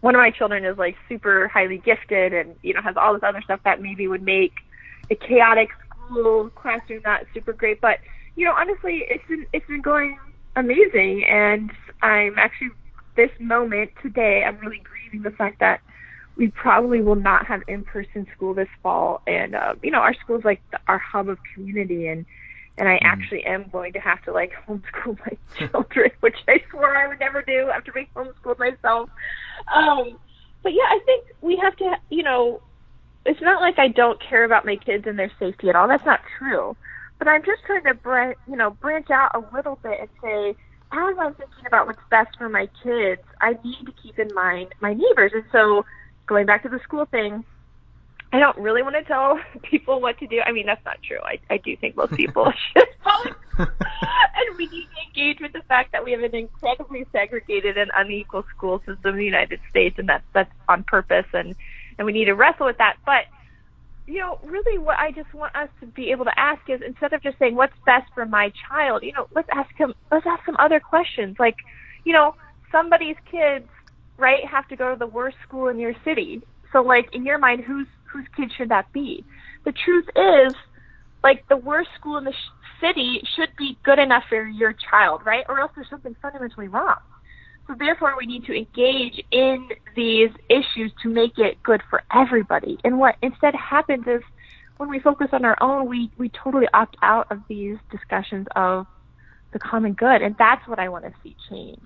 one 0.00 0.14
of 0.14 0.18
my 0.18 0.30
children 0.30 0.66
is 0.66 0.76
like 0.76 0.96
super 1.08 1.48
highly 1.48 1.78
gifted 1.78 2.34
and, 2.34 2.56
you 2.62 2.74
know, 2.74 2.82
has 2.82 2.94
all 2.94 3.14
this 3.14 3.22
other 3.22 3.40
stuff 3.40 3.60
that 3.64 3.80
maybe 3.80 4.06
would 4.06 4.22
make 4.22 4.52
a 5.10 5.14
chaotic 5.14 5.70
school 6.06 6.50
classroom 6.50 7.02
not 7.04 7.22
super 7.32 7.52
great, 7.52 7.80
but 7.80 7.98
you 8.36 8.44
know, 8.44 8.52
honestly, 8.52 9.04
it's 9.08 9.26
been 9.28 9.46
it's 9.52 9.66
been 9.66 9.82
going 9.82 10.18
amazing, 10.56 11.24
and 11.24 11.70
I'm 12.02 12.38
actually 12.38 12.70
this 13.16 13.30
moment 13.38 13.90
today. 14.02 14.44
I'm 14.46 14.58
really 14.58 14.82
grieving 14.82 15.22
the 15.22 15.36
fact 15.36 15.60
that 15.60 15.80
we 16.36 16.48
probably 16.48 17.00
will 17.00 17.14
not 17.14 17.46
have 17.46 17.62
in-person 17.68 18.26
school 18.34 18.54
this 18.54 18.68
fall, 18.82 19.22
and 19.26 19.54
uh, 19.54 19.74
you 19.82 19.90
know, 19.90 20.00
our 20.00 20.14
school's 20.14 20.44
like 20.44 20.60
the, 20.70 20.78
our 20.88 20.98
hub 20.98 21.28
of 21.28 21.38
community, 21.54 22.08
and 22.08 22.26
and 22.76 22.88
I 22.88 22.94
mm. 22.94 23.04
actually 23.04 23.44
am 23.44 23.68
going 23.70 23.92
to 23.92 24.00
have 24.00 24.22
to 24.22 24.32
like 24.32 24.52
homeschool 24.68 25.18
my 25.20 25.36
children, 25.68 26.10
which 26.20 26.36
I 26.48 26.62
swore 26.70 26.96
I 26.96 27.08
would 27.08 27.20
never 27.20 27.42
do 27.42 27.70
after 27.70 27.92
being 27.92 28.08
homeschooled 28.16 28.58
myself. 28.58 29.10
Um, 29.72 30.18
but 30.62 30.72
yeah, 30.72 30.88
I 30.88 30.98
think 31.04 31.26
we 31.40 31.56
have 31.62 31.76
to, 31.76 31.96
you 32.10 32.22
know, 32.22 32.62
it's 33.26 33.40
not 33.40 33.60
like 33.60 33.78
I 33.78 33.88
don't 33.88 34.20
care 34.22 34.44
about 34.44 34.66
my 34.66 34.76
kids 34.76 35.06
and 35.06 35.18
their 35.18 35.32
safety 35.38 35.68
at 35.68 35.76
all. 35.76 35.88
That's 35.88 36.04
not 36.04 36.20
true. 36.38 36.76
But 37.18 37.28
I'm 37.28 37.42
just 37.42 37.62
trying 37.64 37.84
to, 37.84 38.34
you 38.48 38.56
know, 38.56 38.70
branch 38.70 39.10
out 39.10 39.30
a 39.34 39.56
little 39.56 39.78
bit 39.82 40.00
and 40.00 40.08
say, 40.22 40.50
as 40.92 41.16
I'm 41.18 41.34
thinking 41.34 41.66
about 41.66 41.86
what's 41.86 42.00
best 42.10 42.36
for 42.36 42.48
my 42.48 42.68
kids, 42.82 43.22
I 43.40 43.52
need 43.64 43.86
to 43.86 43.92
keep 44.02 44.18
in 44.18 44.32
mind 44.34 44.74
my 44.80 44.94
neighbors. 44.94 45.32
And 45.34 45.44
so, 45.50 45.84
going 46.26 46.46
back 46.46 46.62
to 46.62 46.68
the 46.68 46.80
school 46.80 47.06
thing, 47.06 47.44
I 48.32 48.40
don't 48.40 48.58
really 48.58 48.82
want 48.82 48.96
to 48.96 49.04
tell 49.04 49.38
people 49.62 50.00
what 50.00 50.18
to 50.18 50.26
do. 50.26 50.40
I 50.44 50.52
mean, 50.52 50.66
that's 50.66 50.84
not 50.84 50.98
true. 51.02 51.20
I, 51.22 51.38
I 51.50 51.56
do 51.58 51.76
think 51.76 51.96
most 51.96 52.14
people 52.14 52.52
should 52.76 52.88
follow. 53.04 53.34
and 53.58 54.58
we 54.58 54.66
need 54.66 54.86
to 54.86 55.08
engage 55.08 55.40
with 55.40 55.52
the 55.52 55.62
fact 55.68 55.92
that 55.92 56.04
we 56.04 56.12
have 56.12 56.22
an 56.22 56.34
incredibly 56.34 57.06
segregated 57.12 57.78
and 57.78 57.90
unequal 57.96 58.44
school 58.56 58.80
system 58.80 59.12
in 59.12 59.16
the 59.16 59.24
United 59.24 59.60
States, 59.70 59.98
and 59.98 60.08
that's 60.08 60.24
that's 60.32 60.50
on 60.68 60.82
purpose. 60.82 61.26
And 61.32 61.54
and 61.98 62.06
we 62.06 62.12
need 62.12 62.26
to 62.26 62.34
wrestle 62.34 62.66
with 62.66 62.78
that. 62.78 62.96
But 63.06 63.24
you 64.06 64.20
know, 64.20 64.38
really, 64.44 64.78
what 64.78 64.98
I 64.98 65.10
just 65.12 65.32
want 65.32 65.54
us 65.56 65.68
to 65.80 65.86
be 65.86 66.10
able 66.10 66.24
to 66.26 66.38
ask 66.38 66.60
is 66.68 66.80
instead 66.86 67.12
of 67.12 67.22
just 67.22 67.38
saying 67.38 67.54
what's 67.54 67.72
best 67.86 68.04
for 68.14 68.26
my 68.26 68.52
child, 68.68 69.02
you 69.02 69.12
know, 69.12 69.26
let's 69.34 69.48
ask 69.54 69.70
him. 69.76 69.94
Let's 70.10 70.26
ask 70.26 70.44
some 70.44 70.56
other 70.58 70.80
questions, 70.80 71.36
like, 71.38 71.56
you 72.04 72.12
know, 72.12 72.32
somebody's 72.70 73.16
kids, 73.30 73.66
right, 74.18 74.44
have 74.46 74.68
to 74.68 74.76
go 74.76 74.92
to 74.92 74.98
the 74.98 75.06
worst 75.06 75.36
school 75.46 75.68
in 75.68 75.78
your 75.78 75.94
city. 76.04 76.42
So, 76.72 76.82
like, 76.82 77.08
in 77.12 77.24
your 77.24 77.38
mind, 77.38 77.64
whose 77.64 77.86
whose 78.12 78.26
kid 78.36 78.52
should 78.56 78.68
that 78.68 78.92
be? 78.92 79.24
The 79.64 79.72
truth 79.84 80.06
is, 80.14 80.54
like, 81.22 81.44
the 81.48 81.56
worst 81.56 81.88
school 81.98 82.18
in 82.18 82.24
the 82.24 82.32
sh- 82.32 82.82
city 82.82 83.22
should 83.36 83.48
be 83.56 83.78
good 83.84 83.98
enough 83.98 84.24
for 84.28 84.46
your 84.46 84.74
child, 84.90 85.22
right? 85.24 85.44
Or 85.48 85.60
else 85.60 85.72
there's 85.74 85.88
something 85.88 86.14
fundamentally 86.20 86.68
wrong. 86.68 86.96
So 87.66 87.74
therefore, 87.78 88.14
we 88.18 88.26
need 88.26 88.44
to 88.44 88.52
engage 88.52 89.22
in 89.30 89.68
these 89.96 90.30
issues 90.50 90.92
to 91.02 91.08
make 91.08 91.38
it 91.38 91.62
good 91.62 91.82
for 91.88 92.02
everybody. 92.14 92.78
And 92.84 92.98
what 92.98 93.16
instead 93.22 93.54
happens 93.54 94.06
is 94.06 94.22
when 94.76 94.88
we 94.90 94.98
focus 94.98 95.28
on 95.32 95.44
our 95.44 95.56
own, 95.62 95.88
we, 95.88 96.10
we 96.18 96.28
totally 96.30 96.66
opt 96.74 96.96
out 97.02 97.26
of 97.30 97.40
these 97.48 97.78
discussions 97.90 98.46
of 98.54 98.86
the 99.52 99.58
common 99.58 99.94
good. 99.94 100.20
And 100.20 100.36
that's 100.38 100.66
what 100.68 100.78
I 100.78 100.88
want 100.88 101.04
to 101.04 101.12
see 101.22 101.36
change. 101.48 101.78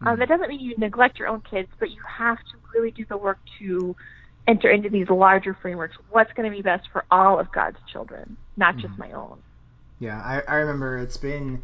Um, 0.00 0.06
mm-hmm. 0.06 0.20
that 0.20 0.28
doesn't 0.28 0.48
mean 0.48 0.60
you 0.60 0.74
neglect 0.78 1.18
your 1.18 1.28
own 1.28 1.42
kids, 1.42 1.68
but 1.78 1.90
you 1.90 2.00
have 2.06 2.38
to 2.38 2.56
really 2.74 2.90
do 2.90 3.04
the 3.06 3.16
work 3.16 3.38
to 3.58 3.96
enter 4.46 4.70
into 4.70 4.88
these 4.88 5.08
larger 5.10 5.56
frameworks. 5.60 5.96
What's 6.10 6.32
going 6.32 6.50
to 6.50 6.56
be 6.56 6.62
best 6.62 6.88
for 6.92 7.04
all 7.10 7.38
of 7.38 7.52
God's 7.52 7.78
children, 7.92 8.36
not 8.56 8.76
mm-hmm. 8.76 8.86
just 8.86 8.98
my 8.98 9.12
own. 9.12 9.38
Yeah, 9.98 10.20
I, 10.22 10.42
I 10.48 10.54
remember 10.56 10.98
it's 10.98 11.16
been 11.16 11.60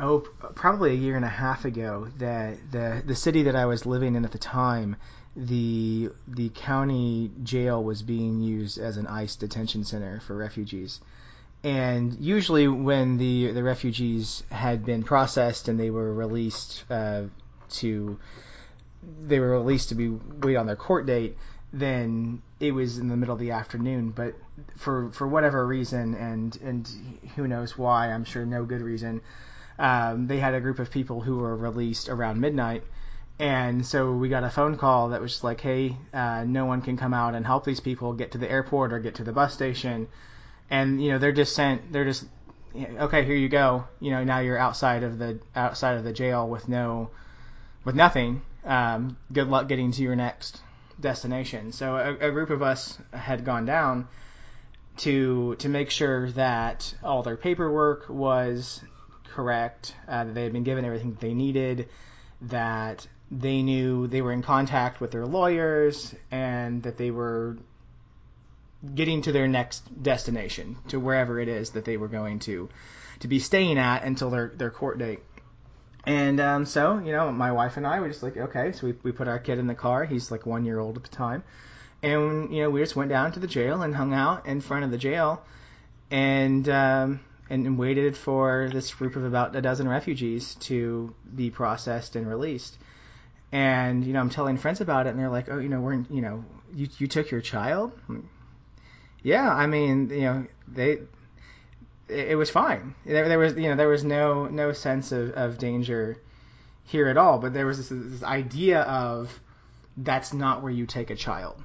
oh 0.00 0.20
probably 0.54 0.92
a 0.92 0.94
year 0.94 1.16
and 1.16 1.24
a 1.24 1.28
half 1.28 1.64
ago 1.64 2.08
that 2.18 2.58
the 2.72 3.02
the 3.04 3.14
city 3.14 3.44
that 3.44 3.56
I 3.56 3.66
was 3.66 3.86
living 3.86 4.14
in 4.16 4.24
at 4.24 4.32
the 4.32 4.38
time 4.38 4.96
the 5.36 6.10
the 6.26 6.50
county 6.50 7.30
jail 7.42 7.82
was 7.82 8.02
being 8.02 8.40
used 8.40 8.78
as 8.78 8.96
an 8.96 9.06
ICE 9.06 9.34
detention 9.36 9.84
center 9.84 10.20
for 10.20 10.36
refugees. 10.36 11.00
And 11.62 12.18
usually, 12.18 12.66
when 12.68 13.18
the 13.18 13.52
the 13.52 13.62
refugees 13.62 14.42
had 14.50 14.84
been 14.84 15.02
processed 15.02 15.68
and 15.68 15.78
they 15.78 15.90
were 15.90 16.12
released 16.12 16.84
uh, 16.90 17.24
to 17.70 18.18
they 19.26 19.38
were 19.38 19.50
released 19.50 19.90
to 19.90 19.94
be 19.94 20.08
wait 20.08 20.56
on 20.56 20.66
their 20.66 20.76
court 20.76 21.06
date, 21.06 21.36
then 21.72 22.42
it 22.58 22.72
was 22.72 22.98
in 22.98 23.08
the 23.08 23.16
middle 23.16 23.34
of 23.34 23.40
the 23.40 23.52
afternoon. 23.52 24.10
But 24.10 24.34
for 24.76 25.10
for 25.12 25.28
whatever 25.28 25.64
reason, 25.66 26.14
and 26.14 26.56
and 26.62 26.88
who 27.36 27.46
knows 27.46 27.76
why, 27.78 28.10
I'm 28.10 28.24
sure 28.24 28.44
no 28.46 28.64
good 28.64 28.80
reason, 28.80 29.20
um, 29.80 30.26
they 30.26 30.38
had 30.38 30.54
a 30.54 30.60
group 30.60 30.78
of 30.78 30.90
people 30.90 31.22
who 31.22 31.38
were 31.38 31.56
released 31.56 32.10
around 32.10 32.38
midnight. 32.38 32.84
And 33.38 33.84
so 33.86 34.12
we 34.12 34.28
got 34.28 34.44
a 34.44 34.50
phone 34.50 34.76
call 34.76 35.08
that 35.08 35.22
was 35.22 35.42
like, 35.42 35.62
hey, 35.62 35.96
uh, 36.12 36.44
no 36.46 36.66
one 36.66 36.82
can 36.82 36.98
come 36.98 37.14
out 37.14 37.34
and 37.34 37.46
help 37.46 37.64
these 37.64 37.80
people 37.80 38.12
get 38.12 38.32
to 38.32 38.38
the 38.38 38.50
airport 38.50 38.92
or 38.92 38.98
get 38.98 39.14
to 39.14 39.24
the 39.24 39.32
bus 39.32 39.54
station. 39.54 40.08
And, 40.68 41.02
you 41.02 41.10
know, 41.10 41.18
they're 41.18 41.32
just 41.32 41.54
sent, 41.56 41.90
they're 41.90 42.04
just, 42.04 42.26
okay, 42.76 43.24
here 43.24 43.34
you 43.34 43.48
go. 43.48 43.84
You 44.00 44.10
know, 44.10 44.22
now 44.22 44.40
you're 44.40 44.58
outside 44.58 45.02
of 45.02 45.18
the, 45.18 45.40
outside 45.56 45.96
of 45.96 46.04
the 46.04 46.12
jail 46.12 46.46
with 46.46 46.68
no, 46.68 47.08
with 47.82 47.94
nothing. 47.94 48.42
Um, 48.66 49.16
good 49.32 49.48
luck 49.48 49.66
getting 49.66 49.92
to 49.92 50.02
your 50.02 50.14
next 50.14 50.60
destination. 51.00 51.72
So 51.72 51.96
a, 51.96 52.28
a 52.28 52.30
group 52.30 52.50
of 52.50 52.60
us 52.60 52.98
had 53.14 53.46
gone 53.46 53.64
down 53.64 54.08
to 54.98 55.54
to 55.56 55.68
make 55.70 55.90
sure 55.90 56.30
that 56.32 56.92
all 57.02 57.22
their 57.22 57.36
paperwork 57.36 58.10
was 58.10 58.82
correct, 59.34 59.94
uh, 60.08 60.24
that 60.24 60.34
they 60.34 60.44
had 60.44 60.52
been 60.52 60.64
given 60.64 60.84
everything 60.84 61.16
they 61.20 61.34
needed, 61.34 61.88
that 62.42 63.06
they 63.30 63.62
knew 63.62 64.06
they 64.06 64.22
were 64.22 64.32
in 64.32 64.42
contact 64.42 65.00
with 65.00 65.10
their 65.10 65.26
lawyers, 65.26 66.14
and 66.30 66.82
that 66.82 66.96
they 66.96 67.10
were 67.10 67.56
getting 68.94 69.22
to 69.22 69.32
their 69.32 69.46
next 69.46 70.02
destination, 70.02 70.76
to 70.88 70.98
wherever 70.98 71.38
it 71.38 71.48
is 71.48 71.70
that 71.70 71.84
they 71.84 71.96
were 71.96 72.08
going 72.08 72.38
to 72.40 72.68
to 73.20 73.28
be 73.28 73.38
staying 73.38 73.78
at 73.78 74.02
until 74.04 74.30
their 74.30 74.48
their 74.48 74.70
court 74.70 74.98
date. 74.98 75.20
And 76.04 76.40
um, 76.40 76.64
so, 76.64 76.98
you 76.98 77.12
know, 77.12 77.30
my 77.30 77.52
wife 77.52 77.76
and 77.76 77.86
I 77.86 78.00
were 78.00 78.08
just 78.08 78.22
like, 78.22 78.36
okay, 78.36 78.72
so 78.72 78.86
we 78.86 78.94
we 79.02 79.12
put 79.12 79.28
our 79.28 79.38
kid 79.38 79.58
in 79.58 79.66
the 79.66 79.74
car. 79.74 80.04
He's 80.04 80.30
like 80.30 80.46
one 80.46 80.64
year 80.64 80.78
old 80.78 80.96
at 80.96 81.02
the 81.02 81.10
time, 81.10 81.44
and 82.02 82.54
you 82.54 82.62
know, 82.62 82.70
we 82.70 82.80
just 82.80 82.96
went 82.96 83.10
down 83.10 83.32
to 83.32 83.40
the 83.40 83.46
jail 83.46 83.82
and 83.82 83.94
hung 83.94 84.14
out 84.14 84.46
in 84.46 84.60
front 84.60 84.84
of 84.84 84.90
the 84.90 84.98
jail, 84.98 85.42
and 86.10 86.68
um, 86.68 87.20
and, 87.50 87.78
waited 87.78 88.16
for 88.16 88.70
this 88.72 88.94
group 88.94 89.16
of 89.16 89.24
about 89.24 89.54
a 89.56 89.60
dozen 89.60 89.88
refugees 89.88 90.54
to 90.56 91.14
be 91.34 91.50
processed 91.50 92.16
and 92.16 92.26
released. 92.28 92.78
And 93.52 94.04
you 94.04 94.12
know, 94.12 94.20
I'm 94.20 94.30
telling 94.30 94.56
friends 94.56 94.80
about 94.80 95.06
it, 95.06 95.10
and 95.10 95.18
they're 95.18 95.28
like, 95.28 95.48
oh, 95.50 95.58
you 95.58 95.68
know, 95.68 95.80
we're 95.80 95.94
you 96.08 96.22
know, 96.22 96.44
you 96.74 96.88
you 96.98 97.08
took 97.08 97.30
your 97.30 97.40
child. 97.40 97.92
Yeah, 99.22 99.52
I 99.52 99.66
mean, 99.66 100.08
you 100.10 100.20
know, 100.20 100.46
they 100.68 101.00
it, 102.08 102.36
was 102.36 102.50
fine. 102.50 102.94
There, 103.04 103.28
there 103.28 103.38
was 103.38 103.54
you 103.54 103.68
know 103.68 103.76
there 103.76 103.88
was 103.88 104.04
no 104.04 104.46
no 104.46 104.72
sense 104.72 105.12
of, 105.12 105.30
of 105.32 105.58
danger 105.58 106.18
here 106.84 107.08
at 107.08 107.16
all. 107.16 107.38
But 107.38 107.52
there 107.52 107.66
was 107.66 107.78
this, 107.78 107.88
this 107.88 108.22
idea 108.22 108.82
of 108.82 109.40
that's 109.96 110.32
not 110.32 110.62
where 110.62 110.72
you 110.72 110.86
take 110.86 111.10
a 111.10 111.16
child. 111.16 111.60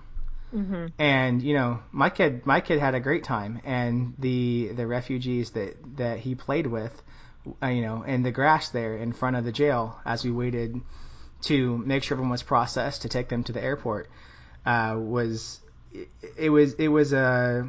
Mm-hmm. 0.54 0.88
And 1.00 1.42
you 1.42 1.54
know, 1.54 1.80
my 1.92 2.10
kid, 2.10 2.46
my 2.46 2.62
kid 2.62 2.80
had 2.80 2.96
a 2.96 3.00
great 3.00 3.24
time, 3.24 3.62
and 3.66 4.14
the 4.20 4.72
the 4.74 4.88
refugees 4.88 5.52
that 5.52 5.76
that 5.98 6.20
he 6.20 6.36
played 6.36 6.68
with, 6.68 7.02
uh, 7.62 7.68
you 7.68 7.82
know, 7.82 8.04
in 8.04 8.24
the 8.24 8.32
grass 8.32 8.70
there 8.70 8.98
in 8.98 9.14
front 9.14 9.36
of 9.36 9.44
the 9.44 9.52
jail 9.52 10.00
as 10.06 10.24
we 10.24 10.32
waited 10.32 10.80
to 11.42 11.78
make 11.78 12.04
sure 12.04 12.16
everyone 12.16 12.32
was 12.32 12.44
processed 12.44 13.02
to 13.04 13.10
take 13.10 13.28
them 13.30 13.44
to 13.44 13.52
the 13.52 13.62
airport, 13.62 14.10
uh, 14.66 14.96
was 14.98 15.60
it, 15.94 16.08
it 16.38 16.50
was 16.50 16.74
it 16.76 16.88
was 16.88 17.12
a 17.14 17.68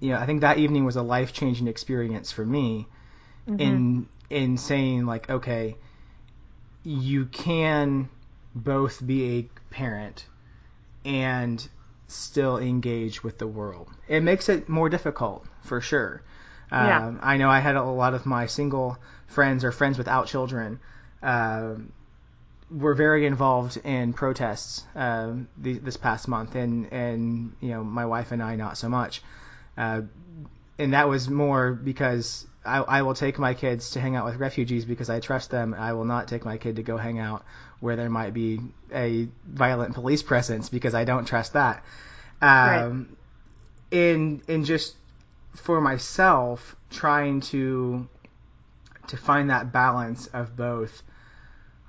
you 0.00 0.10
know, 0.10 0.18
I 0.18 0.26
think 0.26 0.40
that 0.40 0.58
evening 0.58 0.84
was 0.84 0.96
a 0.96 1.02
life 1.02 1.32
changing 1.32 1.68
experience 1.68 2.32
for 2.32 2.44
me 2.44 2.86
mm-hmm. 3.48 3.60
in 3.60 4.08
in 4.28 4.58
saying 4.58 5.06
like, 5.06 5.30
okay, 5.30 5.76
you 6.82 7.26
can 7.26 8.08
both 8.54 9.04
be 9.04 9.38
a 9.38 9.74
parent 9.74 10.24
and 11.06 11.66
still 12.08 12.58
engage 12.58 13.24
with 13.24 13.38
the 13.38 13.46
world. 13.46 13.88
It 14.08 14.22
makes 14.22 14.48
it 14.48 14.68
more 14.68 14.88
difficult 14.88 15.46
for 15.62 15.80
sure. 15.80 16.22
Yeah. 16.70 17.06
Um, 17.06 17.20
I 17.22 17.36
know 17.36 17.48
I 17.48 17.60
had 17.60 17.76
a 17.76 17.84
lot 17.84 18.14
of 18.14 18.26
my 18.26 18.46
single 18.46 18.98
friends 19.28 19.64
or 19.64 19.72
friends 19.72 19.98
without 19.98 20.26
children 20.26 20.80
uh, 21.22 21.74
were 22.70 22.94
very 22.94 23.26
involved 23.26 23.76
in 23.84 24.12
protests 24.12 24.84
uh, 24.96 25.32
this 25.56 25.96
past 25.96 26.26
month, 26.26 26.56
and 26.56 26.92
and 26.92 27.52
you 27.60 27.70
know 27.70 27.84
my 27.84 28.06
wife 28.06 28.32
and 28.32 28.42
I 28.42 28.56
not 28.56 28.76
so 28.76 28.88
much. 28.88 29.22
Uh, 29.78 30.02
and 30.78 30.92
that 30.92 31.08
was 31.08 31.28
more 31.28 31.72
because 31.72 32.46
I, 32.66 32.78
I 32.78 33.02
will 33.02 33.14
take 33.14 33.38
my 33.38 33.54
kids 33.54 33.92
to 33.92 34.00
hang 34.00 34.16
out 34.16 34.24
with 34.24 34.36
refugees 34.36 34.84
because 34.84 35.08
I 35.08 35.20
trust 35.20 35.50
them. 35.50 35.74
I 35.74 35.92
will 35.92 36.04
not 36.04 36.28
take 36.28 36.44
my 36.44 36.58
kid 36.58 36.76
to 36.76 36.82
go 36.82 36.96
hang 36.96 37.18
out 37.18 37.44
where 37.80 37.96
there 37.96 38.10
might 38.10 38.34
be 38.34 38.60
a 38.92 39.28
violent 39.46 39.94
police 39.94 40.22
presence 40.22 40.68
because 40.68 40.94
I 40.94 41.04
don't 41.04 41.26
trust 41.26 41.52
that. 41.54 41.84
Um, 42.42 42.48
right. 42.50 43.06
In 43.90 44.42
in 44.48 44.64
just 44.64 44.94
for 45.54 45.80
myself, 45.80 46.76
trying 46.90 47.40
to 47.42 48.08
to 49.08 49.16
find 49.16 49.50
that 49.50 49.72
balance 49.72 50.26
of 50.28 50.56
both. 50.56 51.02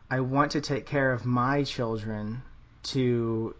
I 0.10 0.22
want 0.22 0.52
to 0.52 0.62
take 0.62 0.86
care 0.86 1.12
of 1.12 1.26
my 1.26 1.64
children 1.64 2.42
to 2.84 3.56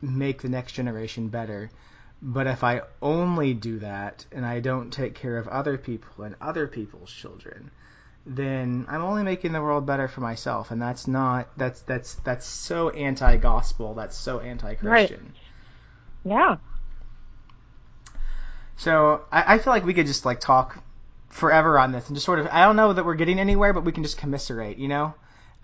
make 0.00 0.42
the 0.42 0.48
next 0.48 0.72
generation 0.72 1.28
better 1.28 1.70
but 2.20 2.46
if 2.46 2.64
I 2.64 2.82
only 3.00 3.54
do 3.54 3.78
that 3.80 4.26
and 4.32 4.44
I 4.44 4.60
don't 4.60 4.90
take 4.90 5.14
care 5.14 5.36
of 5.36 5.48
other 5.48 5.78
people 5.78 6.24
and 6.24 6.34
other 6.40 6.66
people's 6.66 7.12
children, 7.12 7.70
then 8.26 8.86
I'm 8.88 9.02
only 9.02 9.22
making 9.22 9.52
the 9.52 9.62
world 9.62 9.86
better 9.86 10.08
for 10.08 10.20
myself, 10.20 10.70
and 10.70 10.82
that's 10.82 11.06
not 11.06 11.48
that's 11.56 11.80
that's 11.82 12.14
that's 12.16 12.46
so 12.46 12.90
anti-gospel. 12.90 13.94
That's 13.94 14.16
so 14.16 14.40
anti-Christian. 14.40 15.32
Right. 16.24 16.32
Yeah. 16.32 16.56
So 18.76 19.22
I, 19.32 19.54
I 19.54 19.58
feel 19.58 19.72
like 19.72 19.84
we 19.84 19.94
could 19.94 20.06
just 20.06 20.24
like 20.24 20.40
talk 20.40 20.82
forever 21.28 21.78
on 21.78 21.92
this 21.92 22.06
and 22.08 22.16
just 22.16 22.26
sort 22.26 22.38
of 22.38 22.48
I 22.48 22.64
don't 22.64 22.76
know 22.76 22.92
that 22.92 23.04
we're 23.04 23.14
getting 23.14 23.38
anywhere, 23.38 23.72
but 23.72 23.84
we 23.84 23.92
can 23.92 24.02
just 24.02 24.18
commiserate, 24.18 24.78
you 24.78 24.88
know? 24.88 25.14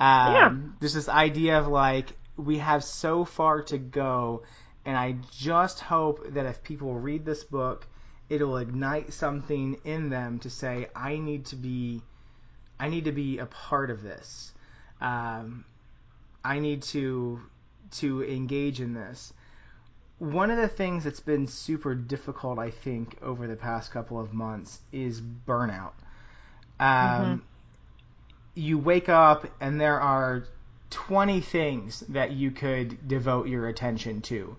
Um, 0.01 0.35
yeah. 0.35 0.57
There's 0.81 0.95
this 0.95 1.09
idea 1.09 1.59
of 1.59 1.69
like 1.69 2.07
we 2.37 2.59
have 2.59 2.83
so 2.83 3.25
far 3.25 3.63
to 3.63 3.79
go 3.79 4.43
and 4.85 4.97
I 4.97 5.17
just 5.31 5.81
hope 5.81 6.35
that 6.35 6.47
if 6.47 6.63
people 6.63 6.95
read 6.95 7.25
this 7.25 7.43
book, 7.43 7.87
it'll 8.29 8.59
ignite 8.59 9.13
something 9.13 9.79
in 9.85 10.11
them 10.11 10.39
to 10.41 10.51
say, 10.51 10.89
I 10.95 11.17
need 11.17 11.47
to 11.47 11.57
be, 11.57 12.03
I 12.79 12.89
need 12.89 13.05
to 13.05 13.13
be 13.13 13.39
a 13.39 13.47
part 13.47 13.91
of 13.91 14.03
this. 14.03 14.53
Um, 15.01 15.65
I 16.45 16.59
need 16.59 16.83
to 16.83 17.41
to 17.93 18.25
engage 18.25 18.81
in 18.81 18.93
this. 18.93 19.33
One 20.19 20.51
of 20.51 20.57
the 20.57 20.69
things 20.69 21.05
that's 21.05 21.21
been 21.21 21.47
super 21.47 21.95
difficult, 21.95 22.59
I 22.59 22.71
think, 22.71 23.19
over 23.23 23.47
the 23.47 23.57
past 23.57 23.93
couple 23.93 24.19
of 24.19 24.33
months 24.33 24.81
is 24.93 25.21
burnout. 25.21 25.93
Um, 26.81 26.89
mm-hmm. 26.89 27.37
You 28.55 28.79
wake 28.79 29.09
up 29.09 29.47
and 29.61 29.81
there 29.81 30.01
are 30.01 30.45
20 30.91 31.41
things 31.41 32.01
that 32.11 32.33
you 32.33 32.51
could 32.51 33.07
devote 33.09 33.49
your 33.49 33.69
attention 33.69 34.23
to 34.23 34.57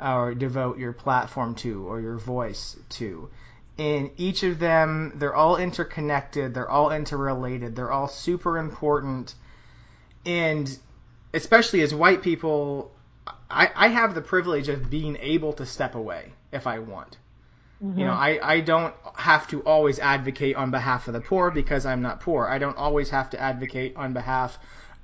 or 0.00 0.34
devote 0.34 0.78
your 0.78 0.92
platform 0.92 1.54
to 1.56 1.88
or 1.88 2.00
your 2.00 2.16
voice 2.16 2.76
to. 2.90 3.30
And 3.78 4.10
each 4.16 4.42
of 4.44 4.58
them, 4.58 5.12
they're 5.16 5.34
all 5.34 5.56
interconnected, 5.56 6.54
they're 6.54 6.70
all 6.70 6.92
interrelated, 6.92 7.74
they're 7.74 7.90
all 7.90 8.08
super 8.08 8.58
important. 8.58 9.34
And 10.24 10.78
especially 11.32 11.82
as 11.82 11.92
white 11.92 12.22
people, 12.22 12.92
I, 13.50 13.70
I 13.74 13.88
have 13.88 14.14
the 14.14 14.20
privilege 14.20 14.68
of 14.68 14.90
being 14.90 15.16
able 15.20 15.54
to 15.54 15.66
step 15.66 15.96
away 15.96 16.32
if 16.52 16.66
I 16.66 16.78
want. 16.78 17.16
Mm-hmm. 17.82 17.98
You 17.98 18.06
know, 18.06 18.12
I, 18.12 18.38
I 18.42 18.60
don't 18.60 18.94
have 19.16 19.48
to 19.48 19.60
always 19.62 19.98
advocate 19.98 20.54
on 20.54 20.70
behalf 20.70 21.08
of 21.08 21.14
the 21.14 21.20
poor 21.20 21.50
because 21.50 21.84
I'm 21.84 22.02
not 22.02 22.20
poor. 22.20 22.46
I 22.46 22.58
don't 22.58 22.76
always 22.76 23.10
have 23.10 23.30
to 23.30 23.40
advocate 23.40 23.96
on 23.96 24.12
behalf 24.12 24.56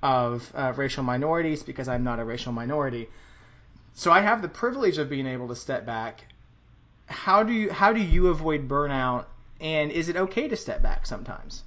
of 0.03 0.51
uh, 0.55 0.73
racial 0.77 1.03
minorities 1.03 1.63
because 1.65 1.89
I'm 1.89 2.05
not 2.05 2.21
a 2.21 2.25
racial 2.25 2.53
minority 2.53 3.09
so 4.01 4.11
I 4.11 4.23
have 4.23 4.41
the 4.41 4.49
privilege 4.49 4.97
of 4.97 5.11
being 5.11 5.27
able 5.27 5.49
to 5.49 5.55
step 5.55 5.85
back. 5.85 6.25
How 7.05 7.43
do 7.43 7.53
you 7.53 7.71
how 7.71 7.93
do 7.93 8.01
you 8.01 8.29
avoid 8.29 8.67
burnout 8.67 9.27
and 9.61 9.91
is 9.93 10.09
it 10.09 10.17
okay 10.17 10.49
to 10.49 10.57
step 10.57 10.83
back 10.83 11.05
sometimes? 11.05 11.65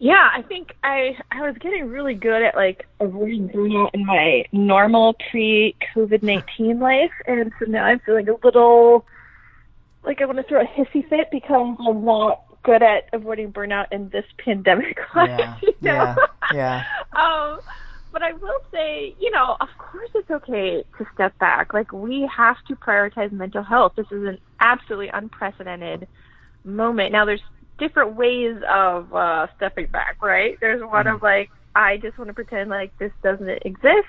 Yeah, 0.00 0.28
I 0.34 0.42
think 0.42 0.74
I 0.82 1.16
I 1.30 1.42
was 1.42 1.56
getting 1.60 1.90
really 1.90 2.14
good 2.14 2.42
at 2.42 2.56
like 2.56 2.88
avoiding 2.98 3.50
burnout 3.50 3.90
in 3.94 4.04
my 4.04 4.46
normal 4.50 5.14
pre 5.30 5.76
COVID 5.94 6.24
nineteen 6.24 6.80
life, 6.90 7.12
and 7.28 7.52
so 7.60 7.66
now 7.66 7.84
I'm 7.84 8.00
feeling 8.00 8.28
a 8.28 8.34
little 8.42 9.06
like 10.02 10.20
I 10.20 10.24
want 10.24 10.38
to 10.38 10.42
throw 10.42 10.60
a 10.60 10.64
hissy 10.64 11.08
fit 11.08 11.28
because 11.30 11.76
I'm 11.86 12.04
not 12.04 12.42
good 12.64 12.82
at 12.82 13.08
avoiding 13.12 13.52
burnout 13.52 13.86
in 13.92 14.08
this 14.08 14.24
pandemic 14.44 14.98
life. 15.14 15.28
Yeah, 15.28 15.56
you 15.62 15.74
know? 15.82 16.16
yeah, 16.52 16.84
yeah. 17.12 17.12
um, 17.12 17.60
but 18.12 18.22
I 18.22 18.32
will 18.32 18.60
say, 18.72 19.14
you 19.18 19.30
know, 19.30 19.56
of 19.60 19.68
course 19.78 20.10
it's 20.14 20.30
okay 20.30 20.84
to 20.98 21.06
step 21.14 21.38
back. 21.38 21.72
Like 21.72 21.92
we 21.92 22.28
have 22.34 22.56
to 22.68 22.76
prioritize 22.76 23.32
mental 23.32 23.62
health. 23.62 23.92
This 23.96 24.06
is 24.10 24.24
an 24.24 24.38
absolutely 24.60 25.08
unprecedented 25.08 26.08
moment. 26.64 27.12
Now 27.12 27.24
there's 27.24 27.42
different 27.78 28.14
ways 28.16 28.56
of 28.68 29.14
uh 29.14 29.46
stepping 29.56 29.86
back, 29.86 30.22
right? 30.22 30.58
There's 30.60 30.82
one 30.82 31.06
mm-hmm. 31.06 31.16
of 31.16 31.22
like 31.22 31.50
I 31.74 31.96
just 31.98 32.18
want 32.18 32.28
to 32.28 32.34
pretend 32.34 32.70
like 32.70 32.96
this 32.98 33.12
doesn't 33.22 33.48
exist. 33.64 34.08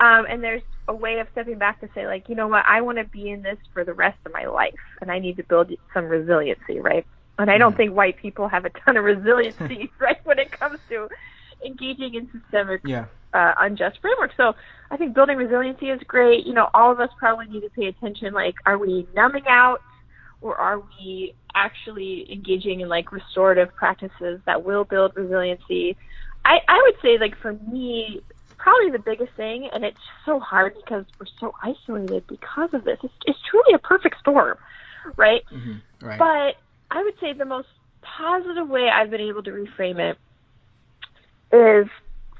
Um 0.00 0.26
and 0.28 0.42
there's 0.42 0.62
a 0.86 0.94
way 0.94 1.18
of 1.18 1.26
stepping 1.32 1.58
back 1.58 1.80
to 1.80 1.88
say 1.94 2.06
like, 2.06 2.28
you 2.28 2.34
know 2.34 2.48
what, 2.48 2.64
I 2.66 2.80
want 2.80 2.98
to 2.98 3.04
be 3.04 3.30
in 3.30 3.42
this 3.42 3.58
for 3.74 3.84
the 3.84 3.94
rest 3.94 4.18
of 4.24 4.32
my 4.32 4.46
life 4.46 4.74
and 5.00 5.10
I 5.10 5.18
need 5.18 5.36
to 5.36 5.44
build 5.44 5.72
some 5.92 6.06
resiliency, 6.06 6.80
right? 6.80 7.06
And 7.38 7.50
I 7.50 7.58
don't 7.58 7.76
think 7.76 7.94
white 7.94 8.16
people 8.16 8.48
have 8.48 8.64
a 8.64 8.70
ton 8.70 8.96
of 8.96 9.04
resiliency, 9.16 9.90
right, 9.98 10.18
when 10.24 10.38
it 10.38 10.50
comes 10.50 10.78
to 10.88 11.08
engaging 11.64 12.14
in 12.14 12.28
systemic 12.32 12.82
Yeah. 12.82 13.06
uh, 13.34 13.52
unjust 13.58 13.98
framework. 14.00 14.30
So 14.36 14.52
I 14.90 14.96
think 14.96 15.14
building 15.14 15.36
resiliency 15.36 15.86
is 15.90 16.00
great. 16.06 16.46
You 16.46 16.54
know, 16.54 16.68
all 16.74 16.90
of 16.92 17.00
us 17.00 17.10
probably 17.18 17.46
need 17.46 17.60
to 17.62 17.70
pay 17.70 17.86
attention. 17.86 18.32
Like, 18.32 18.54
are 18.66 18.78
we 18.78 19.06
numbing 19.14 19.44
out, 19.48 19.78
or 20.40 20.56
are 20.56 20.80
we 20.80 21.34
actually 21.54 22.26
engaging 22.32 22.80
in 22.80 22.88
like 22.88 23.12
restorative 23.12 23.74
practices 23.74 24.40
that 24.46 24.62
will 24.64 24.84
build 24.84 25.12
resiliency? 25.16 25.96
I 26.44 26.58
I 26.68 26.80
would 26.84 26.94
say 27.02 27.18
like 27.18 27.34
for 27.42 27.52
me, 27.70 28.20
probably 28.58 28.90
the 28.90 28.98
biggest 29.04 29.34
thing, 29.36 29.68
and 29.72 29.84
it's 29.84 29.98
so 30.24 30.38
hard 30.40 30.74
because 30.76 31.04
we're 31.18 31.26
so 31.40 31.52
isolated 31.62 32.24
because 32.28 32.70
of 32.72 32.84
this. 32.84 32.98
It's, 33.02 33.14
it's 33.26 33.38
truly 33.50 33.74
a 33.74 33.78
perfect 33.78 34.16
storm, 34.20 34.56
right? 35.16 35.42
hmm 35.50 35.78
Right. 36.00 36.18
But 36.18 36.54
I 36.90 37.02
would 37.02 37.14
say 37.20 37.32
the 37.32 37.44
most 37.44 37.68
positive 38.18 38.68
way 38.68 38.88
I've 38.88 39.10
been 39.10 39.20
able 39.20 39.42
to 39.42 39.50
reframe 39.50 39.98
it 39.98 40.18
is 41.52 41.86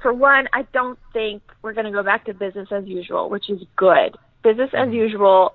for 0.01 0.13
one, 0.13 0.47
I 0.53 0.63
don't 0.73 0.99
think 1.13 1.41
we're 1.61 1.73
going 1.73 1.85
to 1.85 1.91
go 1.91 2.03
back 2.03 2.25
to 2.25 2.33
business 2.33 2.69
as 2.71 2.85
usual, 2.85 3.29
which 3.29 3.49
is 3.49 3.61
good. 3.75 4.17
Business 4.43 4.69
as 4.73 4.87
mm-hmm. 4.87 4.93
usual 4.93 5.53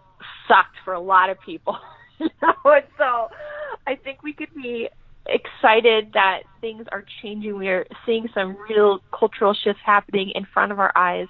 sucked 0.48 0.76
for 0.84 0.92
a 0.92 1.00
lot 1.00 1.30
of 1.30 1.40
people. 1.40 1.78
you 2.18 2.28
know? 2.42 2.55
And 2.64 2.84
so 2.98 3.28
I 3.86 3.96
think 3.96 4.22
we 4.22 4.32
could 4.32 4.55
be 4.55 4.88
excited 5.26 6.12
that 6.12 6.40
things 6.61 6.86
are 6.92 7.05
changing. 7.22 7.57
We 7.57 7.68
are 7.68 7.86
seeing 8.05 8.28
some 8.34 8.57
real 8.68 9.00
cultural 9.18 9.55
shifts 9.55 9.80
happening 9.84 10.32
in 10.34 10.46
front 10.52 10.72
of 10.72 10.78
our 10.78 10.92
eyes. 10.94 11.28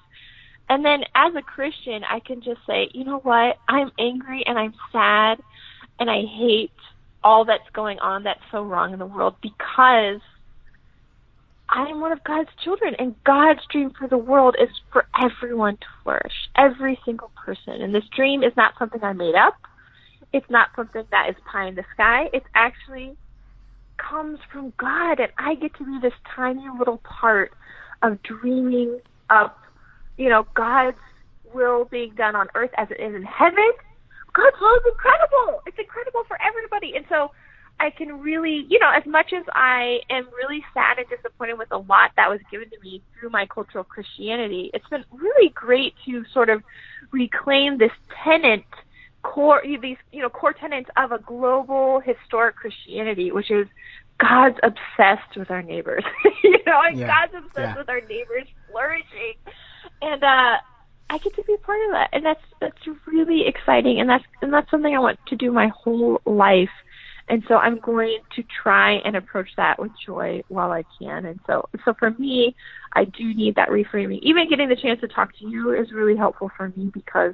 And 0.68 0.84
then 0.84 1.02
as 1.14 1.34
a 1.36 1.42
Christian, 1.42 2.02
I 2.10 2.20
can 2.20 2.40
just 2.42 2.60
say, 2.66 2.88
you 2.92 3.04
know 3.04 3.18
what? 3.18 3.56
I'm 3.68 3.92
angry 3.98 4.42
and 4.46 4.58
I'm 4.58 4.74
sad 4.90 5.38
and 6.00 6.10
I 6.10 6.22
hate 6.22 6.72
all 7.22 7.44
that's 7.44 7.68
going 7.72 7.98
on 8.00 8.24
that's 8.24 8.40
so 8.50 8.62
wrong 8.62 8.92
in 8.92 8.98
the 8.98 9.06
world 9.06 9.36
because 9.42 10.20
I 11.74 11.86
am 11.88 12.00
one 12.00 12.12
of 12.12 12.22
God's 12.22 12.50
children, 12.62 12.94
and 13.00 13.16
God's 13.24 13.58
dream 13.70 13.90
for 13.98 14.06
the 14.06 14.16
world 14.16 14.54
is 14.62 14.68
for 14.92 15.06
everyone 15.20 15.76
to 15.76 15.86
flourish, 16.04 16.32
every 16.56 17.00
single 17.04 17.32
person. 17.34 17.82
And 17.82 17.92
this 17.92 18.04
dream 18.14 18.44
is 18.44 18.52
not 18.56 18.74
something 18.78 19.02
I 19.02 19.12
made 19.12 19.34
up. 19.34 19.56
It's 20.32 20.48
not 20.48 20.68
something 20.76 21.02
that 21.10 21.30
is 21.30 21.34
pie 21.50 21.66
in 21.66 21.74
the 21.74 21.82
sky. 21.92 22.26
It 22.32 22.44
actually 22.54 23.16
comes 23.98 24.38
from 24.52 24.72
God, 24.78 25.18
and 25.18 25.32
I 25.36 25.56
get 25.56 25.74
to 25.78 25.84
be 25.84 25.98
this 26.00 26.14
tiny 26.36 26.64
little 26.78 26.98
part 26.98 27.50
of 28.02 28.22
dreaming 28.22 29.00
up, 29.28 29.58
you 30.16 30.28
know, 30.28 30.46
God's 30.54 30.98
will 31.52 31.86
being 31.86 32.14
done 32.14 32.36
on 32.36 32.46
earth 32.54 32.70
as 32.76 32.86
it 32.92 33.02
is 33.02 33.16
in 33.16 33.24
heaven. 33.24 33.72
God's 34.32 34.56
will 34.60 34.76
is 34.76 34.92
incredible. 34.92 35.60
It's 35.66 35.78
incredible 35.78 36.22
for 36.28 36.38
everybody. 36.40 36.94
And 36.94 37.04
so 37.08 37.32
I 37.80 37.90
can 37.90 38.20
really, 38.20 38.66
you 38.68 38.78
know, 38.78 38.90
as 38.96 39.02
much 39.06 39.32
as 39.36 39.44
I 39.54 39.98
am 40.10 40.24
really 40.36 40.64
sad 40.72 40.98
and 40.98 41.06
disappointed 41.08 41.58
with 41.58 41.68
a 41.72 41.78
lot 41.78 42.12
that 42.16 42.30
was 42.30 42.40
given 42.50 42.70
to 42.70 42.76
me 42.82 43.02
through 43.18 43.30
my 43.30 43.46
cultural 43.46 43.84
Christianity, 43.84 44.70
it's 44.72 44.88
been 44.88 45.04
really 45.12 45.50
great 45.54 45.94
to 46.06 46.24
sort 46.32 46.48
of 46.50 46.62
reclaim 47.12 47.76
this 47.78 47.90
tenant 48.24 48.64
core 49.22 49.62
these 49.82 49.96
you 50.12 50.20
know 50.20 50.28
core 50.28 50.52
tenets 50.52 50.88
of 50.96 51.10
a 51.12 51.18
global 51.18 52.00
historic 52.04 52.56
Christianity, 52.56 53.32
which 53.32 53.50
is 53.50 53.66
God's 54.20 54.56
obsessed 54.62 55.36
with 55.36 55.50
our 55.50 55.62
neighbors. 55.62 56.04
you 56.44 56.58
know, 56.66 56.80
and 56.86 56.98
Yeah. 56.98 57.08
God's 57.08 57.34
obsessed 57.44 57.58
Yeah. 57.58 57.76
with 57.76 57.88
our 57.88 58.00
neighbors 58.02 58.46
flourishing. 58.68 59.34
And 60.02 60.22
uh 60.22 60.56
I 61.10 61.18
get 61.18 61.34
to 61.36 61.44
be 61.44 61.56
part 61.58 61.78
of 61.86 61.92
that, 61.92 62.08
and 62.12 62.24
that's 62.24 62.40
that's 62.60 62.78
really 63.06 63.46
exciting, 63.46 64.00
and 64.00 64.08
that's 64.08 64.24
and 64.42 64.52
that's 64.52 64.70
something 64.70 64.94
I 64.94 65.00
want 65.00 65.18
to 65.28 65.36
do 65.36 65.52
my 65.52 65.68
whole 65.68 66.20
life, 66.24 66.70
and 67.28 67.42
so 67.48 67.54
I'm 67.54 67.78
going 67.80 68.18
to 68.36 68.42
try 68.62 68.94
and 69.04 69.16
approach 69.16 69.48
that 69.56 69.78
with 69.80 69.92
joy 70.04 70.42
while 70.48 70.72
I 70.72 70.84
can. 70.98 71.24
And 71.24 71.40
so 71.46 71.68
so 71.84 71.94
for 71.98 72.10
me, 72.10 72.54
I 72.92 73.04
do 73.04 73.34
need 73.34 73.54
that 73.56 73.68
reframing. 73.68 74.20
Even 74.22 74.48
getting 74.48 74.68
the 74.68 74.76
chance 74.76 75.00
to 75.00 75.08
talk 75.08 75.36
to 75.38 75.48
you 75.48 75.72
is 75.72 75.90
really 75.92 76.16
helpful 76.16 76.50
for 76.56 76.72
me 76.76 76.90
because, 76.92 77.32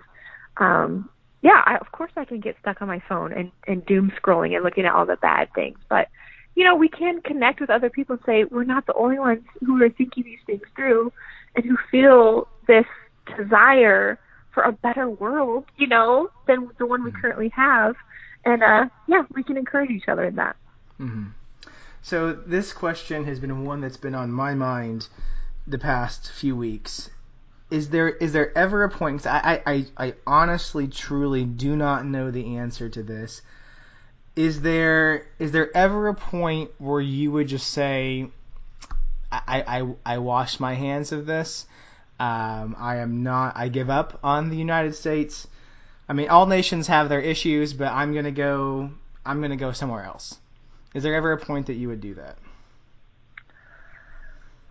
um, 0.59 1.11
yeah, 1.43 1.63
I, 1.65 1.77
of 1.77 1.91
course 1.93 2.13
I 2.17 2.25
can 2.25 2.41
get 2.41 2.57
stuck 2.61 2.81
on 2.83 2.89
my 2.89 3.03
phone 3.09 3.33
and 3.33 3.51
and 3.67 3.85
doom 3.87 4.13
scrolling 4.23 4.55
and 4.55 4.65
looking 4.65 4.85
at 4.85 4.93
all 4.93 5.07
the 5.07 5.17
bad 5.17 5.49
things, 5.55 5.79
but 5.89 6.09
you 6.55 6.65
know 6.65 6.77
we 6.77 6.89
can 6.89 7.21
connect 7.23 7.61
with 7.61 7.71
other 7.71 7.91
people 7.91 8.15
and 8.15 8.25
say 8.25 8.45
we're 8.45 8.65
not 8.65 8.87
the 8.87 8.95
only 8.95 9.19
ones 9.19 9.43
who 9.61 9.83
are 9.83 9.91
thinking 9.91 10.25
these 10.25 10.39
things 10.47 10.63
through 10.77 11.13
and 11.57 11.65
who 11.65 11.77
feel 11.91 12.49
this 12.69 12.87
desire 13.37 14.19
for 14.53 14.65
a 14.65 14.73
better 14.73 15.09
world, 15.09 15.65
you 15.77 15.87
know, 15.87 16.29
than 16.47 16.71
the 16.79 16.87
one 16.87 17.05
we 17.05 17.13
currently 17.13 17.51
have. 17.55 17.95
And 18.45 18.63
uh 18.63 18.87
yeah, 19.07 19.25
we 19.35 19.43
can 19.43 19.57
encourage 19.57 19.91
each 19.91 20.09
other 20.09 20.25
in 20.25 20.37
that. 20.37 20.57
hmm 20.97 21.27
So 22.03 22.33
this 22.33 22.73
question 22.73 23.25
has 23.25 23.39
been 23.41 23.65
one 23.65 23.81
that's 23.81 23.97
been 23.97 24.15
on 24.15 24.31
my 24.33 24.55
mind 24.55 25.09
the 25.67 25.79
past 25.79 26.31
few 26.33 26.57
weeks. 26.57 27.11
Is 27.71 27.91
there 27.91 28.09
is 28.09 28.33
there 28.33 28.57
ever 28.59 28.83
a 28.83 28.89
point? 28.91 29.27
I, 29.27 29.63
I 29.65 29.87
I 29.97 30.15
honestly 30.27 30.89
truly 30.89 31.45
do 31.45 31.77
not 31.77 32.05
know 32.05 32.31
the 32.31 32.57
answer 32.57 32.89
to 32.89 33.03
this. 33.03 33.43
Is 34.35 34.61
there 34.61 35.27
is 35.39 35.53
there 35.53 35.75
ever 35.77 36.09
a 36.09 36.15
point 36.15 36.71
where 36.79 37.01
you 37.01 37.31
would 37.31 37.47
just 37.47 37.69
say, 37.69 38.29
I 39.31 39.63
I, 39.79 39.95
I 40.05 40.19
wash 40.19 40.59
my 40.59 40.75
hands 40.75 41.13
of 41.13 41.27
this. 41.27 41.67
Um, 42.19 42.75
I 42.79 42.97
am 42.97 43.23
not. 43.23 43.57
I 43.57 43.69
give 43.69 43.89
up 43.89 44.19
on 44.25 44.51
the 44.51 44.57
United 44.57 44.95
States. 44.95 45.47
I 46.11 46.13
mean, 46.13 46.29
all 46.29 46.47
nations 46.47 46.89
have 46.89 47.09
their 47.09 47.21
issues, 47.21 47.73
but 47.73 47.93
I'm 47.93 48.13
gonna 48.13 48.33
go. 48.33 48.91
I'm 49.25 49.41
gonna 49.41 49.57
go 49.57 49.71
somewhere 49.71 50.03
else. 50.03 50.41
Is 50.93 51.05
there 51.05 51.15
ever 51.15 51.31
a 51.31 51.39
point 51.39 51.69
that 51.69 51.75
you 51.75 51.87
would 51.87 52.01
do 52.01 52.15
that? 52.15 52.37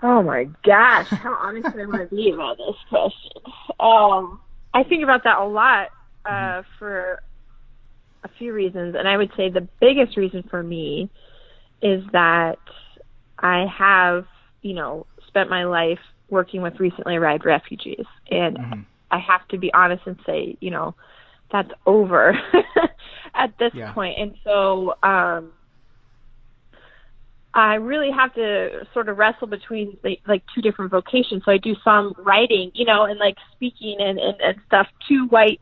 Oh 0.04 0.22
my 0.22 0.50
gosh, 0.66 1.08
how 1.24 1.34
honest 1.40 1.72
do 1.72 1.80
I 1.80 1.86
want 1.86 2.10
to 2.10 2.14
be 2.14 2.32
about 2.32 2.58
this 2.58 2.76
question? 2.90 3.32
Um, 3.80 4.42
I 4.74 4.84
think 4.84 5.04
about 5.04 5.24
that 5.24 5.38
a 5.38 5.46
lot 5.46 5.88
uh, 6.26 6.64
for 6.78 7.22
a 8.26 8.30
few 8.38 8.52
reasons, 8.54 8.96
and 9.00 9.08
I 9.08 9.16
would 9.16 9.32
say 9.38 9.50
the 9.50 9.70
biggest 9.80 10.18
reason 10.18 10.44
for 10.50 10.62
me 10.62 11.10
is 11.82 12.04
that 12.12 12.60
I 13.42 13.66
have, 13.78 14.26
you 14.62 14.74
know, 14.74 15.08
spent 15.28 15.50
my 15.50 15.64
life 15.64 16.00
working 16.30 16.62
with 16.62 16.82
recently 16.82 17.16
arrived 17.16 17.46
refugees, 17.46 18.06
and 18.30 18.58
Mhm. 18.58 18.86
I 19.10 19.20
have 19.20 19.48
to 19.50 19.58
be 19.58 19.74
honest 19.74 20.06
and 20.06 20.20
say, 20.26 20.58
you 20.60 20.72
know, 20.72 20.96
that's 21.52 21.72
over 21.86 22.38
at 23.34 23.58
this 23.60 23.72
Yeah. 23.74 23.94
point. 23.94 24.20
And 24.20 24.36
so, 24.44 24.96
um, 25.04 25.54
I 27.54 27.76
really 27.76 28.12
have 28.12 28.34
to 28.36 28.86
sort 28.94 29.10
of 29.10 29.18
wrestle 29.18 29.48
between 29.48 29.98
like, 30.04 30.22
like 30.28 30.44
two 30.54 30.62
different 30.62 30.92
vocations. 30.92 31.44
So 31.46 31.52
I 31.52 31.58
do 31.58 31.76
some 31.84 32.14
writing, 32.20 32.72
you 32.76 32.86
know, 32.86 33.06
and 33.06 33.20
like 33.20 33.36
speaking 33.54 33.98
and, 34.00 34.20
and, 34.20 34.40
and 34.40 34.58
stuff 34.68 34.88
to 35.08 35.26
white 35.28 35.60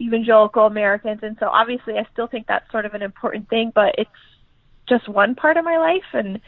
evangelical 0.00 0.66
Americans. 0.66 1.20
And 1.22 1.36
so 1.38 1.48
obviously 1.48 1.94
I 1.98 2.06
still 2.12 2.26
think 2.26 2.46
that's 2.46 2.70
sort 2.70 2.86
of 2.86 2.94
an 2.94 3.02
important 3.02 3.48
thing, 3.50 3.70
but 3.74 3.94
it's 3.98 4.10
just 4.88 5.08
one 5.08 5.34
part 5.34 5.56
of 5.58 5.64
my 5.64 5.76
life. 5.76 6.08
And, 6.14 6.40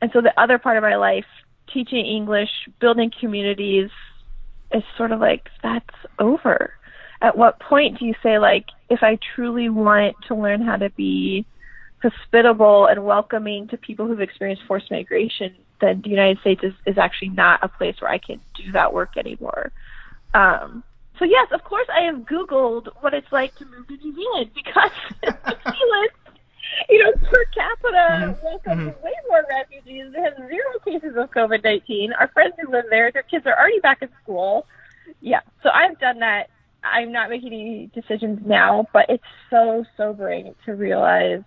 and 0.00 0.10
so 0.12 0.22
the 0.22 0.32
other 0.40 0.58
part 0.58 0.78
of 0.78 0.82
my 0.82 0.96
life, 0.96 1.26
teaching 1.72 2.04
English, 2.06 2.50
building 2.80 3.10
communities, 3.20 3.90
is 4.72 4.82
sort 4.96 5.12
of 5.12 5.20
like, 5.20 5.48
that's 5.62 5.84
over. 6.18 6.72
At 7.22 7.36
what 7.36 7.60
point 7.60 7.98
do 7.98 8.06
you 8.06 8.14
say 8.22 8.38
like, 8.38 8.66
if 8.88 9.02
I 9.02 9.18
truly 9.34 9.68
want 9.68 10.16
to 10.28 10.34
learn 10.34 10.62
how 10.62 10.76
to 10.76 10.90
be 10.90 11.44
hospitable 12.02 12.86
and 12.86 13.04
welcoming 13.04 13.68
to 13.68 13.76
people 13.76 14.06
who've 14.06 14.20
experienced 14.20 14.62
forced 14.66 14.90
migration, 14.90 15.54
then 15.80 16.00
the 16.02 16.10
United 16.10 16.38
States 16.40 16.62
is, 16.62 16.72
is 16.86 16.98
actually 16.98 17.28
not 17.28 17.60
a 17.62 17.68
place 17.68 17.96
where 18.00 18.10
I 18.10 18.18
can 18.18 18.40
do 18.54 18.72
that 18.72 18.92
work 18.92 19.16
anymore. 19.16 19.70
Um, 20.34 20.82
so 21.18 21.24
yes, 21.26 21.48
of 21.52 21.62
course, 21.64 21.86
I 21.94 22.04
have 22.06 22.20
Googled 22.20 22.88
what 23.00 23.12
it's 23.12 23.30
like 23.30 23.54
to 23.56 23.66
move 23.66 23.86
to 23.88 23.96
New 23.96 24.14
Zealand 24.14 24.50
because 24.54 24.90
New 25.22 25.72
Zealand, 25.72 26.10
you 26.88 27.04
know, 27.04 27.12
per 27.28 27.44
capita 27.54 28.36
Mhm, 28.40 28.42
welcomes 28.42 28.94
mhm. 28.94 29.02
way 29.02 29.12
more 29.28 29.44
refugees. 29.50 30.14
It 30.14 30.22
has 30.22 30.34
zero 30.48 30.78
cases 30.84 31.16
of 31.18 31.30
COVID 31.30 31.62
nineteen. 31.62 32.12
Our 32.14 32.28
friends 32.28 32.54
who 32.58 32.70
live 32.72 32.86
there, 32.88 33.12
their 33.12 33.22
kids 33.24 33.44
are 33.46 33.58
already 33.58 33.80
back 33.80 34.00
in 34.00 34.08
school. 34.22 34.66
Yeah, 35.20 35.40
so 35.62 35.68
I've 35.74 35.98
done 35.98 36.20
that. 36.20 36.48
I'm 36.82 37.12
not 37.12 37.30
making 37.30 37.52
any 37.52 37.90
decisions 37.94 38.40
now, 38.44 38.86
but 38.92 39.06
it's 39.08 39.24
so 39.50 39.84
sobering 39.96 40.54
to 40.64 40.72
realize 40.74 41.42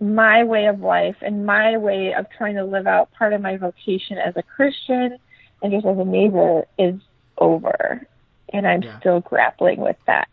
my 0.00 0.44
way 0.44 0.66
of 0.66 0.80
life 0.80 1.16
and 1.22 1.46
my 1.46 1.76
way 1.78 2.12
of 2.12 2.26
trying 2.36 2.56
to 2.56 2.64
live 2.64 2.86
out 2.86 3.10
part 3.12 3.32
of 3.32 3.40
my 3.40 3.56
vocation 3.56 4.18
as 4.18 4.34
a 4.36 4.42
Christian 4.42 5.16
and 5.62 5.72
just 5.72 5.86
as 5.86 5.98
a 5.98 6.04
neighbor 6.04 6.66
is 6.78 7.00
over. 7.38 8.06
And 8.52 8.66
I'm 8.66 8.82
Yeah. 8.82 8.98
still 9.00 9.20
grappling 9.20 9.80
with 9.80 9.96
that. 10.06 10.28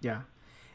Yeah, 0.00 0.22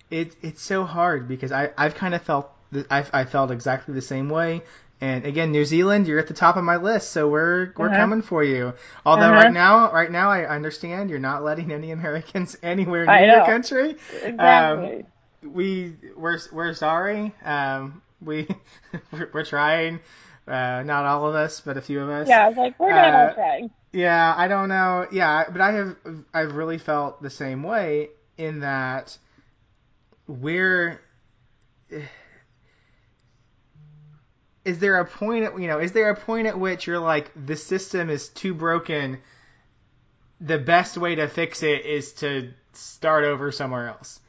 it 0.10 0.36
it's 0.42 0.62
so 0.62 0.84
hard 0.84 1.28
because 1.28 1.52
I 1.52 1.72
I've 1.78 1.96
kind 1.96 2.14
of 2.14 2.22
felt 2.22 2.52
th- 2.74 2.86
I 2.90 3.06
I 3.14 3.24
felt 3.26 3.52
exactly 3.52 3.94
the 3.94 4.02
same 4.02 4.30
way. 4.30 4.64
And 5.02 5.26
again, 5.26 5.52
New 5.52 5.66
Zealand, 5.66 6.08
you're 6.08 6.20
at 6.20 6.28
the 6.28 6.34
top 6.36 6.58
of 6.58 6.64
my 6.64 6.78
list, 6.78 7.12
so 7.12 7.28
we're 7.28 7.74
we're 7.78 7.90
Uh-huh. 7.90 7.98
coming 7.98 8.22
for 8.22 8.44
you. 8.44 8.74
Although 9.06 9.32
Uh-huh. 9.32 9.34
right 9.34 9.52
now, 9.52 9.92
right 9.92 10.12
now, 10.12 10.30
I 10.30 10.46
understand 10.48 11.10
you're 11.10 11.20
not 11.20 11.44
letting 11.44 11.72
any 11.72 11.92
Americans 11.92 12.56
anywhere 12.64 13.08
near 13.08 13.26
your 13.26 13.42
country. 13.42 13.98
Exactly. 14.10 15.06
we 15.44 15.96
we're 16.16 16.40
we're 16.52 16.74
sorry. 16.74 17.34
Um, 17.44 18.02
we 18.22 18.48
we're, 19.12 19.30
we're 19.34 19.46
trying. 19.46 20.00
Uh, 20.48 20.84
not 20.86 21.06
all 21.06 21.28
of 21.28 21.36
us, 21.36 21.62
but 21.62 21.78
a 21.78 21.82
few 21.82 22.02
of 22.02 22.10
us. 22.10 22.28
Yeah, 22.28 22.46
I 22.46 22.48
was 22.50 22.58
like, 22.58 22.80
we're 22.80 22.94
not 22.94 23.14
Uh, 23.14 23.16
all 23.16 23.34
trying. 23.34 23.72
Yeah, 23.94 24.34
I 24.38 24.48
don't 24.48 24.70
know. 24.70 25.08
Yeah, 25.12 25.46
but 25.52 25.62
I 25.62 25.72
have 25.74 25.96
I've 26.34 26.56
really 26.56 26.78
felt 26.78 27.22
the 27.22 27.30
same 27.30 27.64
way 27.64 28.10
in 28.38 28.62
that 28.62 29.18
we're 30.28 31.00
is 34.64 34.80
there 34.80 35.00
a 35.00 35.06
point 35.06 35.44
at 35.44 35.60
you 35.60 35.68
know 35.68 35.80
is 35.80 35.92
there 35.92 36.10
a 36.10 36.16
point 36.16 36.48
at 36.48 36.60
which 36.60 36.88
you're 36.88 37.00
like 37.00 37.32
the 37.46 37.56
system 37.56 38.10
is 38.10 38.30
too 38.30 38.54
broken 38.54 39.20
the 40.40 40.58
best 40.58 40.98
way 40.98 41.16
to 41.16 41.28
fix 41.28 41.64
it 41.64 41.86
is 41.86 42.14
to 42.14 42.52
start 42.74 43.24
over 43.24 43.52
somewhere 43.52 43.90
else? 43.90 44.20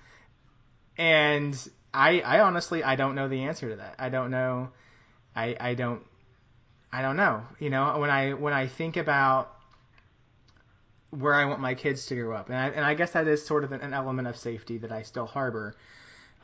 And 0.96 1.56
i 1.92 2.20
i 2.20 2.40
honestly 2.40 2.82
i 2.82 2.96
don't 2.96 3.14
know 3.14 3.28
the 3.28 3.42
answer 3.44 3.70
to 3.70 3.76
that. 3.76 3.96
I 3.98 4.08
don't 4.08 4.30
know. 4.30 4.70
I 5.36 5.56
i 5.58 5.74
don't 5.74 6.02
i 6.92 7.02
don't 7.02 7.16
know. 7.16 7.42
You 7.58 7.70
know 7.70 7.98
when 7.98 8.10
i 8.10 8.32
when 8.32 8.52
i 8.52 8.66
think 8.66 8.96
about 8.96 9.54
where 11.10 11.34
i 11.34 11.44
want 11.44 11.60
my 11.60 11.74
kids 11.74 12.06
to 12.06 12.14
grow 12.14 12.34
up 12.34 12.48
and 12.48 12.56
i, 12.56 12.68
and 12.68 12.84
I 12.84 12.94
guess 12.94 13.12
that 13.12 13.28
is 13.28 13.44
sort 13.44 13.64
of 13.64 13.72
an, 13.72 13.82
an 13.82 13.92
element 13.92 14.28
of 14.28 14.36
safety 14.36 14.78
that 14.78 14.92
i 14.92 15.02
still 15.02 15.26
harbor 15.26 15.76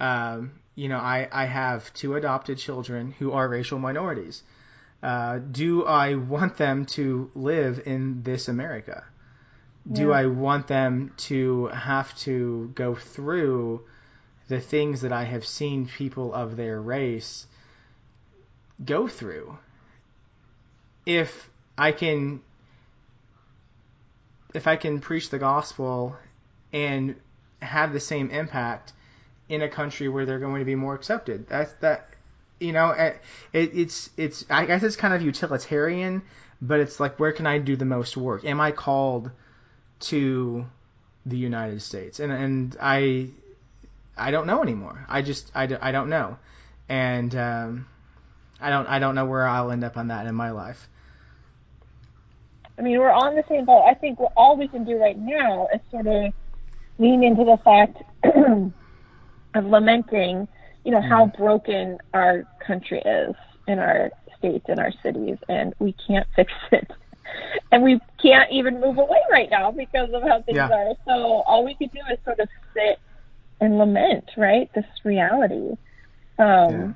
um, 0.01 0.53
you 0.75 0.89
know, 0.89 0.99
I, 0.99 1.29
I 1.33 1.47
have 1.47 1.93
two 1.95 2.15
adopted 2.15 2.59
children 2.59 3.13
who 3.19 3.33
are 3.33 3.49
racial 3.49 3.79
minorities. 3.79 4.43
Uh, 5.03 5.39
do 5.39 5.85
I 5.85 6.15
want 6.15 6.57
them 6.57 6.87
to 6.87 7.31
live 7.35 7.83
in 7.87 8.23
this 8.23 8.49
America? 8.49 9.05
Do 9.91 10.09
Yeah. 10.09 10.15
I 10.15 10.27
want 10.27 10.67
them 10.67 11.13
to 11.29 11.67
have 11.69 12.17
to 12.19 12.71
go 12.75 12.95
through 12.95 13.83
the 14.49 14.61
things 14.61 15.01
that 15.03 15.13
I 15.13 15.25
have 15.25 15.47
seen 15.47 15.87
people 15.87 16.35
of 16.35 16.57
their 16.57 16.81
race 16.81 17.47
go 18.85 19.09
through? 19.09 19.59
If 21.07 21.51
I 21.77 21.93
can 21.93 22.41
if 24.55 24.67
I 24.67 24.77
can 24.77 25.01
preach 25.01 25.31
the 25.31 25.39
gospel 25.39 26.17
and 26.73 27.17
have 27.61 27.93
the 27.93 28.01
same 28.01 28.31
impact 28.31 28.93
in 29.49 29.63
a 29.63 29.69
country 29.69 30.09
where 30.09 30.27
they're 30.27 30.39
going 30.39 30.61
to 30.61 30.65
be 30.65 30.75
more 30.75 30.95
accepted. 30.95 31.49
That's 31.49 31.73
that 31.75 32.09
you 32.61 32.73
know 32.73 32.91
it, 32.91 33.21
it's 33.53 34.11
it's 34.17 34.45
I 34.51 34.67
guess 34.67 34.83
it's 34.83 34.97
kind 34.97 35.15
of 35.15 35.23
utilitarian, 35.23 36.23
but 36.61 36.81
it's 36.81 37.01
like 37.01 37.19
where 37.19 37.33
can 37.33 37.47
I 37.47 37.59
do 37.59 37.77
the 37.77 37.85
most 37.85 38.17
work? 38.17 38.45
Am 38.45 38.61
I 38.61 38.73
called 38.73 39.31
to 40.01 40.67
the 41.27 41.37
United 41.37 41.83
States? 41.83 42.21
And 42.21 42.33
and 42.33 42.77
I 42.81 43.31
I 44.17 44.31
don't 44.31 44.47
know 44.47 44.63
anymore. 44.63 45.05
I 45.09 45.23
just 45.23 45.51
I, 45.55 45.69
I 45.81 45.93
don't 45.93 46.09
know. 46.09 46.39
And 46.89 47.35
um 47.35 47.87
I 48.61 48.71
don't 48.71 48.87
I 48.87 48.99
don't 48.99 49.15
know 49.15 49.27
where 49.27 49.47
I'll 49.47 49.71
end 49.71 49.85
up 49.85 49.97
on 49.97 50.09
that 50.09 50.27
in 50.27 50.35
my 50.35 50.51
life. 50.51 50.89
I 52.79 52.83
mean, 52.83 52.99
we're 52.99 53.11
on 53.11 53.35
the 53.35 53.43
same 53.49 53.65
boat. 53.65 53.85
I 53.89 53.95
think 53.95 54.21
all 54.37 54.57
we 54.57 54.69
can 54.69 54.85
do 54.85 54.99
right 54.99 55.19
now 55.19 55.67
is 55.75 55.81
sort 55.91 56.07
of 56.07 56.33
lean 56.99 57.25
into 57.25 57.45
the 57.45 57.59
fact 57.65 58.03
of 59.55 59.65
lamenting, 59.65 60.47
you 60.85 60.93
know, 60.93 61.03
how 61.03 61.27
broken 61.37 61.99
our 62.15 62.45
country 62.67 63.01
is 63.05 63.35
in 63.67 63.79
our 63.79 64.11
states 64.37 64.65
and 64.69 64.81
our 64.81 64.93
cities, 65.03 65.37
and 65.49 65.75
we 65.79 65.95
can't 66.07 66.27
fix 66.37 66.53
it. 66.73 66.91
And 67.73 67.83
we 67.83 68.01
can't 68.23 68.51
even 68.51 68.81
move 68.81 68.97
away 68.99 69.21
right 69.31 69.51
now 69.51 69.71
because 69.71 70.09
of 70.15 70.23
how 70.23 70.43
things 70.43 70.57
Yeah. 70.57 70.71
are. 70.73 70.95
So 71.07 71.43
all 71.47 71.65
we 71.65 71.75
can 71.75 71.89
do 71.89 72.01
is 72.11 72.19
sort 72.25 72.41
of 72.41 72.49
sit 72.75 72.99
and 73.61 73.77
lament, 73.79 74.25
right? 74.37 74.71
This 74.75 74.85
reality. 75.05 75.73
Um, 76.39 76.73
Yeah. 76.73 76.93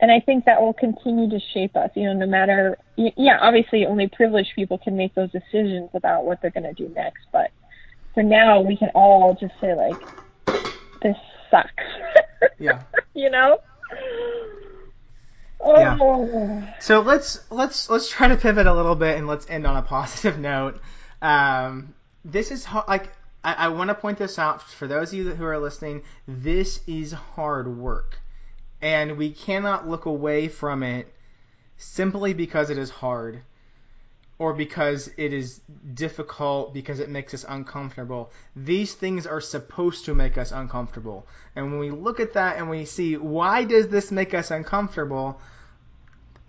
and 0.00 0.10
I 0.12 0.20
think 0.20 0.44
that 0.44 0.60
will 0.60 0.72
continue 0.72 1.28
to 1.28 1.40
shape 1.52 1.76
us. 1.76 1.90
You 1.94 2.04
know, 2.06 2.14
no 2.14 2.26
matter, 2.26 2.78
yeah, 2.96 3.38
obviously 3.40 3.86
only 3.86 4.08
privileged 4.08 4.50
people 4.54 4.78
can 4.78 4.96
make 4.96 5.14
those 5.14 5.30
decisions 5.30 5.90
about 5.94 6.24
what 6.24 6.40
they're 6.40 6.50
going 6.50 6.64
to 6.64 6.74
do 6.74 6.88
next. 6.94 7.26
But 7.32 7.50
for 8.14 8.22
now, 8.22 8.60
we 8.60 8.76
can 8.76 8.90
all 8.94 9.36
just 9.38 9.54
say 9.60 9.74
like, 9.74 9.98
this 11.02 11.16
sucks. 11.54 12.50
Yeah. 12.58 12.82
you 13.14 13.30
know. 13.30 13.60
Yeah. 15.64 15.98
Oh. 16.00 16.68
So 16.80 17.00
let's 17.00 17.40
let's 17.50 17.88
let's 17.88 18.08
try 18.08 18.28
to 18.28 18.36
pivot 18.36 18.66
a 18.66 18.74
little 18.74 18.96
bit 18.96 19.16
and 19.16 19.26
let's 19.26 19.48
end 19.48 19.66
on 19.66 19.76
a 19.76 19.82
positive 19.82 20.38
note. 20.52 20.80
Um, 21.22 21.94
this 22.24 22.50
is 22.50 22.64
ho- 22.64 22.84
like 22.86 23.10
I, 23.42 23.54
I 23.54 23.68
want 23.68 23.88
to 23.88 23.94
point 23.94 24.18
this 24.18 24.38
out 24.38 24.62
for 24.62 24.86
those 24.86 25.12
of 25.12 25.18
you 25.18 25.30
who 25.30 25.44
are 25.44 25.58
listening. 25.58 26.02
This 26.28 26.80
is 26.86 27.12
hard 27.12 27.68
work, 27.78 28.18
and 28.82 29.16
we 29.16 29.30
cannot 29.30 29.88
look 29.88 30.04
away 30.06 30.48
from 30.48 30.82
it 30.82 31.12
simply 31.76 32.34
because 32.34 32.70
it 32.70 32.78
is 32.78 32.90
hard 32.90 33.42
or 34.38 34.52
because 34.52 35.08
it 35.16 35.32
is 35.32 35.60
difficult 35.94 36.74
because 36.74 36.98
it 36.98 37.08
makes 37.08 37.34
us 37.34 37.44
uncomfortable. 37.48 38.30
These 38.56 38.94
things 38.94 39.26
are 39.26 39.40
supposed 39.40 40.06
to 40.06 40.14
make 40.14 40.36
us 40.36 40.50
uncomfortable. 40.50 41.26
And 41.54 41.70
when 41.70 41.78
we 41.78 41.90
look 41.90 42.18
at 42.18 42.32
that 42.32 42.56
and 42.56 42.68
we 42.68 42.84
see 42.84 43.16
why 43.16 43.64
does 43.64 43.88
this 43.88 44.10
make 44.10 44.34
us 44.34 44.50
uncomfortable, 44.50 45.40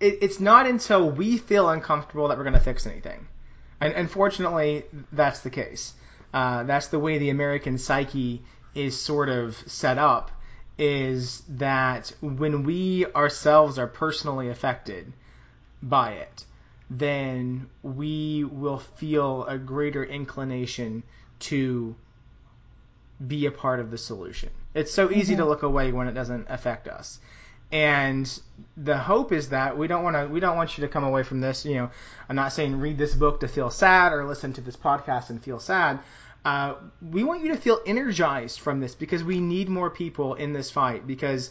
it, 0.00 0.18
it's 0.22 0.40
not 0.40 0.66
until 0.66 1.10
we 1.10 1.38
feel 1.38 1.68
uncomfortable 1.68 2.28
that 2.28 2.38
we're 2.38 2.44
going 2.44 2.54
to 2.54 2.60
fix 2.60 2.86
anything. 2.86 3.28
And 3.80 3.92
unfortunately, 3.94 4.84
that's 5.12 5.40
the 5.40 5.50
case. 5.50 5.94
Uh, 6.34 6.64
that's 6.64 6.88
the 6.88 6.98
way 6.98 7.18
the 7.18 7.30
American 7.30 7.78
psyche 7.78 8.42
is 8.74 9.00
sort 9.00 9.28
of 9.28 9.56
set 9.66 9.98
up. 9.98 10.32
Is 10.76 11.42
that 11.50 12.12
when 12.20 12.64
we 12.64 13.06
ourselves 13.06 13.78
are 13.78 13.86
personally 13.86 14.50
affected 14.50 15.12
by 15.82 16.14
it, 16.14 16.44
then 16.88 17.68
we 17.82 18.44
will 18.44 18.78
feel 18.78 19.44
a 19.44 19.58
greater 19.58 20.04
inclination 20.04 21.02
to 21.38 21.96
be 23.24 23.46
a 23.46 23.50
part 23.50 23.80
of 23.80 23.90
the 23.90 23.98
solution. 23.98 24.50
It's 24.74 24.92
so 24.92 25.10
easy 25.10 25.36
to 25.36 25.44
look 25.44 25.62
away 25.62 25.90
when 25.92 26.06
it 26.06 26.12
doesn't 26.12 26.46
affect 26.48 26.86
us. 26.86 27.18
And 27.72 28.40
the 28.76 28.96
hope 28.96 29.32
is 29.32 29.48
that 29.48 29.76
we 29.76 29.88
don't 29.88 30.04
want 30.04 30.14
to 30.14 30.28
we 30.28 30.38
don't 30.38 30.56
want 30.56 30.78
you 30.78 30.82
to 30.82 30.88
come 30.88 31.02
away 31.02 31.24
from 31.24 31.40
this, 31.40 31.64
you 31.64 31.74
know, 31.74 31.90
I'm 32.28 32.36
not 32.36 32.52
saying 32.52 32.78
read 32.78 32.96
this 32.96 33.14
book 33.14 33.40
to 33.40 33.48
feel 33.48 33.70
sad 33.70 34.12
or 34.12 34.24
listen 34.24 34.52
to 34.52 34.60
this 34.60 34.76
podcast 34.76 35.30
and 35.30 35.42
feel 35.42 35.58
sad. 35.58 35.98
Uh, 36.44 36.74
we 37.02 37.24
want 37.24 37.42
you 37.42 37.48
to 37.48 37.56
feel 37.56 37.80
energized 37.84 38.60
from 38.60 38.78
this 38.78 38.94
because 38.94 39.24
we 39.24 39.40
need 39.40 39.68
more 39.68 39.90
people 39.90 40.34
in 40.34 40.52
this 40.52 40.70
fight 40.70 41.04
because 41.04 41.50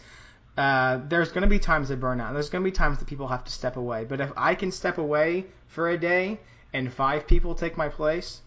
uh, 0.58 1.00
there's 1.10 1.32
going 1.32 1.42
to 1.42 1.50
be 1.50 1.60
times 1.60 1.90
of 1.92 2.00
burnout. 2.00 2.34
There's 2.34 2.50
going 2.50 2.64
to 2.64 2.70
be 2.70 2.76
times 2.76 3.00
that 3.00 3.08
people 3.08 3.28
have 3.28 3.44
to 3.44 3.52
step 3.52 3.76
away. 3.76 4.06
But 4.06 4.22
if 4.22 4.32
I 4.38 4.56
can 4.56 4.72
step 4.72 4.98
away 4.98 5.46
for 5.68 5.90
a 5.90 5.98
day 5.98 6.40
and 6.74 6.92
five 6.92 7.28
people 7.28 7.56
take 7.56 7.78
my 7.78 7.90
place, 7.90 8.42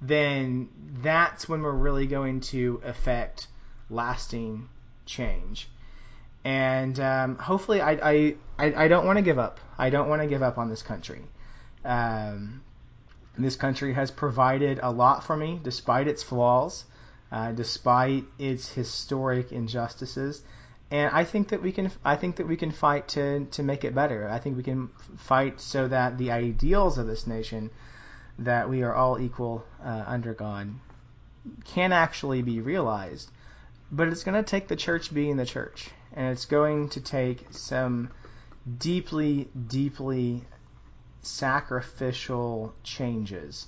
then 0.00 0.68
that's 1.02 1.48
when 1.48 1.62
we're 1.62 1.70
really 1.70 2.06
going 2.06 2.40
to 2.40 2.80
affect 2.84 3.46
lasting 3.88 4.68
change. 5.06 5.68
And 6.44 6.98
um, 6.98 7.36
hopefully, 7.38 7.80
I, 7.80 7.92
I, 7.92 8.34
I, 8.58 8.84
I 8.84 8.88
don't 8.88 9.06
want 9.06 9.18
to 9.18 9.22
give 9.22 9.38
up. 9.38 9.60
I 9.78 9.90
don't 9.90 10.08
want 10.08 10.22
to 10.22 10.28
give 10.28 10.42
up 10.42 10.58
on 10.58 10.68
this 10.68 10.82
country. 10.82 11.22
Um, 11.84 12.62
this 13.38 13.54
country 13.54 13.94
has 13.94 14.10
provided 14.10 14.80
a 14.82 14.90
lot 14.90 15.22
for 15.22 15.36
me, 15.36 15.60
despite 15.62 16.08
its 16.08 16.24
flaws, 16.24 16.84
uh, 17.30 17.52
despite 17.52 18.24
its 18.40 18.68
historic 18.68 19.52
injustices 19.52 20.42
and 20.92 21.10
I 21.10 21.24
think 21.24 21.48
that 21.48 21.62
we 21.62 21.72
can 21.72 21.90
I 22.04 22.16
think 22.16 22.36
that 22.36 22.46
we 22.46 22.56
can 22.58 22.70
fight 22.70 23.08
to 23.08 23.46
to 23.52 23.62
make 23.62 23.82
it 23.82 23.94
better. 23.94 24.28
I 24.28 24.38
think 24.38 24.58
we 24.58 24.62
can 24.62 24.90
fight 25.16 25.58
so 25.58 25.88
that 25.88 26.18
the 26.18 26.30
ideals 26.30 26.98
of 26.98 27.06
this 27.06 27.26
nation 27.26 27.70
that 28.38 28.68
we 28.68 28.82
are 28.82 28.94
all 28.94 29.18
equal 29.18 29.64
uh, 29.82 30.04
under 30.06 30.34
God 30.34 30.74
can 31.64 31.92
actually 31.92 32.42
be 32.42 32.60
realized. 32.60 33.30
But 33.90 34.08
it's 34.08 34.22
going 34.22 34.42
to 34.42 34.48
take 34.48 34.68
the 34.68 34.76
church 34.76 35.12
being 35.12 35.36
the 35.36 35.46
church, 35.46 35.88
and 36.12 36.28
it's 36.28 36.44
going 36.44 36.90
to 36.90 37.00
take 37.00 37.46
some 37.50 38.10
deeply 38.78 39.48
deeply 39.66 40.44
sacrificial 41.22 42.74
changes, 42.82 43.66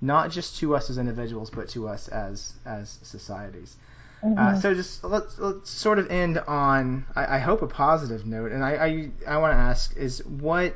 not 0.00 0.30
just 0.30 0.56
to 0.60 0.74
us 0.74 0.88
as 0.88 0.96
individuals, 0.96 1.50
but 1.50 1.68
to 1.70 1.88
us 1.88 2.08
as 2.08 2.54
as 2.64 2.98
societies. 3.02 3.76
Uh, 4.22 4.58
so 4.58 4.74
just 4.74 5.04
let's, 5.04 5.38
let's 5.38 5.70
sort 5.70 5.98
of 5.98 6.10
end 6.10 6.38
on 6.38 7.06
I, 7.14 7.36
I 7.36 7.38
hope 7.38 7.62
a 7.62 7.68
positive 7.68 8.26
note, 8.26 8.50
and 8.50 8.64
I 8.64 8.72
I, 8.72 9.10
I 9.26 9.38
want 9.38 9.52
to 9.52 9.58
ask 9.58 9.96
is 9.96 10.24
what, 10.26 10.74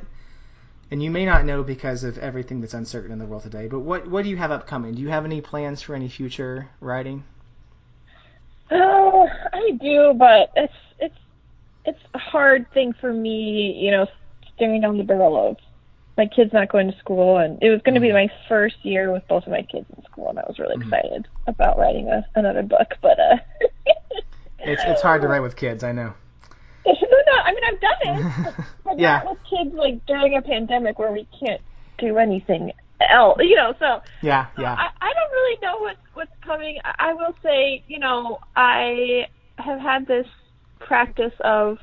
and 0.91 1.03
you 1.03 1.11
may 1.11 1.25
not 1.25 1.43
know 1.43 1.61
because 1.61 2.05
of 2.05 2.17
everything 2.17 2.61
that's 2.61 2.73
uncertain 2.73 3.11
in 3.11 3.19
the 3.19 3.25
world 3.25 3.43
today, 3.43 3.67
but 3.67 3.79
what 3.79 4.07
what 4.07 4.23
do 4.23 4.29
you 4.29 4.37
have 4.37 4.51
upcoming? 4.51 4.95
Do 4.95 5.01
you 5.01 5.09
have 5.09 5.25
any 5.25 5.41
plans 5.41 5.81
for 5.81 5.93
any 5.93 6.07
future 6.07 6.69
writing? 6.79 7.25
Oh, 8.71 9.27
I 9.51 9.71
do, 9.81 10.13
but 10.17 10.51
it's 10.55 10.73
it's 10.99 11.17
it's 11.85 11.99
a 12.13 12.19
hard 12.19 12.71
thing 12.73 12.93
for 12.93 13.11
me, 13.11 13.77
you 13.77 13.91
know, 13.91 14.07
staring 14.55 14.81
down 14.81 14.97
the 14.97 15.03
barrel 15.03 15.49
of 15.49 15.57
my 16.17 16.25
kids 16.27 16.51
not 16.53 16.71
going 16.71 16.91
to 16.91 16.97
school, 16.99 17.37
and 17.37 17.57
it 17.61 17.69
was 17.69 17.81
going 17.83 17.95
to 17.95 18.01
be 18.01 18.11
my 18.11 18.27
first 18.47 18.75
year 18.83 19.11
with 19.11 19.23
both 19.27 19.43
of 19.45 19.51
my 19.51 19.63
kids 19.63 19.85
in 19.95 20.03
school, 20.03 20.29
and 20.29 20.39
I 20.39 20.43
was 20.47 20.59
really 20.59 20.77
Mhm. 20.77 20.83
excited 20.83 21.27
about 21.47 21.77
writing 21.79 22.07
a, 22.09 22.25
another 22.35 22.61
book, 22.63 22.89
but 23.01 23.19
uh, 23.19 23.37
It's 24.65 24.83
it's 24.85 25.01
hard 25.01 25.21
to 25.23 25.27
write 25.27 25.41
with 25.41 25.55
kids, 25.55 25.83
I 25.83 25.91
know. 25.91 26.13
no, 26.85 26.93
no. 26.93 27.37
I 27.43 27.51
mean, 27.51 27.63
I've 27.67 27.81
done 27.81 27.91
it, 28.03 28.25
but, 28.43 28.53
but 28.85 28.99
Yeah. 28.99 29.17
not 29.23 29.29
with 29.31 29.37
kids 29.49 29.75
like 29.75 30.05
during 30.05 30.37
a 30.37 30.41
pandemic 30.41 30.99
where 30.99 31.11
we 31.11 31.27
can't 31.39 31.61
do 31.97 32.17
anything 32.17 32.71
else. 33.09 33.37
You 33.41 33.55
know, 33.55 33.73
so 33.79 34.01
Yeah, 34.21 34.47
yeah. 34.57 34.73
I, 34.75 34.87
I 35.01 35.13
don't 35.13 35.31
really 35.31 35.57
know 35.61 35.77
what's 35.79 35.99
what's 36.13 36.31
coming. 36.45 36.77
I, 36.85 37.09
I 37.09 37.13
will 37.13 37.35
say, 37.43 37.83
you 37.87 37.99
know, 37.99 38.39
I 38.55 39.25
have 39.57 39.79
had 39.79 40.07
this 40.07 40.27
practice 40.79 41.33
of, 41.43 41.77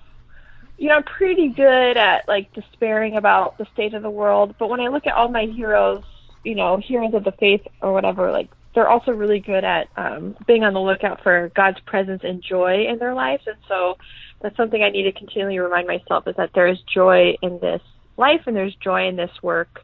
you 0.80 0.88
know, 0.88 0.94
I'm 0.94 1.02
pretty 1.02 1.48
good 1.48 1.98
at 1.98 2.26
like 2.26 2.54
despairing 2.54 3.16
about 3.16 3.58
the 3.58 3.66
state 3.74 3.92
of 3.92 4.02
the 4.02 4.10
world. 4.10 4.54
But 4.58 4.70
when 4.70 4.80
I 4.80 4.88
look 4.88 5.06
at 5.06 5.12
all 5.12 5.28
my 5.28 5.44
heroes, 5.44 6.02
you 6.42 6.54
know, 6.54 6.78
heroes 6.78 7.12
of 7.12 7.22
the 7.22 7.32
faith 7.32 7.60
or 7.82 7.92
whatever, 7.92 8.32
like 8.32 8.48
they're 8.74 8.88
also 8.88 9.12
really 9.12 9.40
good 9.40 9.62
at 9.62 9.88
um, 9.98 10.34
being 10.46 10.64
on 10.64 10.72
the 10.72 10.80
lookout 10.80 11.22
for 11.22 11.52
God's 11.54 11.78
presence 11.80 12.22
and 12.24 12.42
joy 12.42 12.86
in 12.88 12.98
their 12.98 13.14
lives. 13.14 13.42
And 13.46 13.58
so 13.68 13.98
that's 14.40 14.56
something 14.56 14.82
I 14.82 14.88
need 14.88 15.02
to 15.02 15.12
continually 15.12 15.58
remind 15.58 15.86
myself 15.86 16.26
is 16.26 16.36
that 16.36 16.52
there 16.54 16.66
is 16.66 16.78
joy 16.82 17.36
in 17.42 17.58
this 17.58 17.82
life 18.16 18.42
and 18.46 18.56
there's 18.56 18.74
joy 18.76 19.06
in 19.06 19.16
this 19.16 19.32
work. 19.42 19.82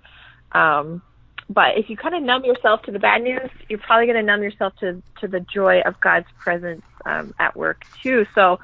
Um, 0.52 1.02
but 1.50 1.76
if 1.76 1.90
you 1.90 1.98
kind 1.98 2.14
of 2.14 2.22
numb 2.22 2.46
yourself 2.46 2.82
to 2.84 2.90
the 2.90 2.98
bad 2.98 3.22
news, 3.22 3.50
you're 3.68 3.80
probably 3.80 4.06
going 4.06 4.16
to 4.16 4.22
numb 4.22 4.42
yourself 4.42 4.74
to 4.80 5.02
to 5.20 5.28
the 5.28 5.40
joy 5.40 5.80
of 5.82 6.00
God's 6.00 6.26
presence 6.38 6.82
um, 7.04 7.34
at 7.38 7.54
work 7.54 7.84
too. 8.02 8.26
So, 8.34 8.58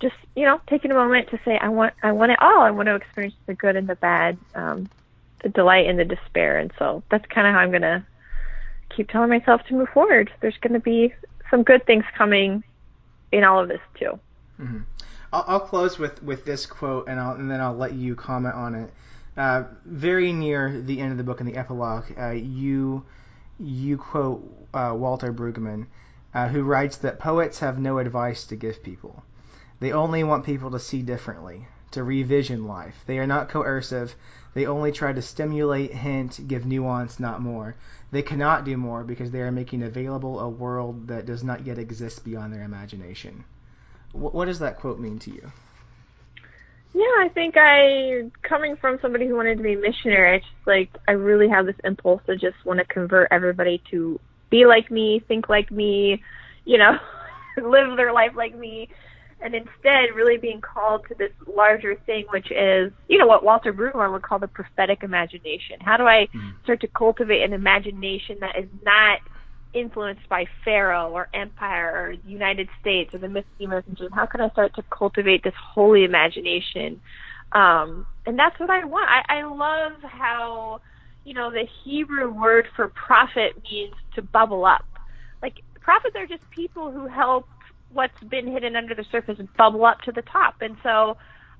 just 0.00 0.14
you 0.34 0.44
know, 0.44 0.60
taking 0.68 0.90
a 0.90 0.94
moment 0.94 1.30
to 1.30 1.40
say, 1.44 1.58
I 1.58 1.68
want 1.68 1.94
I 2.02 2.12
want 2.12 2.32
it 2.32 2.40
all. 2.42 2.60
I 2.60 2.70
want 2.70 2.86
to 2.86 2.94
experience 2.94 3.34
the 3.46 3.54
good 3.54 3.76
and 3.76 3.88
the 3.88 3.96
bad, 3.96 4.36
um, 4.54 4.88
the 5.42 5.48
delight 5.48 5.86
and 5.86 5.98
the 5.98 6.04
despair. 6.04 6.58
And 6.58 6.72
so 6.78 7.02
that's 7.10 7.26
kind 7.26 7.46
of 7.46 7.54
how 7.54 7.60
I'm 7.60 7.70
going 7.70 7.82
to 7.82 8.04
keep 8.90 9.08
telling 9.08 9.30
myself 9.30 9.62
to 9.68 9.74
move 9.74 9.88
forward. 9.88 10.30
There's 10.40 10.58
going 10.58 10.74
to 10.74 10.80
be 10.80 11.14
some 11.50 11.62
good 11.62 11.86
things 11.86 12.04
coming 12.16 12.62
in 13.32 13.44
all 13.44 13.60
of 13.60 13.68
this 13.68 13.80
too. 13.98 14.18
I'll, 15.32 15.44
I'll 15.46 15.60
close 15.60 15.98
with, 15.98 16.22
with 16.22 16.44
this 16.44 16.66
quote, 16.66 17.08
and, 17.08 17.18
I'll, 17.18 17.34
and 17.34 17.50
then 17.50 17.60
I'll 17.60 17.76
let 17.76 17.94
you 17.94 18.14
comment 18.14 18.54
on 18.54 18.74
it. 18.74 18.90
Uh, 19.36 19.64
very 19.84 20.32
near 20.32 20.80
the 20.80 21.00
end 21.00 21.12
of 21.12 21.18
the 21.18 21.24
book 21.24 21.40
in 21.40 21.46
the 21.46 21.56
epilogue, 21.56 22.04
uh, 22.18 22.30
you 22.30 23.04
you 23.58 23.96
quote 23.96 24.68
uh, 24.74 24.92
Walter 24.94 25.32
Brueggemann, 25.32 25.86
uh, 26.34 26.48
who 26.48 26.62
writes 26.62 26.98
that 26.98 27.18
poets 27.18 27.60
have 27.60 27.78
no 27.78 27.98
advice 27.98 28.46
to 28.46 28.56
give 28.56 28.82
people. 28.82 29.22
They 29.80 29.92
only 29.92 30.24
want 30.24 30.44
people 30.44 30.70
to 30.70 30.78
see 30.78 31.02
differently, 31.02 31.68
to 31.92 32.02
revision 32.02 32.66
life. 32.66 33.04
They 33.06 33.18
are 33.18 33.26
not 33.26 33.48
coercive. 33.48 34.14
They 34.54 34.66
only 34.66 34.92
try 34.92 35.12
to 35.12 35.22
stimulate, 35.22 35.92
hint, 35.92 36.46
give 36.48 36.66
nuance, 36.66 37.20
not 37.20 37.40
more. 37.42 37.74
They 38.10 38.22
cannot 38.22 38.64
do 38.64 38.76
more 38.76 39.04
because 39.04 39.30
they 39.30 39.42
are 39.42 39.52
making 39.52 39.82
available 39.82 40.40
a 40.40 40.48
world 40.48 41.08
that 41.08 41.26
does 41.26 41.44
not 41.44 41.66
yet 41.66 41.78
exist 41.78 42.24
beyond 42.24 42.52
their 42.52 42.62
imagination. 42.62 43.44
Wh- 44.12 44.34
What 44.34 44.46
does 44.46 44.58
that 44.60 44.78
quote 44.78 44.98
mean 45.00 45.18
to 45.20 45.30
you? 45.30 45.52
Yeah, 46.94 47.02
I 47.04 47.28
think 47.34 47.56
I, 47.58 48.30
coming 48.42 48.76
from 48.76 48.98
somebody 49.02 49.26
who 49.26 49.36
wanted 49.36 49.58
to 49.58 49.62
be 49.62 49.74
a 49.74 49.78
missionary, 49.78 50.38
it's 50.38 50.46
just 50.46 50.66
like 50.66 50.90
I 51.06 51.12
really 51.12 51.48
have 51.48 51.66
this 51.66 51.76
impulse 51.84 52.22
to 52.26 52.36
just 52.36 52.56
want 52.64 52.78
to 52.78 52.86
convert 52.86 53.28
everybody 53.30 53.82
to 53.90 54.18
be 54.50 54.64
like 54.64 54.90
me, 54.90 55.22
think 55.28 55.48
like 55.50 55.70
me, 55.70 56.22
you 56.64 56.78
know, 56.78 56.96
live 57.62 57.96
their 57.98 58.12
life 58.14 58.32
like 58.34 58.56
me, 58.56 58.88
and 59.40 59.54
instead 59.54 60.14
really 60.14 60.38
being 60.38 60.60
called 60.60 61.06
to 61.08 61.14
this 61.14 61.30
larger 61.46 61.94
thing, 62.06 62.24
which 62.30 62.50
is, 62.50 62.92
you 63.08 63.18
know, 63.18 63.26
what 63.26 63.44
Walter 63.44 63.72
Brueggemann 63.72 64.12
would 64.12 64.22
call 64.22 64.38
the 64.38 64.48
prophetic 64.48 65.02
imagination. 65.02 65.76
How 65.80 65.96
do 65.96 66.04
I 66.04 66.26
start 66.64 66.80
to 66.80 66.88
cultivate 66.88 67.42
an 67.42 67.52
imagination 67.52 68.38
that 68.40 68.58
is 68.58 68.68
not 68.82 69.18
influenced 69.74 70.26
by 70.28 70.46
Pharaoh 70.64 71.10
or 71.10 71.28
Empire 71.34 71.92
or 71.94 72.16
the 72.16 72.30
United 72.30 72.68
States 72.80 73.12
or 73.12 73.18
the 73.18 73.28
myth 73.28 73.44
of 73.44 73.58
the 73.58 73.64
American 73.66 73.94
dream? 73.94 74.10
How 74.10 74.26
can 74.26 74.40
I 74.40 74.48
start 74.50 74.74
to 74.76 74.82
cultivate 74.90 75.44
this 75.44 75.54
holy 75.56 76.04
imagination? 76.04 77.00
Um, 77.52 78.06
and 78.24 78.38
that's 78.38 78.58
what 78.58 78.70
I 78.70 78.84
want. 78.84 79.08
I, 79.08 79.40
I 79.40 79.44
love 79.44 80.00
how, 80.02 80.80
you 81.24 81.34
know, 81.34 81.50
the 81.50 81.66
Hebrew 81.84 82.32
word 82.32 82.66
for 82.74 82.88
prophet 82.88 83.52
means 83.70 83.94
to 84.14 84.22
bubble 84.22 84.64
up. 84.64 84.86
Like 85.42 85.60
prophets 85.80 86.16
are 86.16 86.26
just 86.26 86.48
people 86.50 86.90
who 86.90 87.06
help 87.06 87.46
what's 87.96 88.22
been 88.30 88.46
hidden 88.46 88.76
under 88.76 88.94
the 88.94 89.04
surface 89.10 89.38
bubble 89.58 89.84
up 89.84 90.00
to 90.02 90.12
the 90.12 90.22
top. 90.22 90.54
And 90.60 90.76
so 90.82 91.16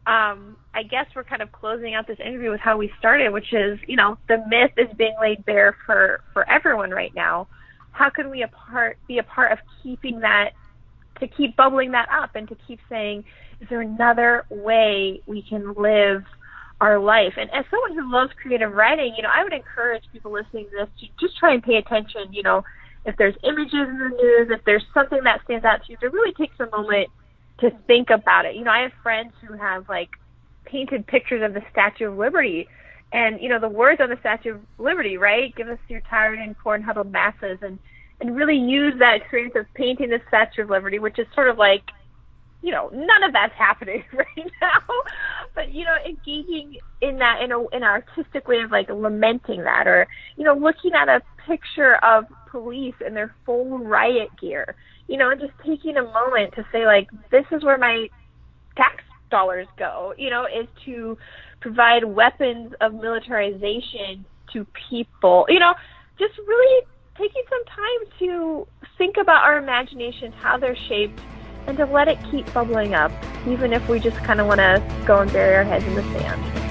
um, 0.06 0.56
I 0.74 0.84
guess 0.88 1.06
we're 1.16 1.24
kind 1.24 1.42
of 1.42 1.50
closing 1.50 1.94
out 1.94 2.06
this 2.06 2.18
interview 2.24 2.50
with 2.50 2.60
how 2.60 2.76
we 2.76 2.92
started, 2.98 3.32
which 3.32 3.52
is, 3.52 3.78
you 3.88 3.96
know, 3.96 4.16
the 4.28 4.38
myth 4.48 4.72
is 4.76 4.94
being 4.96 5.16
laid 5.20 5.44
bare 5.44 5.76
for, 5.84 6.20
for 6.32 6.48
everyone 6.48 6.90
right 6.90 7.14
now 7.14 7.48
how 7.96 8.10
can 8.10 8.30
we 8.30 8.42
a 8.42 8.48
part, 8.48 8.98
be 9.08 9.18
a 9.18 9.22
part 9.22 9.52
of 9.52 9.58
keeping 9.82 10.20
that 10.20 10.50
to 11.20 11.26
keep 11.26 11.56
bubbling 11.56 11.92
that 11.92 12.08
up 12.10 12.30
and 12.34 12.46
to 12.48 12.56
keep 12.66 12.78
saying 12.90 13.24
is 13.60 13.68
there 13.70 13.80
another 13.80 14.44
way 14.50 15.22
we 15.26 15.42
can 15.48 15.72
live 15.74 16.22
our 16.82 16.98
life 16.98 17.32
and 17.38 17.48
as 17.52 17.64
someone 17.70 17.94
who 17.94 18.12
loves 18.12 18.30
creative 18.42 18.70
writing 18.70 19.14
you 19.16 19.22
know 19.22 19.30
i 19.34 19.42
would 19.42 19.54
encourage 19.54 20.02
people 20.12 20.30
listening 20.30 20.66
to 20.66 20.84
this 20.84 20.88
to 21.00 21.06
just 21.18 21.38
try 21.38 21.54
and 21.54 21.62
pay 21.62 21.76
attention 21.76 22.30
you 22.32 22.42
know 22.42 22.62
if 23.06 23.16
there's 23.16 23.34
images 23.42 23.88
in 23.88 23.98
the 23.98 24.08
news 24.08 24.48
if 24.50 24.64
there's 24.64 24.84
something 24.92 25.20
that 25.24 25.40
stands 25.44 25.64
out 25.64 25.84
to 25.84 25.92
you 25.92 25.96
to 25.98 26.08
really 26.10 26.32
take 26.34 26.50
a 26.60 26.76
moment 26.76 27.08
to 27.58 27.70
think 27.86 28.10
about 28.10 28.44
it 28.44 28.54
you 28.54 28.64
know 28.64 28.70
i 28.70 28.80
have 28.80 28.92
friends 29.02 29.32
who 29.46 29.54
have 29.54 29.88
like 29.88 30.10
painted 30.64 31.06
pictures 31.06 31.42
of 31.42 31.54
the 31.54 31.62
statue 31.72 32.10
of 32.10 32.18
liberty 32.18 32.68
and 33.12 33.40
you 33.40 33.48
know 33.48 33.58
the 33.58 33.68
words 33.68 34.00
on 34.00 34.10
the 34.10 34.18
Statue 34.20 34.54
of 34.54 34.60
Liberty, 34.78 35.16
right? 35.16 35.54
Give 35.54 35.68
us 35.68 35.78
your 35.88 36.00
tired 36.08 36.38
and 36.38 36.56
poor 36.58 36.74
and 36.74 36.84
huddled 36.84 37.10
masses, 37.10 37.58
and 37.62 37.78
and 38.20 38.36
really 38.36 38.56
use 38.56 38.94
that 38.98 39.16
experience 39.16 39.54
of 39.56 39.66
painting 39.74 40.10
the 40.10 40.20
Statue 40.28 40.62
of 40.62 40.70
Liberty, 40.70 40.98
which 40.98 41.18
is 41.18 41.26
sort 41.34 41.48
of 41.48 41.58
like, 41.58 41.82
you 42.62 42.72
know, 42.72 42.88
none 42.92 43.22
of 43.22 43.32
that's 43.32 43.54
happening 43.54 44.02
right 44.12 44.52
now, 44.60 44.80
but 45.54 45.72
you 45.72 45.84
know, 45.84 45.96
engaging 46.04 46.78
in 47.00 47.18
that 47.18 47.42
in 47.42 47.52
a 47.52 47.60
in 47.68 47.82
an 47.82 47.84
artistic 47.84 48.48
way 48.48 48.60
of 48.60 48.70
like 48.70 48.88
lamenting 48.90 49.62
that, 49.64 49.86
or 49.86 50.08
you 50.36 50.44
know, 50.44 50.54
looking 50.54 50.92
at 50.94 51.08
a 51.08 51.22
picture 51.46 51.96
of 51.96 52.24
police 52.50 52.94
in 53.06 53.14
their 53.14 53.34
full 53.44 53.78
riot 53.78 54.28
gear, 54.40 54.74
you 55.08 55.16
know, 55.16 55.30
and 55.30 55.40
just 55.40 55.52
taking 55.64 55.96
a 55.96 56.02
moment 56.02 56.54
to 56.54 56.66
say 56.72 56.86
like, 56.86 57.08
this 57.30 57.44
is 57.52 57.64
where 57.64 57.78
my 57.78 58.08
tax 58.76 59.02
dollars 59.30 59.66
go, 59.78 60.14
you 60.16 60.30
know, 60.30 60.46
is 60.46 60.66
to 60.84 61.16
provide 61.60 62.04
weapons 62.04 62.72
of 62.80 62.94
militarization 62.94 64.24
to 64.52 64.66
people. 64.88 65.46
You 65.48 65.60
know, 65.60 65.74
just 66.18 66.36
really 66.38 66.86
taking 67.18 67.42
some 67.48 67.64
time 67.64 68.18
to 68.18 68.66
think 68.98 69.16
about 69.16 69.42
our 69.42 69.58
imaginations, 69.58 70.34
how 70.38 70.58
they're 70.58 70.76
shaped, 70.88 71.20
and 71.66 71.76
to 71.78 71.86
let 71.86 72.08
it 72.08 72.18
keep 72.30 72.52
bubbling 72.52 72.94
up, 72.94 73.10
even 73.46 73.72
if 73.72 73.88
we 73.88 73.98
just 73.98 74.16
kind 74.18 74.40
of 74.40 74.46
want 74.46 74.58
to 74.58 74.82
go 75.06 75.20
and 75.20 75.32
bury 75.32 75.56
our 75.56 75.64
heads 75.64 75.84
in 75.84 75.94
the 75.94 76.02
sand. 76.02 76.65